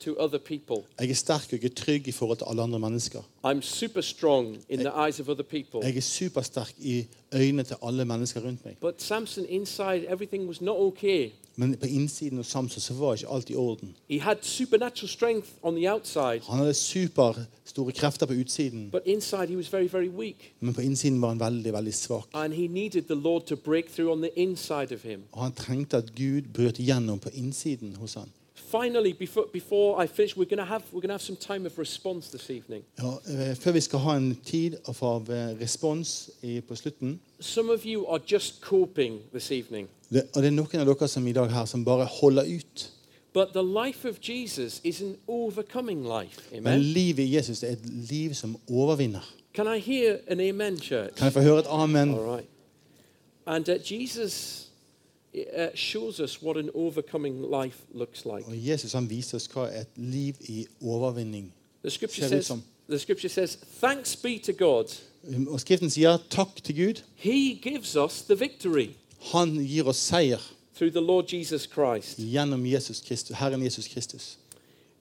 to 0.00 0.16
other. 0.18 0.40
Jeg 1.00 1.10
er 1.10 1.14
sterk 1.14 1.52
og 1.52 1.58
jeg 1.62 1.70
er 1.70 1.74
trygg 1.74 2.08
i 2.08 2.12
forhold 2.12 2.38
til 2.38 2.46
alle 2.50 2.62
andre 2.62 2.78
mennesker. 2.78 3.20
I'm 3.44 3.62
super 3.62 4.00
strong 4.00 4.56
in 4.68 4.78
the 4.80 4.92
eyes 5.06 5.20
of 5.20 5.28
other. 5.28 5.44
Jeg 5.82 5.96
er 5.96 6.00
supersterk 6.00 6.74
i 6.78 7.06
øynene 7.34 7.62
til 7.62 7.76
alle 7.82 8.04
mennesker 8.04 8.40
rundt 8.40 8.64
meg. 8.64 8.76
But 8.80 9.02
Samson, 9.02 9.46
inside, 9.48 10.06
everything 10.08 10.46
was 10.48 10.60
not 10.60 10.76
okay. 10.76 11.30
Men 11.56 11.74
på 11.76 11.86
innsiden 11.86 12.38
av 12.38 12.44
Samson 12.44 12.80
så 12.80 12.94
var 12.94 13.14
ikke 13.14 13.28
alt 13.28 13.50
i 13.50 13.54
orden. 13.54 13.94
Han 16.48 16.58
hadde 16.58 16.74
superstore 16.74 17.92
krefter 17.92 18.26
på 18.26 18.32
utsiden, 18.32 18.90
very, 19.72 19.88
very 19.92 20.34
men 20.60 20.74
på 20.74 20.80
innsiden 20.80 21.20
var 21.22 21.28
han 21.28 21.40
veldig, 21.40 21.72
veldig 21.72 21.94
svak. 21.94 22.28
Og 25.32 25.42
han 25.42 25.52
trengte 25.52 25.96
at 25.96 26.14
Gud 26.16 26.42
brøt 26.54 26.78
igjennom 26.78 27.18
på 27.18 27.28
innsiden 27.34 27.96
hos 27.96 28.14
han. 28.14 28.32
Finally, 28.72 29.12
before, 29.12 29.44
before 29.52 30.04
I 30.04 30.06
finish, 30.06 30.34
we're 30.36 30.48
going 30.48 30.58
to 30.58 30.64
have, 30.64 30.82
we're 30.92 31.02
gonna 31.02 31.12
have 31.12 31.22
some 31.22 31.36
time 31.36 31.66
of 31.66 31.78
response 31.78 32.30
this 32.30 32.50
evening. 32.50 32.84
Ja, 32.98 33.12
eh, 33.26 33.56
før 33.56 33.72
vi 33.72 33.80
skal 33.80 33.98
ha 33.98 34.16
en 34.16 34.36
tid 34.44 34.76
av 34.86 35.30
eh, 35.30 35.60
respons 35.60 36.30
i, 36.42 36.60
på 36.60 36.74
slutten 36.74 37.20
Some 37.40 37.72
of 37.72 37.84
you 37.84 38.06
are 38.06 38.20
just 38.32 38.60
coping 38.60 39.20
this 39.32 39.50
evening. 39.50 39.88
det, 40.08 40.22
Og 40.34 40.42
det 40.42 40.46
er 40.48 40.50
noen 40.50 40.80
av 40.80 40.86
dere 40.86 41.08
som 41.08 41.26
i 41.26 41.32
dag 41.32 41.50
her 41.50 41.64
som 41.64 41.84
bare 41.84 42.04
holder 42.04 42.44
ut. 42.56 42.90
But 43.34 43.48
the 43.52 43.62
life 43.62 44.08
of 44.08 44.16
Jesus 44.28 44.80
is 44.84 45.02
an 45.02 45.16
overcoming 45.28 46.02
life. 46.02 46.40
Men 46.52 46.66
Amen. 46.66 46.80
livet 46.80 47.22
i 47.22 47.36
Jesus 47.36 47.60
det 47.60 47.68
er 47.68 47.72
et 47.72 48.10
liv 48.10 48.34
som 48.34 48.56
overvinner. 48.70 49.34
Can 49.54 49.66
I 49.76 49.78
hear 49.78 50.16
an 50.26 50.40
amen, 50.40 50.80
church? 50.80 51.16
Kan 51.16 51.24
jeg 51.24 51.32
få 51.32 51.40
høre 51.40 51.58
et 51.58 51.66
amen? 51.68 52.14
All 52.14 52.36
right. 52.36 52.48
And 53.46 53.68
uh, 53.68 53.92
Jesus 53.92 54.66
uh, 55.34 55.66
shows 55.74 56.20
us 56.20 56.42
what 56.42 56.56
an 56.56 56.70
overcoming 56.74 57.42
life 57.62 57.78
looks 57.94 58.24
like. 58.24 58.46
Og 58.46 58.54
Jesus 58.68 58.92
han 58.92 59.10
viser 59.10 59.36
oss 59.36 59.46
hva 59.54 59.68
et 59.80 59.88
liv 59.96 60.34
i 60.48 60.66
overvinning 60.82 61.52
The 61.82 61.90
scripture 61.90 62.28
Ser 62.28 62.36
ut 62.36 62.44
says, 62.44 62.46
som. 62.46 62.62
the 62.88 62.98
scripture 62.98 63.28
says, 63.28 63.56
thanks 63.80 64.16
be 64.16 64.38
to 64.38 64.52
God. 64.52 64.86
Og 65.48 65.60
Skriften 65.60 65.90
sier 65.90 66.18
takk 66.30 66.62
til 66.64 66.74
Gud. 66.76 67.02
He 67.16 67.54
gives 67.62 67.96
us 67.96 68.22
the 68.22 68.34
victory 68.38 68.88
Han 69.32 69.56
gir 69.66 69.84
oss 69.88 69.96
seier 69.96 70.38
through 70.74 70.92
the 70.92 71.00
Lord 71.00 71.24
Jesus 71.32 71.62
Christ. 71.74 72.18
gjennom 72.18 72.66
Jesus 72.66 73.00
Kristus, 73.00 73.36
Herren 73.36 73.62
Jesus 73.62 73.88
Kristus. 73.88 74.38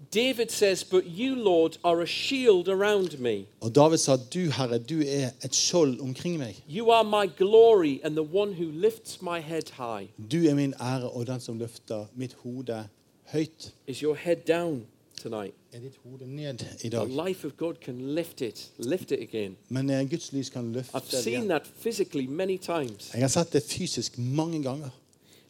David 0.10 0.52
says, 0.52 0.84
But 0.84 1.06
you, 1.06 1.36
Lord, 1.36 1.78
are 1.84 2.02
a 2.02 2.06
shield 2.06 2.68
around 2.68 3.20
me. 3.20 3.46
Og 3.62 3.76
David 3.76 3.98
sa, 3.98 4.18
du 4.34 4.40
Herre, 4.50 4.80
du 4.80 5.00
er 5.02 5.30
et 5.44 5.56
skjold 5.56 6.00
omkring 6.02 6.38
meg. 6.40 6.56
You 6.70 6.92
are 6.92 7.04
my 7.04 7.32
glory 7.38 8.00
and 8.04 8.16
the 8.16 8.24
one 8.36 8.54
who 8.54 8.66
lifts 8.72 9.22
my 9.22 9.40
head 9.40 9.70
high. 9.78 10.08
Du 10.32 10.38
er 10.50 10.56
min 10.56 10.74
ære 10.82 11.10
og 11.10 11.28
den 11.28 11.40
som 11.40 11.60
løfter 11.60 12.06
mitt 12.16 12.34
hode 12.44 12.88
høyt. 13.32 13.72
Is 13.88 14.00
your 14.00 14.16
head 14.16 14.36
down 14.48 14.86
tonight? 15.24 15.54
Er 15.74 15.80
ditt 15.80 15.96
hode 16.04 16.26
ned 16.36 16.60
i 16.84 16.90
The 16.90 16.98
dag? 16.98 17.28
life 17.28 17.48
of 17.48 17.58
God 17.58 17.74
can 17.86 18.16
lift 18.16 18.42
it, 18.42 18.70
lift 18.78 19.12
it 19.12 19.20
again. 19.22 19.56
Men 19.70 19.90
eh, 19.90 20.10
Guds 20.10 20.32
lys 20.34 20.50
kan 20.50 20.72
løfte 20.74 20.98
I've 20.98 21.12
det 21.12 21.24
seen 21.24 21.34
igjen. 21.34 21.48
that 21.50 21.68
physically 21.80 22.26
many 22.28 22.58
times. 22.58 23.12
Jeg 23.14 23.22
har 23.22 23.28
sett 23.28 23.54
det 23.54 23.64
fysisk 23.64 24.18
mange 24.18 24.64
ganger. 24.64 24.90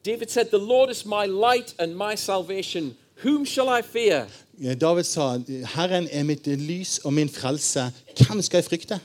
David 0.05 0.27
said, 0.29 0.45
The 0.45 0.57
Lord 0.57 0.89
is 0.91 1.05
my 1.05 1.25
light 1.27 1.75
and 1.79 1.95
my 1.95 2.15
salvation. 2.15 2.93
Whom 3.23 3.45
shall 3.45 3.69
I 3.69 3.81
fear? 3.81 4.25
David 4.79 5.03
sa, 5.03 5.37
Herren 5.75 6.07
er 6.11 6.23
mitt 6.23 6.47
lys 6.47 6.99
og 7.03 7.13
min 7.13 7.29
frelse. 7.29 7.91
Hvem 8.17 8.41
skal 8.41 8.57
jeg 8.57 8.65
frykte? 8.65 8.99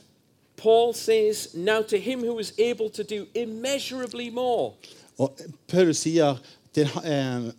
Paul 0.57 0.94
says, 0.94 1.48
Now 1.55 1.83
to 1.83 1.96
him 1.96 2.20
who 2.20 2.38
is 2.38 2.52
able 2.59 2.88
to 2.90 3.02
do 3.02 3.26
immeasurably 3.35 4.31
more 4.31 4.72
Og 5.18 5.33
Paul 5.68 5.94
sier 5.94 6.37
til 6.74 6.88
eh, 7.05 7.52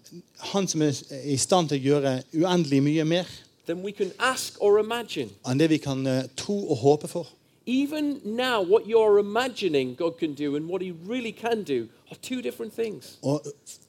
han 0.54 0.68
som 0.68 0.82
er 0.82 0.94
i 1.26 1.38
stand 1.38 1.70
til 1.70 1.78
å 1.80 1.84
gjøre 1.84 2.12
uendelig 2.34 2.82
mye 2.86 3.06
mer 3.06 3.26
than 3.68 3.82
we 3.84 3.92
can 3.92 4.12
ask 4.20 4.58
or 4.62 4.80
imagine. 4.80 5.30
enn 5.46 5.60
det 5.60 5.70
vi 5.70 5.78
kan 5.78 6.06
eh, 6.08 6.24
tro 6.38 6.58
og 6.70 6.78
håpe 6.78 7.08
for. 7.08 7.28
Even 7.66 8.22
now, 8.24 8.62
what 8.62 8.84
you're 8.88 9.20
imagining 9.20 9.96
God 9.98 10.18
can 10.20 10.34
do 10.34 10.56
and 10.56 10.70
what 10.70 10.82
he 10.82 10.92
really 11.08 11.32
can 11.32 11.64
do 11.64 11.88
are 12.12 12.18
two 12.22 12.42
different 12.42 12.74
things. 12.74 13.18
Og 13.22 13.42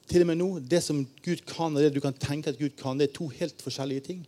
til 0.09 0.21
og 0.21 0.27
med 0.27 0.35
nå, 0.35 0.49
det 0.59 0.83
som 0.83 1.07
Gud 1.25 1.45
kan, 1.47 1.75
og 1.75 1.81
det 1.83 1.93
du 1.95 1.99
kan 1.99 2.13
tenke 2.13 2.49
at 2.49 2.59
Gud 2.59 2.69
kan, 2.77 2.99
det 2.99 3.09
er 3.09 3.13
to 3.13 3.27
helt 3.27 3.61
forskjellige 3.61 3.99
ting. 3.99 4.27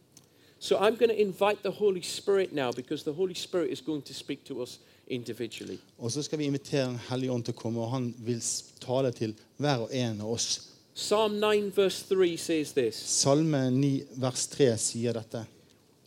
So 0.59 0.75
I'm 0.75 0.95
going 0.95 1.09
to 1.09 1.21
invite 1.21 1.63
the 1.63 1.71
Holy 1.71 2.01
Spirit 2.01 2.53
now 2.53 2.71
because 2.71 3.03
the 3.03 3.13
Holy 3.13 3.33
Spirit 3.33 3.71
is 3.71 3.81
going 3.81 4.03
to 4.03 4.13
speak 4.13 4.45
to 4.45 4.61
us 4.61 4.79
individually. 5.07 5.79
Og 5.97 6.11
så 6.11 6.21
skal 6.21 6.39
vi 6.39 6.43
invitere 6.45 6.85
Den 6.85 6.99
hellige 7.09 7.31
ånd 7.31 7.43
til 7.43 7.53
å 7.53 7.57
komme, 7.57 7.81
og 7.81 7.91
han 7.91 8.15
vil 8.17 8.43
tale 8.81 9.11
til 9.11 9.33
hver 9.57 9.87
og 9.87 9.89
en 9.93 10.21
av 10.21 10.31
oss. 10.31 10.67
Psalm 10.95 11.39
9, 11.39 11.71
verse 11.75 12.05
3 12.09 12.37
says 12.37 12.73
this 12.73 12.95
Salme 12.95 13.71
9, 13.71 14.03
vers 14.15 14.47
3 14.47 14.77
sier 14.77 15.13
dette. 15.13 15.45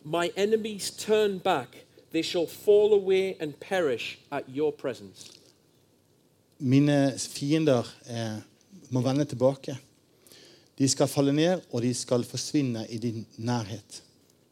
My 0.03 0.29
enemies 0.37 0.91
turn 0.91 1.39
back, 1.39 1.85
they 2.11 2.23
shall 2.23 2.47
fall 2.47 2.93
away 2.93 3.35
and 3.39 3.53
perish 3.59 4.19
at 4.31 4.43
your 4.47 4.71
presence. 4.71 5.31
Mine 6.59 7.11
fiender 7.17 7.83
eh, 8.07 8.39
må 8.95 9.03
vende 9.03 9.25
tilbake. 9.27 9.75
De 10.79 10.87
skal 10.89 11.07
falle 11.07 11.33
ned, 11.35 11.61
og 11.71 11.83
de 11.83 11.93
skal 11.93 12.23
forsvinne 12.23 12.85
i 12.89 12.97
din 12.97 13.25
nærhet. 13.37 14.01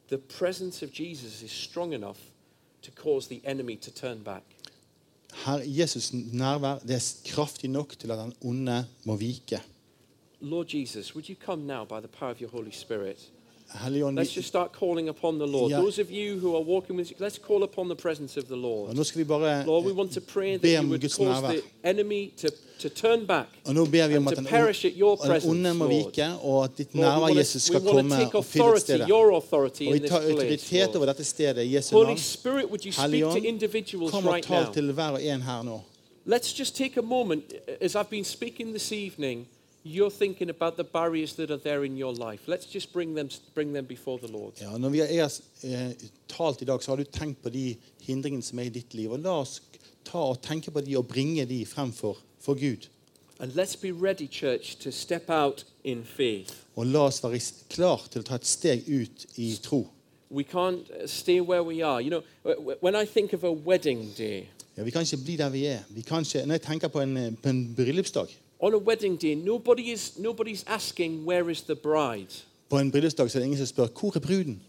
The 0.08 0.18
presence 0.18 0.86
of 0.86 0.92
Jesus 1.00 1.42
is 1.42 1.52
strong 1.52 1.94
enough 1.94 2.20
to 2.82 2.92
cause 2.92 3.30
the 3.30 3.42
enemy 3.52 3.80
to 3.82 3.92
turn 3.92 4.24
back. 4.24 4.44
Her, 5.46 5.60
Jesus' 5.60 6.12
nærvær 6.14 6.80
det 6.80 6.96
er 6.96 7.16
kraftig 7.26 7.70
nok 7.70 7.96
til 8.00 8.12
at 8.12 8.18
den 8.18 8.34
onde 8.42 8.86
må 9.04 9.16
vike. 9.16 9.62
Lord 10.42 10.74
Jesus, 10.74 11.16
would 11.16 11.30
you 11.30 11.36
come 11.46 11.64
now 11.66 11.86
by 11.86 12.00
the 12.00 12.08
power 12.20 12.32
of 12.32 12.42
your 12.42 12.52
Holy 12.52 12.72
Spirit? 12.72 13.32
Let's 14.16 14.32
just 14.36 14.48
start 14.48 14.72
calling 14.72 15.10
upon 15.10 15.40
the 15.40 15.48
Lord. 15.48 15.72
Those 15.82 16.00
of 16.00 16.12
you 16.12 16.40
who 16.40 16.56
are 16.56 16.62
walking 16.64 16.96
with, 16.96 17.12
let's 17.20 17.38
call 17.40 17.64
upon 17.64 17.88
the 17.90 17.96
presence 17.96 18.38
of 18.38 18.48
the 18.48 18.56
Lord. 18.56 18.90
Lord, 19.66 19.86
we 19.86 19.92
want 19.94 20.12
to 20.14 20.22
pray 20.22 20.58
that 20.58 20.62
you 20.84 20.90
would 20.90 21.02
cause 21.18 21.42
the 21.56 21.64
enemy 21.84 22.28
to, 22.38 22.52
to 22.80 22.90
turn 22.90 23.26
back 23.26 23.48
and 24.18 24.28
to 24.36 24.36
perish 24.50 24.86
at 24.86 24.96
your 24.96 25.18
presence, 25.28 25.46
Lord. 26.04 26.14
Lord, 26.94 27.14
we 27.16 27.20
want 27.28 27.34
to, 27.54 27.60
we 27.74 27.80
want 27.94 28.10
to 28.10 28.16
take 28.26 28.34
authority, 28.38 28.94
your 29.08 29.32
authority 29.32 29.86
in 29.88 29.92
this 30.02 30.12
place, 30.36 30.70
Lord. 30.88 31.02
Holy 31.92 32.06
Spirit, 32.20 32.70
would 32.70 32.86
you 32.86 32.92
speak 32.92 33.22
to 33.42 33.48
individuals 33.48 34.12
right 34.32 34.44
now? 34.68 34.72
Let's 36.26 36.54
just 36.54 36.78
take 36.78 36.96
a 36.96 37.02
moment, 37.02 37.52
eh, 37.68 37.76
as 37.82 37.96
I've 37.98 38.10
been 38.10 38.24
speaking 38.24 38.72
this 38.72 38.92
evening, 38.94 39.46
you're 39.86 40.10
thinking 40.10 40.50
about 40.50 40.76
the 40.78 40.84
barriers 40.84 41.34
that 41.36 41.52
are 41.52 41.58
there 41.64 41.86
in 41.86 41.98
your 41.98 42.14
life. 42.14 42.48
Let's 42.48 42.66
just 42.74 42.94
bring 42.94 43.16
them, 43.16 43.30
bring 43.54 43.74
them 43.74 43.86
before 43.86 44.20
the 44.20 44.32
Lord. 44.32 44.54
Ja, 44.62 44.78
når 44.78 44.90
vi 44.90 45.00
har 45.00 45.32
eh, 45.64 45.92
talt 46.28 46.62
i 46.62 46.66
dag, 46.66 46.84
så 46.84 46.92
har 46.92 46.98
du 46.98 47.04
tenkt 47.04 47.42
på 47.44 47.50
de 47.50 47.76
hindringene 48.02 48.44
som 48.44 48.60
er 48.60 48.64
i 48.64 48.70
ditt 48.70 48.94
liv. 48.94 49.12
Og 49.12 49.20
la 49.20 49.30
oss 49.42 49.62
ta 50.06 50.18
og 50.18 50.42
tenke 50.42 50.72
på 50.72 50.82
de 50.82 50.98
og 50.98 51.08
bringe 51.08 51.46
de 51.46 51.66
fremfor 51.66 52.18
for 52.40 52.54
Gud. 52.54 52.88
And 53.40 53.52
let's 53.56 53.76
be 53.82 53.92
ready, 53.92 54.28
church, 54.28 54.76
to 54.80 54.92
step 54.92 55.30
out 55.30 55.66
in 55.84 56.04
faith. 56.06 56.54
Og 56.76 56.86
la 56.86 57.00
oss 57.10 57.24
være 57.24 57.40
klar 57.70 58.06
til 58.12 58.22
å 58.22 58.24
ta 58.24 58.36
et 58.36 58.48
steg 58.48 58.88
ut 58.88 59.26
i 59.38 59.56
tro. 59.64 59.88
We 60.32 60.44
can't 60.44 60.90
uh, 60.90 61.06
stay 61.08 61.42
where 61.42 61.64
we 61.64 61.84
are. 61.86 62.02
You 62.02 62.10
know, 62.10 62.24
wh- 62.44 62.58
wh- 62.58 62.84
when 62.84 62.96
I 62.96 63.06
think 63.06 63.34
of 63.34 63.44
a 63.44 63.52
wedding 63.52 64.14
day, 64.18 64.48
Ja, 64.78 64.84
vi 64.84 64.90
kan 64.92 65.02
ikke 65.02 65.18
bli 65.24 65.36
der 65.38 65.50
vi 65.50 65.66
er. 65.70 65.84
Vi 65.90 66.02
kan 66.02 66.22
ikke, 66.26 66.46
når 66.46 66.54
jeg 66.54 66.62
tenker 66.62 66.88
på 66.88 67.00
en, 67.02 67.18
eh, 67.18 67.32
på 67.44 67.50
en 67.50 67.76
bryllupsdag 67.78 68.28
on 68.64 68.74
a 68.74 68.78
wedding 68.78 69.22
day, 69.22 69.36
nobody 69.36 69.92
is, 69.92 70.18
nobody's 70.20 70.64
asking, 70.68 71.26
where 71.26 71.50
is 71.52 71.62
the 71.62 71.76
bride? 71.76 72.34
På 72.70 72.78
en 72.80 72.92
bryllupsdag 72.92 73.32
så 73.32 73.38
er 73.38 73.40
det 73.40 73.46
ingen 73.46 73.58
som 73.58 73.68
spør 73.68 73.88
hvor 74.00 74.12
er 74.16 74.20
bruden. 74.20 74.62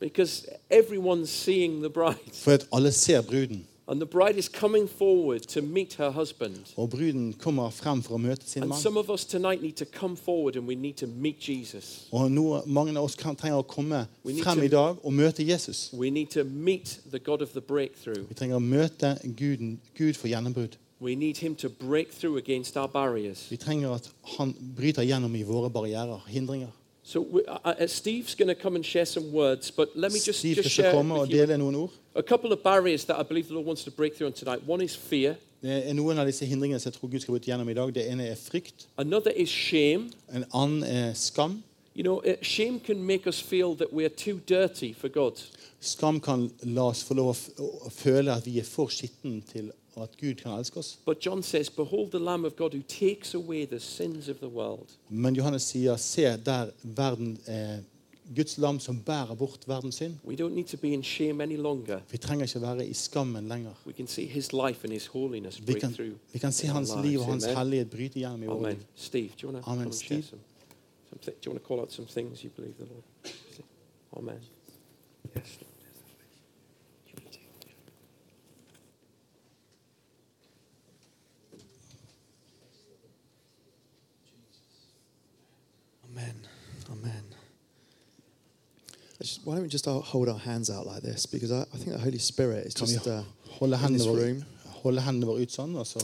Because 0.00 0.46
everyone's 0.72 1.26
seeing 1.26 1.80
the 1.82 1.90
bride. 1.90 2.32
For 2.32 2.50
at 2.52 2.66
alle 2.72 2.92
ser 2.92 3.22
bruden. 3.22 3.66
And 3.88 4.00
the 4.00 4.06
bride 4.06 4.38
is 4.38 4.44
coming 4.46 4.88
forward 4.88 5.40
to 5.40 5.60
meet 5.62 5.94
her 5.94 6.10
husband. 6.10 6.54
Og 6.76 6.90
bruden 6.90 7.32
kommer 7.32 7.70
frem 7.70 8.02
for 8.02 8.14
å 8.14 8.18
møte 8.18 8.46
sin 8.46 8.62
And 8.62 8.68
mann. 8.68 8.80
some 8.80 8.96
of 9.00 9.10
us 9.10 9.24
tonight 9.24 9.62
need 9.62 9.72
to 9.72 9.84
come 9.84 10.16
forward 10.16 10.56
and 10.56 10.68
we 10.68 10.74
need 10.74 10.94
to 10.94 11.06
meet 11.06 11.48
Jesus. 11.48 12.08
Og 12.12 12.30
nå, 12.30 12.62
mange 12.66 12.98
av 12.98 13.04
oss 13.04 13.14
kan, 13.16 13.36
trenger 13.36 13.58
å 13.58 13.62
komme 13.62 14.06
We 14.24 14.32
need 14.32 14.44
frem 14.44 14.58
to- 14.58 14.64
i 14.64 14.68
dag 14.68 14.96
og 15.04 15.12
møte 15.12 15.42
Jesus. 15.48 15.90
We 15.98 16.10
need 16.10 16.26
to 16.30 16.44
meet 16.44 17.00
the 17.10 17.18
God 17.18 17.42
of 17.42 17.48
the 17.48 17.60
breakthrough. 17.60 18.28
Vi 18.28 18.34
trenger 18.34 18.56
å 18.56 18.60
møte 18.60 19.18
Guden, 19.36 19.80
Gud 19.98 20.14
for 20.14 20.28
gjennombrudd. 20.28 20.76
We 21.02 21.14
need 21.16 21.36
him 21.38 21.54
to 21.56 21.68
break 21.68 22.12
through 22.12 22.38
against 22.38 22.76
our 22.76 22.88
barriers. 22.88 23.46
Vi 23.50 23.56
trenger 23.56 23.94
at 23.94 24.08
han 24.38 24.54
bryter 24.76 25.02
gjennom 25.02 25.34
i 25.34 25.42
våre 25.42 25.70
barrierer, 25.70 26.20
hindringer. 26.28 26.68
So 27.02 27.20
we, 27.20 27.42
uh, 27.48 27.58
uh, 27.64 27.86
Steve's 27.88 28.36
going 28.36 28.48
to 28.48 28.54
come 28.62 28.76
and 28.76 28.84
share 28.86 29.04
some 29.06 29.32
words, 29.32 29.70
but 29.72 29.88
let 29.96 30.12
me 30.12 30.20
just, 30.20 30.38
Steve 30.38 30.56
just 30.62 30.70
share 30.70 30.92
komme 30.94 31.10
og 31.14 31.20
with 31.26 31.30
you 31.32 31.38
dele 31.46 31.58
noen 31.58 31.74
ord. 31.74 31.90
a 32.14 32.22
couple 32.22 32.52
of 32.52 32.62
barriers 32.62 33.04
that 33.06 33.18
I 33.18 33.24
believe 33.24 33.48
the 33.48 33.54
Lord 33.54 33.66
wants 33.66 33.82
to 33.84 33.90
break 33.90 34.14
through 34.16 34.28
on 34.28 34.32
tonight. 34.32 34.60
One 34.68 34.84
is 34.84 34.94
fear. 34.96 35.34
Det 35.62 35.88
er 35.88 35.92
noen 35.94 36.18
av 36.18 36.26
disse 36.26 36.46
hindringene 36.46 36.78
som 36.80 36.92
jeg 36.92 37.00
tror 37.00 37.10
Gud 37.10 37.20
skal 37.20 37.32
bryte 37.34 37.50
gjennom 37.50 37.68
i 37.68 37.74
dag. 37.74 37.92
Det 37.94 38.06
ene 38.10 38.28
er 38.30 38.38
frykt. 38.38 38.86
Another 38.98 39.30
is 39.34 39.48
shame. 39.50 40.10
En 40.32 40.44
annen 40.54 40.82
er 40.84 41.12
skam. 41.14 41.62
You 41.96 42.02
know, 42.04 42.22
uh, 42.24 42.36
shame 42.42 42.78
can 42.80 43.02
make 43.02 43.26
us 43.26 43.40
feel 43.40 43.74
that 43.76 43.92
we're 43.92 44.08
too 44.08 44.38
dirty 44.46 44.92
for 44.94 45.08
God. 45.08 45.42
Skam 45.80 46.20
kan 46.20 46.50
la 46.62 46.86
oss 46.88 47.02
få 47.02 47.14
lov 47.14 47.32
å 47.32 47.34
f- 47.34 47.50
å 47.58 47.90
føle 47.90 48.30
at 48.32 48.46
vi 48.46 48.58
er 48.60 48.64
for 48.64 48.86
skitten 48.86 49.42
til 49.52 49.72
at 49.96 50.16
Gud 50.20 50.34
kan 50.34 50.52
elske 50.58 50.78
oss. 50.78 50.98
But 51.06 51.26
John 51.26 51.42
says, 51.42 51.70
Behold 51.70 52.10
the 52.10 52.18
Lamb 52.18 52.44
of 52.44 52.56
God 52.56 52.74
who 52.74 52.82
takes 52.88 53.34
away 53.34 53.66
the 53.66 53.80
sins 53.80 54.28
of 54.28 54.36
the 54.36 54.48
world. 54.48 54.86
Men 55.08 55.34
Johannes 55.36 55.62
sier, 55.62 55.96
se 55.96 56.22
der 56.22 56.70
verden 56.82 57.38
eh, 57.48 57.78
Guds 58.36 58.58
lam 58.58 58.80
som 58.80 59.00
bærer 59.00 59.34
bort 59.34 59.64
verdens 59.68 59.94
synd. 59.94 60.14
We 60.24 60.34
don't 60.36 60.54
need 60.54 60.64
to 60.64 60.76
be 60.76 60.88
in 60.88 61.02
shame 61.02 61.42
any 61.42 61.56
longer. 61.56 62.00
Vi 62.10 62.16
trenger 62.18 62.44
ikke 62.46 62.60
være 62.62 62.86
i 62.86 62.92
skammen 62.92 63.48
lenger. 63.48 63.70
We 63.86 63.92
can 63.92 64.06
see 64.06 64.26
his 64.26 64.52
life 64.52 64.84
and 64.84 64.92
his 64.92 65.06
holiness 65.06 65.60
Vi 65.66 65.72
kan, 65.80 65.92
through. 65.94 66.12
vi 66.32 66.38
kan 66.38 66.52
se 66.52 66.66
hans 66.66 66.90
liv 67.04 67.18
og 67.20 67.26
hans 67.26 67.44
Amen. 67.44 67.56
hellighet 67.58 67.90
bryte 67.90 68.18
gjennom 68.20 68.42
i 68.42 68.46
vårt 68.46 68.56
Amen. 68.56 68.70
liv. 68.76 68.84
Steve, 68.94 69.28
do 69.28 69.46
you 69.46 69.52
want 69.52 69.64
to 69.64 69.70
Amen. 69.70 69.84
come 69.84 69.86
and 69.86 69.92
share 69.94 70.22
Steve? 70.22 70.22
some, 70.30 70.40
some 71.10 71.18
do 71.24 71.32
you 71.46 71.52
want 71.52 71.62
to 71.62 71.68
call 71.68 71.80
out 71.80 71.92
some 71.92 72.08
things 72.08 72.44
you 72.44 72.50
believe 72.56 72.74
the 72.78 72.84
Lord? 72.84 73.04
Amen. 74.16 74.38
Yes. 75.36 75.71
Amen. 86.12 86.34
Amen. 86.90 87.24
Just- 89.20 89.40
why 89.44 89.54
don't 89.54 89.62
we 89.62 89.68
just 89.68 89.86
hold 89.86 90.28
our 90.28 90.38
hands 90.38 90.68
out 90.70 90.86
like 90.86 91.02
this? 91.02 91.26
Because 91.26 91.50
I, 91.52 91.62
I 91.62 91.76
think 91.76 91.92
the 91.92 91.98
Holy 91.98 92.18
Spirit 92.18 92.66
is 92.66 92.74
just 92.74 93.06
uh, 93.06 93.22
in 93.60 93.92
this 93.92 94.06
room. 94.06 94.44
holde 94.82 95.00
hendene 95.00 95.26
våre 95.28 95.42
ut 95.42 95.52
sånn, 95.54 95.76
og 95.78 95.86
så 95.86 96.00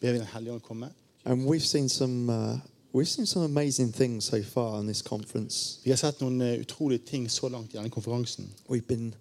ber 0.00 0.12
vi 0.12 0.18
Den 0.18 0.26
hellige 0.26 0.52
ånd 0.54 0.62
komme. 0.62 0.90
And 1.24 1.46
we've 1.46 1.66
seen 1.66 1.88
some 1.88 2.30
uh, 2.30 2.58
we've 2.92 3.08
seen 3.08 3.26
some 3.26 3.44
amazing 3.44 3.92
things 3.92 4.24
so 4.24 4.40
far 4.42 4.80
in 4.80 4.86
this 4.86 5.02
conference. 5.02 5.80
Vi 5.84 5.90
har 5.90 5.96
sett 5.96 6.20
noen 6.20 6.40
eh, 6.40 6.60
utrolige 6.60 7.04
ting 7.06 7.28
så 7.30 7.48
langt 7.48 7.74
i 7.74 7.76
denne 7.76 7.90
konferansen. 7.90 8.48
We've 8.68 8.86
been 8.86 9.14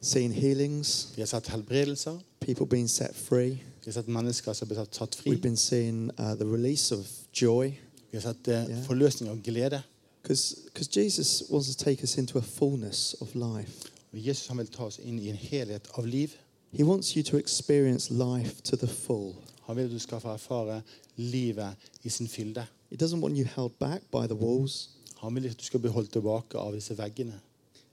seeing 0.00 0.32
healings, 0.32 1.12
Vi 1.16 1.20
har 1.22 1.26
sett 1.26 1.48
helbredelser. 1.48 2.18
people 2.40 2.66
being 2.66 2.88
set 2.88 3.14
free. 3.14 3.60
Vi 3.84 3.90
har 3.90 3.92
sett 3.92 4.08
mennesker 4.08 4.52
som 4.52 4.68
blir 4.68 4.84
fri. 5.16 5.30
We've 5.30 5.42
been 5.42 5.56
seeing 5.56 6.10
uh, 6.18 6.34
the 6.34 6.46
release 6.46 6.94
of 6.94 7.06
joy. 7.32 7.78
Vi 8.10 8.18
har 8.18 8.22
sett 8.22 8.48
uh, 8.48 8.84
forløsning 8.84 9.30
og 9.30 9.42
glede. 9.44 9.82
Because 10.22 10.90
Jesus 10.96 11.42
wants 11.50 11.76
to 11.76 11.84
take 11.84 12.02
us 12.02 12.18
into 12.18 12.38
a 12.38 12.42
fullness 12.42 13.14
of 13.20 13.34
life. 13.34 13.90
Jesus 14.12 14.46
han 14.46 14.58
vil 14.58 14.66
ta 14.66 14.82
oss 14.88 14.98
inn 14.98 15.18
i 15.18 15.28
en 15.28 15.36
helhet 15.36 15.88
av 15.94 16.06
liv. 16.06 16.28
He 16.72 16.84
wants 16.84 17.12
you 17.16 17.22
to 17.22 17.36
experience 17.36 18.10
life 18.10 18.62
to 18.64 18.76
the 18.76 18.86
full. 18.86 19.34
Han 19.66 19.76
vil 19.76 19.90
du 19.90 19.98
skal 19.98 20.20
få 20.20 20.28
erfare 20.28 20.82
livet 21.16 21.76
i 22.02 22.08
sin 22.08 22.28
fylde. 22.28 22.66
He 22.90 22.96
doesn't 22.96 23.20
want 23.20 23.38
you 23.38 23.46
held 23.56 23.70
back 23.78 24.02
by 24.10 24.26
the 24.26 24.34
walls. 24.34 24.90
Han 25.16 25.34
vil 25.34 25.46
at 25.50 25.60
du 25.60 25.64
skal 25.64 25.80
bli 25.80 25.90
holdt 25.90 26.12
tilbake 26.12 26.58
av 26.58 26.74
disse 26.74 26.98
veggene. 26.98 27.40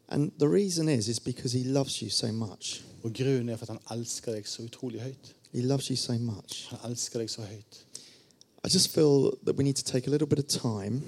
And 0.08 0.32
the 0.40 0.48
reason 0.48 0.90
is, 0.90 1.08
is 1.08 1.20
because 1.20 1.58
he 1.58 1.64
loves 1.64 2.02
you 2.02 2.10
so 2.10 2.32
much. 2.32 2.84
Og 3.04 3.14
grunnen 3.14 3.50
er 3.50 3.58
for 3.58 3.66
at 3.66 3.78
han 3.78 4.00
elsker 4.00 4.34
deg 4.36 4.48
så 4.48 4.64
utrolig 4.64 5.02
høyt. 5.02 5.36
He 5.54 5.62
loves 5.62 5.88
you 5.88 5.96
so 5.96 6.14
much. 6.14 6.68
Han 6.70 6.92
elsker 6.92 7.20
deg 7.20 7.30
så 7.30 7.42
høyt. 7.42 7.86
I 8.66 8.70
just 8.70 8.94
feel 8.94 9.32
that 9.46 9.56
we 9.58 9.64
need 9.64 9.76
to 9.76 9.84
take 9.84 10.08
a 10.08 10.12
little 10.12 10.28
bit 10.28 10.40
of 10.40 10.46
time 10.62 11.02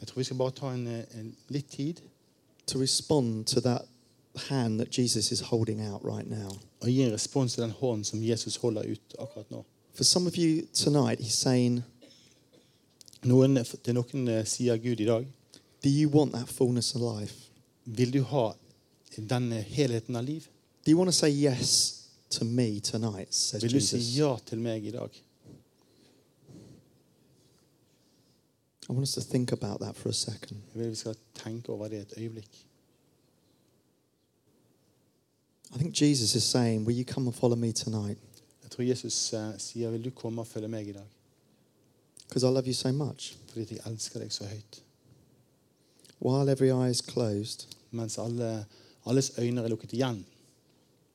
Jeg 0.00 0.08
tror 0.08 0.18
vi 0.18 0.24
skal 0.24 0.36
bare 0.36 0.50
ta 0.50 0.66
en, 0.74 0.86
eh, 0.86 1.04
en 1.20 1.36
litt 1.48 1.70
tid 1.70 1.94
to 2.66 2.78
respond 2.80 3.44
to 3.46 3.60
that 3.60 3.82
hand 4.36 4.78
that 4.78 4.98
Jesus 4.98 5.32
is 5.32 5.40
holding 5.40 5.80
out 5.92 6.02
right 6.04 6.30
now. 6.30 6.50
og 6.80 6.88
gi 6.88 7.02
en 7.02 7.12
respons 7.12 7.52
til 7.54 7.62
den 7.62 7.70
hånden 7.70 8.04
som 8.04 8.22
Jesus 8.22 8.56
holder 8.56 8.82
ut 8.92 9.14
akkurat 9.18 9.50
nå. 9.50 9.64
For 9.94 10.04
some 10.04 10.26
of 10.26 10.36
you 10.38 10.62
tonight, 10.74 11.20
he's 11.20 11.34
saying, 11.36 11.82
Noen, 13.22 13.58
til 13.84 13.94
noen 13.94 14.28
eh, 14.28 14.44
sier 14.44 14.76
Gud 14.76 15.00
i 15.00 15.04
dag 15.04 15.26
Do 15.84 15.88
you 15.90 16.08
want 16.08 16.32
that 16.32 16.48
fullness 16.48 16.94
of 16.94 17.20
life? 17.20 17.34
Vil 17.84 18.12
du 18.12 18.22
ha 18.22 18.52
den 19.16 19.52
eh, 19.52 19.62
helheten 19.62 20.16
av 20.16 20.24
liv? 20.24 20.40
Do 20.86 20.90
you 20.90 20.98
want 20.98 21.08
to 21.08 21.12
say 21.18 21.30
yes 21.30 21.98
to 22.30 22.44
me 22.44 22.80
tonight? 22.80 23.34
Says 23.34 23.62
Vil 23.62 23.72
du 23.72 23.80
si 23.80 23.96
Jesus. 23.96 24.16
ja 24.18 24.36
til 24.46 24.58
meg 24.58 24.84
i 24.86 24.90
dag? 24.90 25.22
I 28.88 28.92
want 28.92 29.02
us 29.02 29.12
to 29.14 29.20
think 29.20 29.52
about 29.52 29.80
that 29.80 29.96
for 29.96 30.08
a 30.08 30.12
second. 30.12 30.56
Jeg 30.74 30.82
vil 30.82 30.90
vi 30.90 30.94
skal 30.94 31.14
tenke 31.34 31.68
over 31.72 31.88
det 31.88 31.98
et 32.00 32.12
øyeblikk. 32.16 32.66
I 35.74 35.78
think 35.78 36.02
Jesus 36.02 36.34
is 36.34 36.42
saying, 36.42 36.86
Will 36.86 36.98
you 36.98 37.04
come 37.04 37.26
and 37.26 37.34
follow 37.34 37.56
me 37.56 37.72
tonight? 37.72 38.18
Jeg 38.62 38.70
tror 38.70 38.82
Jesus 38.84 39.32
eh, 39.32 39.52
sier, 39.58 39.98
du 39.98 40.10
komme 40.10 40.40
og 40.40 40.46
følge 40.46 40.68
meg 40.68 40.88
i 40.88 40.92
dag? 40.92 41.06
Because 42.28 42.46
I 42.46 42.50
love 42.50 42.66
you 42.66 42.74
so 42.74 42.92
much. 42.92 43.36
Fordi 43.48 43.66
jeg 43.74 43.80
elsker 43.92 44.20
deg 44.20 44.32
så 44.32 44.44
høyt. 44.44 44.82
While 46.20 46.52
every 46.52 46.70
eye 46.70 46.90
is 46.90 47.02
closed, 47.02 47.66
Mens 47.90 48.18
alle, 48.18 48.64
alles 49.06 49.32
øyne 49.38 49.60
er 49.62 49.68
lukket 49.68 49.92
igjen. 49.92 50.26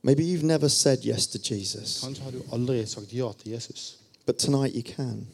maybe 0.03 0.22
you've 0.24 0.45
never 0.45 0.68
said 0.68 0.97
yes 1.05 1.28
to 1.28 1.39
Jesus, 1.51 1.99
Kanskje 2.03 2.24
har 2.24 2.32
du 2.32 2.41
aldri 2.51 2.86
sagt 2.86 3.13
ja 3.13 3.32
til 3.39 3.51
Jesus. 3.51 3.97
but 4.26 4.36
tonight 4.38 4.76
you 4.76 4.84
can. 4.95 5.28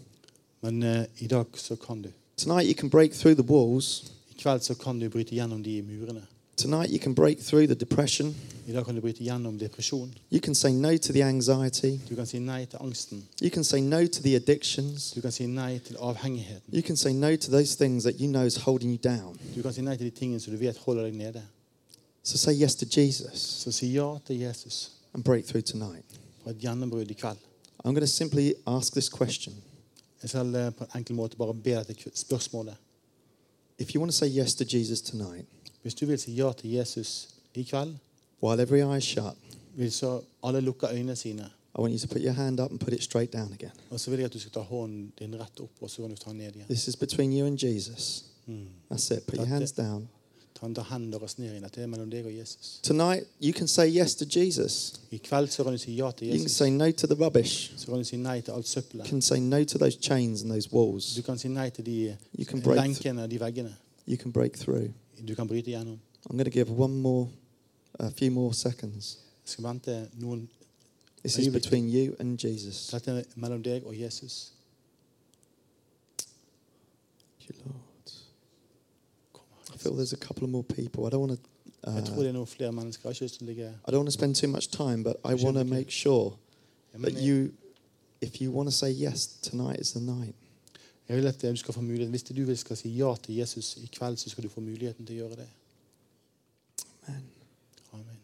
Men 0.61 0.83
eh, 0.83 1.05
i 1.19 1.27
dag 1.27 1.45
så 1.55 1.75
kan 1.75 2.01
du. 2.01 2.09
Tonight 2.43 2.67
you 2.67 2.75
can 2.75 2.89
break 2.89 3.13
through 3.13 3.35
the 3.35 3.53
walls 3.53 4.03
I 4.31 4.33
kveld 4.41 4.63
så 4.63 4.73
kan 4.75 4.99
du 4.99 5.09
bryte 5.09 5.35
gjennom 5.35 5.63
de 5.63 5.81
murene. 5.81 6.21
Tonight, 6.57 6.91
you 6.91 6.99
can 6.99 7.13
break 7.15 7.39
through 7.39 7.67
the 7.67 7.75
depression. 7.75 8.35
I 8.67 8.71
dag 8.71 8.85
kan 8.85 8.95
du 8.95 9.01
bryte 9.01 9.23
gjennom 9.23 9.59
depresjon. 9.59 10.13
You 10.31 10.39
can 10.41 10.55
say 10.55 10.71
no 10.71 10.97
to 10.97 11.13
the 11.13 11.23
anxiety. 11.23 11.99
Du 12.09 12.15
kan 12.15 12.25
si 12.25 12.39
nei 12.39 12.65
til 12.65 12.77
angsten. 12.81 13.23
You 13.41 13.49
can 13.49 13.63
say 13.63 13.81
no 13.81 14.07
to 14.07 14.21
the 14.21 14.35
addictions. 14.35 15.11
Du 15.11 15.21
kan 15.21 15.31
si 15.31 15.45
nei 15.45 15.79
til 15.79 15.95
avhengigheten. 15.99 16.73
You 16.73 16.81
can 16.81 16.95
say 16.97 17.13
no 17.13 17.35
to 17.35 17.51
those 17.51 17.75
things 17.77 18.03
that 18.03 18.19
you 18.19 18.27
know 18.31 18.45
is 18.45 18.55
holding 18.55 18.91
you 18.91 18.99
down. 19.03 19.37
Du 19.55 19.61
kan 19.61 19.73
si 19.73 19.81
nei 19.81 19.97
til 19.97 20.05
de 20.05 20.11
tingene 20.11 20.39
som 20.39 20.53
du 20.53 20.59
vet 20.59 20.77
holder 20.77 21.03
deg 21.03 21.13
nede. 21.15 21.41
So 22.23 22.37
say 22.37 22.53
yes 22.61 22.75
to 22.75 22.85
Jesus 22.97 23.39
Så 23.39 23.71
si 23.71 23.93
ja 23.93 24.17
til 24.27 24.39
Jesus 24.39 24.91
and 25.13 25.23
break 25.23 25.45
through 25.45 25.63
tonight. 25.65 26.05
for 26.43 26.49
et 26.49 26.57
gjennombrudd 26.57 27.11
i 27.11 27.13
kveld. 27.13 27.37
I'm 27.85 27.93
going 27.93 28.01
to 28.01 28.07
simply 28.07 28.53
ask 28.67 28.93
this 28.93 29.09
question. 29.09 29.53
Jeg 30.23 30.29
skal 30.29 30.71
på 30.77 30.83
en 30.83 30.99
enkel 30.99 31.15
måte 31.15 31.37
bare 31.37 31.53
be 31.53 31.75
deg 31.87 31.97
til 31.97 32.11
spørsmålet. 32.15 32.75
If 33.79 33.95
you 33.95 34.01
want 34.01 34.11
to 34.11 34.17
say 34.17 34.29
yes 34.29 34.55
to 34.55 34.63
Jesus 34.63 35.01
tonight, 35.01 35.47
Hvis 35.83 35.95
du 35.95 36.05
vil 36.05 36.19
si 36.19 36.31
ja 36.35 36.51
til 36.53 36.71
Jesus 36.71 37.29
i 37.53 37.63
kveld, 37.63 37.95
while 38.43 38.61
every 38.61 38.79
eye 38.79 38.97
is 38.97 39.03
shut, 39.03 39.35
vil 39.75 39.91
så 39.91 40.21
alle 40.43 40.61
lukke 40.61 40.87
øynene 40.87 41.15
sine. 41.15 41.49
I 41.77 41.81
want 41.81 41.93
you 41.93 41.99
to 41.99 42.07
put 42.07 42.21
your 42.21 42.31
hand 42.31 42.59
up 42.59 42.71
and 42.71 42.79
put 42.79 42.93
it 42.93 43.03
straight 43.03 43.33
down 43.33 43.53
again. 43.53 43.71
Og 43.89 43.99
så 43.99 44.09
vil 44.09 44.17
jeg 44.19 44.25
at 44.25 44.33
du 44.33 44.39
skal 44.39 44.51
ta 44.51 44.59
hånden 44.59 45.13
din 45.19 45.35
rett 45.39 45.59
opp, 45.59 45.71
og 45.81 45.89
så 45.89 46.01
kan 46.01 46.09
du 46.09 46.15
ta 46.15 46.29
den 46.29 46.37
ned 46.37 46.55
igjen. 46.55 46.65
This 46.65 46.87
is 46.87 46.95
between 46.95 47.33
you 47.39 47.47
and 47.47 47.57
Jesus. 47.63 48.25
Mm. 48.45 48.67
That's 48.91 49.17
it. 49.17 49.25
Put 49.25 49.35
your 49.35 49.45
hands 49.45 49.71
down. 49.71 50.09
Ta 50.59 50.67
den 50.67 50.75
hendene 50.89 51.11
deres 51.19 51.37
ned 51.39 51.49
igjen. 51.49 51.63
Dette 51.63 51.81
er 51.81 51.87
mellom 51.87 52.09
deg 52.11 52.25
og 52.25 52.33
Jesus. 52.37 52.79
Tonight, 52.83 53.25
you 53.41 53.53
can 53.53 53.67
say 53.67 53.87
yes 53.89 54.15
to 54.15 54.25
Jesus. 54.25 54.93
I 55.11 55.17
kveld 55.17 55.47
så 55.51 55.63
kan 55.63 55.71
du 55.73 55.77
si 55.77 55.95
ja 55.95 56.11
til 56.11 56.27
You 56.27 56.33
can 56.37 56.43
Jesus. 56.43 56.57
say 56.57 56.69
no 56.69 56.91
to 56.91 57.07
the 57.07 57.15
rubbish. 57.25 57.73
Så 57.77 57.85
kan 57.85 57.97
du 57.97 58.03
si 58.03 58.17
nei 58.17 58.41
til 58.41 58.51
alt 58.51 58.65
You 58.65 58.69
søppelet. 58.81 59.07
can 59.07 59.21
say 59.21 59.39
no 59.39 59.63
to 59.65 59.77
those 59.77 59.97
chains 60.01 60.41
and 60.41 60.51
those 60.51 60.69
walls. 60.73 61.15
Du 61.15 61.21
kan 61.21 61.37
si 61.39 61.47
nei 61.47 61.69
til 61.69 61.85
de 61.85 62.17
You 62.39 62.45
can 62.45 62.61
break. 62.61 62.79
Th- 62.97 63.19
og 63.21 63.31
de 63.31 63.39
veggene. 63.39 63.75
you 64.07 64.17
can 64.17 64.31
break 64.31 64.53
through. 64.53 64.89
Du 65.27 65.35
kan 65.35 65.47
bryte 65.47 65.71
gjennom. 65.71 65.99
I'm 66.29 66.33
going 66.37 66.45
to 66.45 66.51
give 66.51 66.69
one 66.71 66.93
more, 67.01 67.29
a 67.99 68.09
few 68.11 68.31
more 68.31 68.53
seconds. 68.53 69.17
Jeg 69.45 69.49
skal 69.51 69.63
vente 69.63 70.09
noen 70.19 70.49
This 71.23 71.35
Are 71.35 71.41
is 71.41 71.47
you- 71.47 71.53
between 71.53 71.89
you 71.89 72.13
and 72.19 72.37
Jesus. 72.39 72.87
Dette 72.91 73.11
er 73.11 73.23
mellom 73.35 73.63
deg 73.63 73.83
og 73.85 73.99
Jesus. 73.99 74.51
Thank 77.39 77.49
you, 77.49 77.55
Lord. 77.65 77.82
I 79.83 79.89
feel 79.89 79.95
there's 79.95 80.13
a 80.13 80.17
couple 80.17 80.43
of 80.43 80.49
more 80.49 80.63
people. 80.63 81.05
I 81.05 81.09
don't 81.09 81.19
want 81.19 81.31
to. 81.31 81.49
Jeg 81.85 82.05
tror 82.05 82.15
Uh, 82.15 82.19
det 82.19 82.27
er 82.27 82.31
noen 82.31 82.47
flere 82.47 82.71
mennesker. 82.71 83.01
Jeg 83.03 83.09
har 83.09 83.13
ikke 83.13 83.23
lyst 83.23 83.35
til 83.35 83.43
å 83.43 83.47
ligge 83.47 83.67
I 83.87 83.91
don't 83.91 83.97
want 83.97 84.07
to 84.07 84.11
spend 84.11 84.35
too 84.35 84.47
much 84.47 84.69
time, 84.69 85.03
but 85.03 85.15
I 85.25 85.33
want 85.43 85.57
to 85.57 85.63
make 85.63 85.91
sure 85.91 86.37
that 86.93 87.13
you, 87.21 87.51
if 88.21 88.41
you 88.41 88.51
want 88.51 88.67
to 88.67 88.71
say 88.71 88.91
yes, 88.91 89.27
tonight 89.41 89.79
is 89.79 89.91
the 89.91 89.99
night. 89.99 90.35
jeg 91.09 91.17
vil 91.17 91.27
at 91.27 91.41
du 91.41 91.55
skal 91.55 91.73
få 91.73 91.81
mulighet 91.81 92.09
Hvis 92.09 92.23
du 92.23 92.33
vil 92.45 92.57
skal 92.57 92.77
si 92.77 92.89
ja 92.89 93.15
til 93.23 93.35
Jesus 93.35 93.77
i 93.77 93.89
kveld, 93.97 94.17
så 94.17 94.29
skal 94.29 94.43
du 94.43 94.49
få 94.49 94.61
muligheten 94.61 95.05
til 95.05 95.15
å 95.15 95.17
gjøre 95.17 95.35
det. 95.35 95.47
Amen. 97.07 97.23
Amen. 97.93 98.17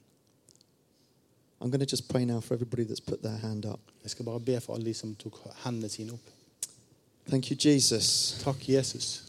I'm 1.62 1.70
going 1.70 1.86
to 1.88 1.92
just 1.92 2.08
pray 2.08 2.26
now 2.26 2.40
for 2.40 2.54
everybody 2.54 2.84
that's 2.84 3.06
put 3.06 3.22
their 3.22 3.38
hand 3.38 3.66
up. 3.66 3.80
Jeg 4.04 4.12
skal 4.12 4.26
bare 4.26 4.40
be 4.40 4.62
for 4.62 4.74
alle 4.74 4.86
de 4.86 4.94
som 4.94 5.16
tok 5.16 5.40
hendene 5.66 5.90
sine 5.90 6.14
opp. 6.14 6.30
Thank 7.28 7.52
you, 7.52 7.58
Jesus, 7.66 8.38
Takk, 8.40 8.70
Jesus, 8.70 9.29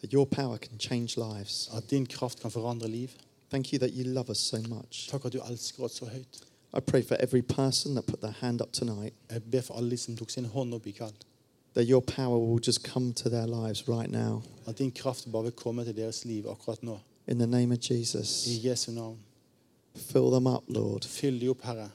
that 0.00 0.12
your 0.12 0.26
power 0.26 0.58
can 0.58 0.78
change 0.78 1.16
lives. 1.16 1.68
at 1.76 1.90
din 1.90 2.06
kraft 2.06 2.40
kan 2.40 2.50
forandre 2.50 2.88
liv. 2.88 3.10
Thank 3.50 3.72
you 3.72 3.78
that 3.78 3.92
you 3.92 4.04
love 4.04 4.30
us 4.30 4.38
so 4.38 4.56
much. 4.68 5.08
Takk 5.10 5.24
at 5.24 5.32
du 5.32 5.40
elsker 5.40 5.82
oss 5.84 5.92
så 5.96 6.04
høyt. 6.06 6.40
I 6.76 6.80
pray 6.80 7.02
for 7.02 7.16
every 7.16 7.42
person 7.42 7.94
that 7.94 8.06
put 8.06 8.20
their 8.20 8.34
hand 8.40 8.60
up 8.62 8.72
tonight, 8.72 9.12
Jeg 9.30 9.42
ber 9.42 9.60
for 9.60 9.74
alle 9.74 9.96
som 9.96 10.16
tok 10.16 10.30
sin 10.30 10.44
hånd 10.44 10.74
opp 10.74 10.86
i 10.86 10.90
kveld. 10.92 11.14
that 11.74 11.86
your 11.88 12.00
power 12.00 12.38
will 12.38 12.58
just 12.66 12.82
come 12.84 13.12
to 13.12 13.28
their 13.28 13.46
lives 13.46 13.88
right 13.88 14.10
now. 14.10 14.42
At 14.66 14.78
din 14.78 14.90
kraft 14.92 15.32
bare 15.32 15.42
vil 15.42 15.52
komme 15.52 15.84
til 15.84 15.96
deres 15.96 16.24
liv 16.24 16.46
akkurat 16.48 16.82
nå. 16.82 16.98
In 17.28 17.38
the 17.38 17.46
name 17.46 17.72
of 17.72 17.78
Jesus, 17.80 18.46
I 18.46 18.68
Jesu 18.68 18.92
navn. 18.92 19.18
fill 19.94 20.30
them 20.30 20.46
up, 20.46 20.62
Lord. 20.68 21.04
Fyll 21.04 21.40
de 21.40 21.48
opp, 21.48 21.62
Herre. 21.62 21.90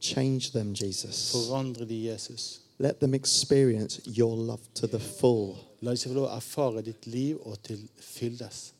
Change 0.00 0.50
them, 0.52 0.74
Jesus. 0.74 1.32
Forandre 1.32 1.84
de, 1.88 1.94
Jesus. 2.12 2.60
Let 2.78 3.00
them 3.00 3.14
experience 3.14 4.00
your 4.06 4.34
love 4.36 4.60
to 4.74 4.86
the 4.86 4.98
full. 4.98 5.56
La 5.82 5.94
de 5.94 6.02
få 6.08 6.12
lov 6.12 6.28
å 6.28 6.36
erfare 6.36 6.82
ditt 6.84 7.06
liv 7.06 7.38
og 7.44 7.56
til 7.64 7.80
fyldes. 8.04 8.70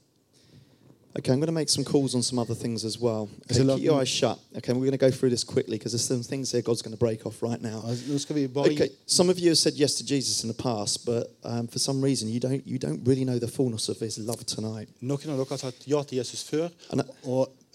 Okay, 1.18 1.32
I'm 1.32 1.40
going 1.40 1.48
to 1.48 1.52
make 1.52 1.68
some 1.68 1.84
calls 1.84 2.14
on 2.14 2.22
some 2.22 2.38
other 2.38 2.54
things 2.54 2.84
as 2.84 3.00
well. 3.00 3.28
Okay, 3.50 3.64
keep 3.64 3.82
your 3.82 4.00
eyes 4.00 4.08
shut. 4.08 4.38
Okay, 4.56 4.72
we're 4.72 4.78
going 4.78 4.92
to 4.92 4.96
go 4.96 5.10
through 5.10 5.30
this 5.30 5.42
quickly 5.42 5.76
because 5.76 5.90
there's 5.90 6.04
some 6.04 6.22
things 6.22 6.52
here 6.52 6.62
God's 6.62 6.82
going 6.82 6.92
to 6.92 6.98
break 6.98 7.26
off 7.26 7.42
right 7.42 7.60
now. 7.60 7.82
Altså, 7.84 8.12
Nå 8.12 8.18
skal 8.18 8.36
vi 8.36 8.46
bare 8.46 8.70
Okay, 8.70 8.90
some 9.06 9.28
of 9.28 9.38
you 9.40 9.48
have 9.48 9.58
said 9.58 9.74
yes 9.74 9.96
to 9.96 10.04
Jesus 10.06 10.44
in 10.44 10.48
the 10.48 10.62
past, 10.62 11.04
but 11.04 11.26
um, 11.42 11.66
for 11.66 11.80
some 11.80 12.00
reason 12.00 12.28
you 12.28 12.38
don't 12.38 12.64
you 12.64 12.78
don't 12.78 13.04
really 13.04 13.24
know 13.24 13.40
the 13.40 13.48
fullness 13.48 13.88
of 13.88 13.98
His 13.98 14.18
love 14.18 14.44
tonight. 14.46 14.88
Noen 15.00 15.30
av 15.30 15.36
dere 15.36 15.46
har 15.50 15.56
sagt 15.56 15.88
ja 15.88 16.02
til 16.02 16.18
Jesus 16.18 16.44
før, 16.44 16.70
And, 16.90 17.02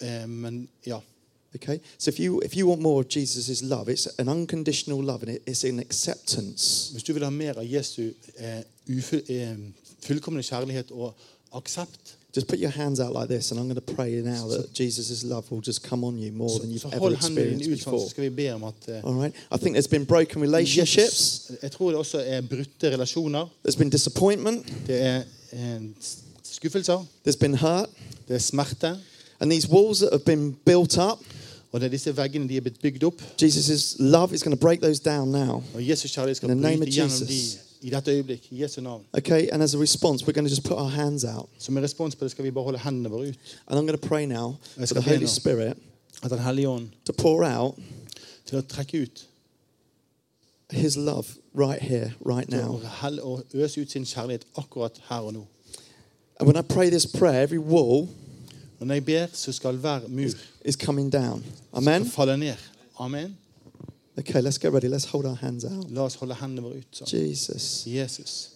eh, 0.01 0.27
men 0.27 0.69
ja. 0.85 0.99
okay, 1.55 1.81
so 1.97 2.09
if 2.09 2.19
you 2.19 2.39
if 2.41 2.55
you 2.55 2.67
want 2.67 2.81
more 2.81 3.01
of 3.01 3.09
Jesus' 3.09 3.61
love, 3.61 3.89
it's 3.89 4.07
an 4.17 4.29
unconditional 4.29 5.03
love 5.03 5.23
and 5.23 5.31
it, 5.35 5.43
it's 5.45 5.65
an 5.65 5.79
acceptance. 5.79 6.91
Hvis 6.91 7.03
du 7.03 7.13
vil 7.13 7.23
ha 7.23 7.29
mer 7.29 7.57
av 7.57 7.65
Jesu 7.65 8.13
ufull, 8.39 8.63
fullkomne 10.01 10.43
kjærlighet 10.43 10.91
og 10.91 11.15
aksept, 11.53 12.17
Just 12.35 12.47
put 12.47 12.59
your 12.59 12.69
hands 12.69 12.99
out 12.99 13.13
like 13.13 13.29
this, 13.29 13.51
and 13.51 13.59
I'm 13.59 13.65
going 13.65 13.75
to 13.75 13.93
pray 13.95 14.21
now 14.21 14.45
that 14.47 14.73
Jesus' 14.73 15.23
love 15.23 15.49
will 15.51 15.61
just 15.61 15.81
come 15.81 16.03
on 16.03 16.17
you 16.17 16.33
more 16.33 16.59
than 16.59 16.69
you've 16.69 16.85
ever 16.93 17.13
experienced 17.13 17.69
before. 17.69 17.99
så 17.99 18.09
skal 18.09 18.23
vi 18.23 18.29
be 18.29 18.53
om 18.53 18.63
at 18.63 18.73
eh, 18.87 19.03
All 19.03 19.13
right. 19.13 19.33
I 19.51 19.57
think 19.57 19.77
there's 19.77 19.87
been 19.89 20.05
broken 20.05 20.41
relationships. 20.41 21.47
Jesus, 21.49 21.51
jeg 21.61 21.71
tror 21.71 21.89
det 21.89 21.97
også 21.97 22.43
brutte. 22.49 23.47
There's 23.67 23.77
been 23.77 23.89
disappointment. 23.89 24.73
Det 24.87 25.01
er 25.01 25.23
eh. 25.53 25.81
There's 27.27 27.37
been 27.39 27.55
hurt. 27.55 27.89
Er. 28.29 28.97
And 29.39 29.51
these 29.51 29.69
walls 29.69 29.99
that 29.99 30.09
have 30.11 30.25
been 30.25 30.55
built 30.65 30.97
up, 30.97 31.19
Og 31.71 31.81
det 31.81 31.87
er 31.87 31.91
disse 31.91 32.17
veggene 32.17 32.49
de 32.49 32.57
er 32.57 32.61
blitt 32.61 32.81
bygd 32.81 33.03
opp. 33.03 33.21
Jesus' 33.43 33.95
love 33.99 34.33
is 34.33 34.43
going 34.43 34.57
to 34.57 34.61
break 34.61 34.81
those 34.81 35.01
down 35.01 35.31
now. 35.31 35.63
Og 35.73 35.89
Jesus 35.89 36.11
kjærlighet 36.11 36.37
skal 36.37 36.49
In 36.49 36.57
the 36.57 36.69
name 36.69 36.77
bryte 36.77 36.89
of 36.89 36.95
gjennom 36.95 37.27
de 37.27 37.33
Jesus. 37.33 37.57
I 37.85 37.89
dette 37.89 38.11
øyeblikk. 38.11 38.51
I 38.51 38.61
Jesu 38.61 38.81
navn. 38.81 39.03
Okay, 39.13 39.49
and 39.51 39.63
as 39.63 39.73
a 39.75 39.77
response, 39.77 40.25
we're 40.25 40.33
going 40.33 40.47
to 40.47 40.55
just 40.55 40.63
put 40.63 40.77
our 40.77 40.89
hands 40.89 41.23
out. 41.23 41.49
Som 41.57 41.77
en 41.77 41.83
respons 41.83 42.15
på 42.15 42.25
det 42.25 42.31
skal 42.31 42.43
vi 42.43 42.51
bare 42.51 42.63
holde 42.63 42.79
hendene 42.79 43.09
våre 43.09 43.27
ut. 43.27 43.35
And 43.67 43.79
I'm 43.79 43.85
going 43.85 43.99
to 44.01 44.07
pray 44.07 44.25
now 44.25 44.57
for 44.75 44.85
the 44.85 45.01
Holy. 45.01 45.25
Spirit 45.25 45.77
At 46.23 46.31
Den 46.31 46.39
hellige 46.39 46.69
ånd 46.69 46.89
to 47.05 47.13
pour 47.13 47.43
out 47.57 47.75
til 48.45 48.57
å 48.57 48.61
trekke 48.61 49.01
ut 49.01 49.27
His 50.71 50.97
love 50.97 51.25
right 51.53 51.81
here, 51.81 52.13
right 52.25 52.49
now. 52.49 52.81
og 53.21 53.43
øse 53.53 53.81
ut 53.81 53.91
sin 53.91 54.05
kjærlighet 54.05 54.45
akkurat 54.57 55.01
her 55.09 55.19
og 55.19 55.33
nå. 55.33 55.45
And 56.39 56.47
when 56.47 56.57
I 56.57 56.61
pray 56.61 56.89
this 56.89 57.05
prayer, 57.05 57.43
every 57.43 57.59
wall 57.59 58.07
når 58.79 58.93
jeg 58.93 59.05
ber, 59.05 59.27
så 59.33 59.51
skal 59.51 59.75
hver 59.75 59.99
mur 60.07 60.29
is 60.65 60.75
coming 60.75 61.13
down. 61.13 61.45
Amen? 61.73 62.05
falle 62.05 62.37
ned. 62.37 62.55
Amen. 62.99 63.37
Okay, 64.17 64.41
let's 64.41 64.57
get 64.57 64.71
ready. 64.73 64.87
Let's 64.87 65.05
hold 65.05 65.25
our 65.25 65.35
hands 65.35 65.65
out. 65.65 65.91
La 65.91 66.01
oss 66.05 66.15
holde 66.15 66.35
hendene 66.35 66.61
våre 66.61 66.77
ut. 66.77 66.85
sånn. 66.95 67.07
Jesus. 67.07 67.83
Jesus. 67.85 68.49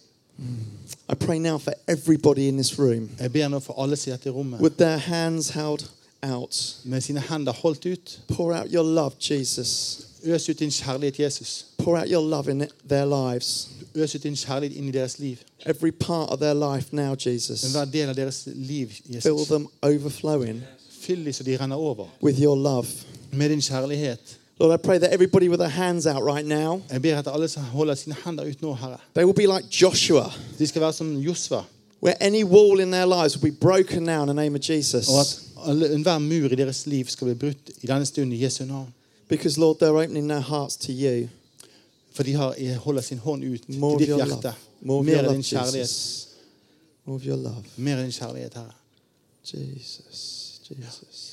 I 1.08 1.14
pray 1.14 1.38
now 1.38 1.58
for 1.58 1.74
everybody 1.86 2.48
in 2.48 2.56
this 2.56 2.78
room 2.78 3.10
Jeg 3.20 3.32
ber 3.32 3.48
nå 3.48 3.58
for 3.60 3.74
alle 3.82 3.96
som 3.96 4.10
er 4.10 4.14
i 4.14 4.16
dette 4.16 4.30
rommet, 4.32 4.60
with 4.60 4.76
their 4.78 4.96
hands 4.96 5.50
held 5.50 5.84
out. 6.22 6.76
med 6.84 7.00
sine 7.02 7.20
hender 7.20 7.52
holdt 7.52 7.84
ut. 7.86 8.20
Pour 8.28 8.54
out 8.54 8.72
your 8.72 8.84
love, 8.84 9.12
Jesus. 9.20 10.00
Øs 10.24 10.48
ut 10.48 10.58
din 10.58 10.70
kjærlighet, 10.70 11.18
Jesus. 11.20 11.66
Pour 11.78 11.98
out 11.98 12.08
your 12.08 12.22
love 12.22 12.48
in 12.50 12.64
their 12.88 13.04
lives. 13.04 13.68
Øs 13.94 14.14
ut 14.14 14.22
din 14.22 14.34
kjærlighet 14.36 14.76
inn 14.78 14.88
i 14.88 14.92
deres 14.92 15.18
liv. 15.18 15.36
Every 15.66 15.90
part 15.90 16.30
of 16.30 16.38
their 16.38 16.54
life 16.54 16.88
now, 16.92 17.14
Jesus. 17.26 17.64
Enhver 17.64 17.84
del 17.84 18.08
av 18.08 18.14
deres 18.14 18.48
liv, 18.54 18.88
Fill 18.88 19.14
Jesus. 19.14 19.48
them 19.48 19.66
overflowing 19.82 20.62
Fyll 21.00 21.24
dem 21.24 21.32
så 21.32 21.42
de 21.44 21.56
renner 21.56 21.76
over 21.76 22.06
with 22.22 22.40
your 22.42 22.56
love. 22.56 22.86
med 23.32 23.48
din 23.48 23.60
kjærlighet. 23.60 24.39
Lord, 24.60 24.74
I 24.74 24.76
pray 24.86 24.98
that 24.98 25.10
everybody 25.12 25.48
with 25.48 25.58
their 25.58 25.70
hands 25.70 26.06
out 26.06 26.22
right 26.22 26.46
now, 26.46 26.82
Jeg 26.90 27.02
ber 27.02 27.16
at 27.16 27.26
alle 27.28 27.48
som 27.48 27.62
holder 27.62 27.94
sine 27.94 28.14
hender 28.24 28.44
ut 28.44 28.62
nå, 28.62 28.74
Herre, 28.74 28.98
they 29.14 29.24
will 29.24 29.34
be 29.34 29.46
like 29.46 29.68
Joshua, 29.82 30.32
de 30.58 30.66
skal 30.66 30.80
være 30.82 30.92
som 30.92 31.16
Josva. 31.16 31.62
where 32.02 32.14
any 32.20 32.42
wall 32.44 32.80
in 32.80 32.90
their 32.90 33.06
lives 33.06 33.36
will 33.36 33.50
be 33.50 33.56
broken 33.60 34.02
now 34.02 34.22
in 34.22 34.26
the 34.28 34.34
name 34.34 34.54
of 34.54 34.60
Jesus. 34.60 35.08
Og 35.08 35.20
at 35.20 35.40
alle, 35.68 35.94
enhver 35.94 36.18
mur 36.18 36.48
i 36.52 36.54
deres 36.54 36.86
liv 36.86 37.06
skal 37.08 37.24
bli 37.26 37.34
brutt 37.34 37.70
i 37.82 37.86
denne 37.86 38.06
stunden 38.06 38.32
i 38.32 38.42
Jesu 38.44 38.64
navn. 38.64 38.94
Because, 39.28 39.60
Lord, 39.60 39.76
they're 39.80 39.96
opening 40.04 40.28
their 40.28 40.40
hearts 40.40 40.76
to 40.76 40.92
you. 40.92 41.28
For 42.12 42.22
de 42.22 42.32
har, 42.34 42.54
eh, 42.58 42.74
holder 42.76 43.00
sin 43.02 43.18
hånd 43.18 43.44
ut 43.44 43.68
More 43.68 43.90
til 43.90 43.94
of 43.94 43.98
ditt 44.00 44.08
your 44.08 44.18
hjerte. 44.26 44.44
love. 44.44 44.54
More 44.82 44.98
of 44.98 45.04
Mer 45.06 45.12
your 45.12 45.18
av 45.18 45.24
love, 45.24 45.34
din 45.34 45.42
kjærlighet. 45.42 45.80
Jesus. 45.80 46.26
More 47.06 47.16
of 47.16 47.26
your 47.26 47.36
love. 47.36 47.64
Mer 47.76 47.96
av 47.96 48.02
din 48.02 48.12
kjærlighet, 48.12 48.54
Herre. 48.54 48.72
Jesus. 49.44 50.60
Jesus. 50.70 51.29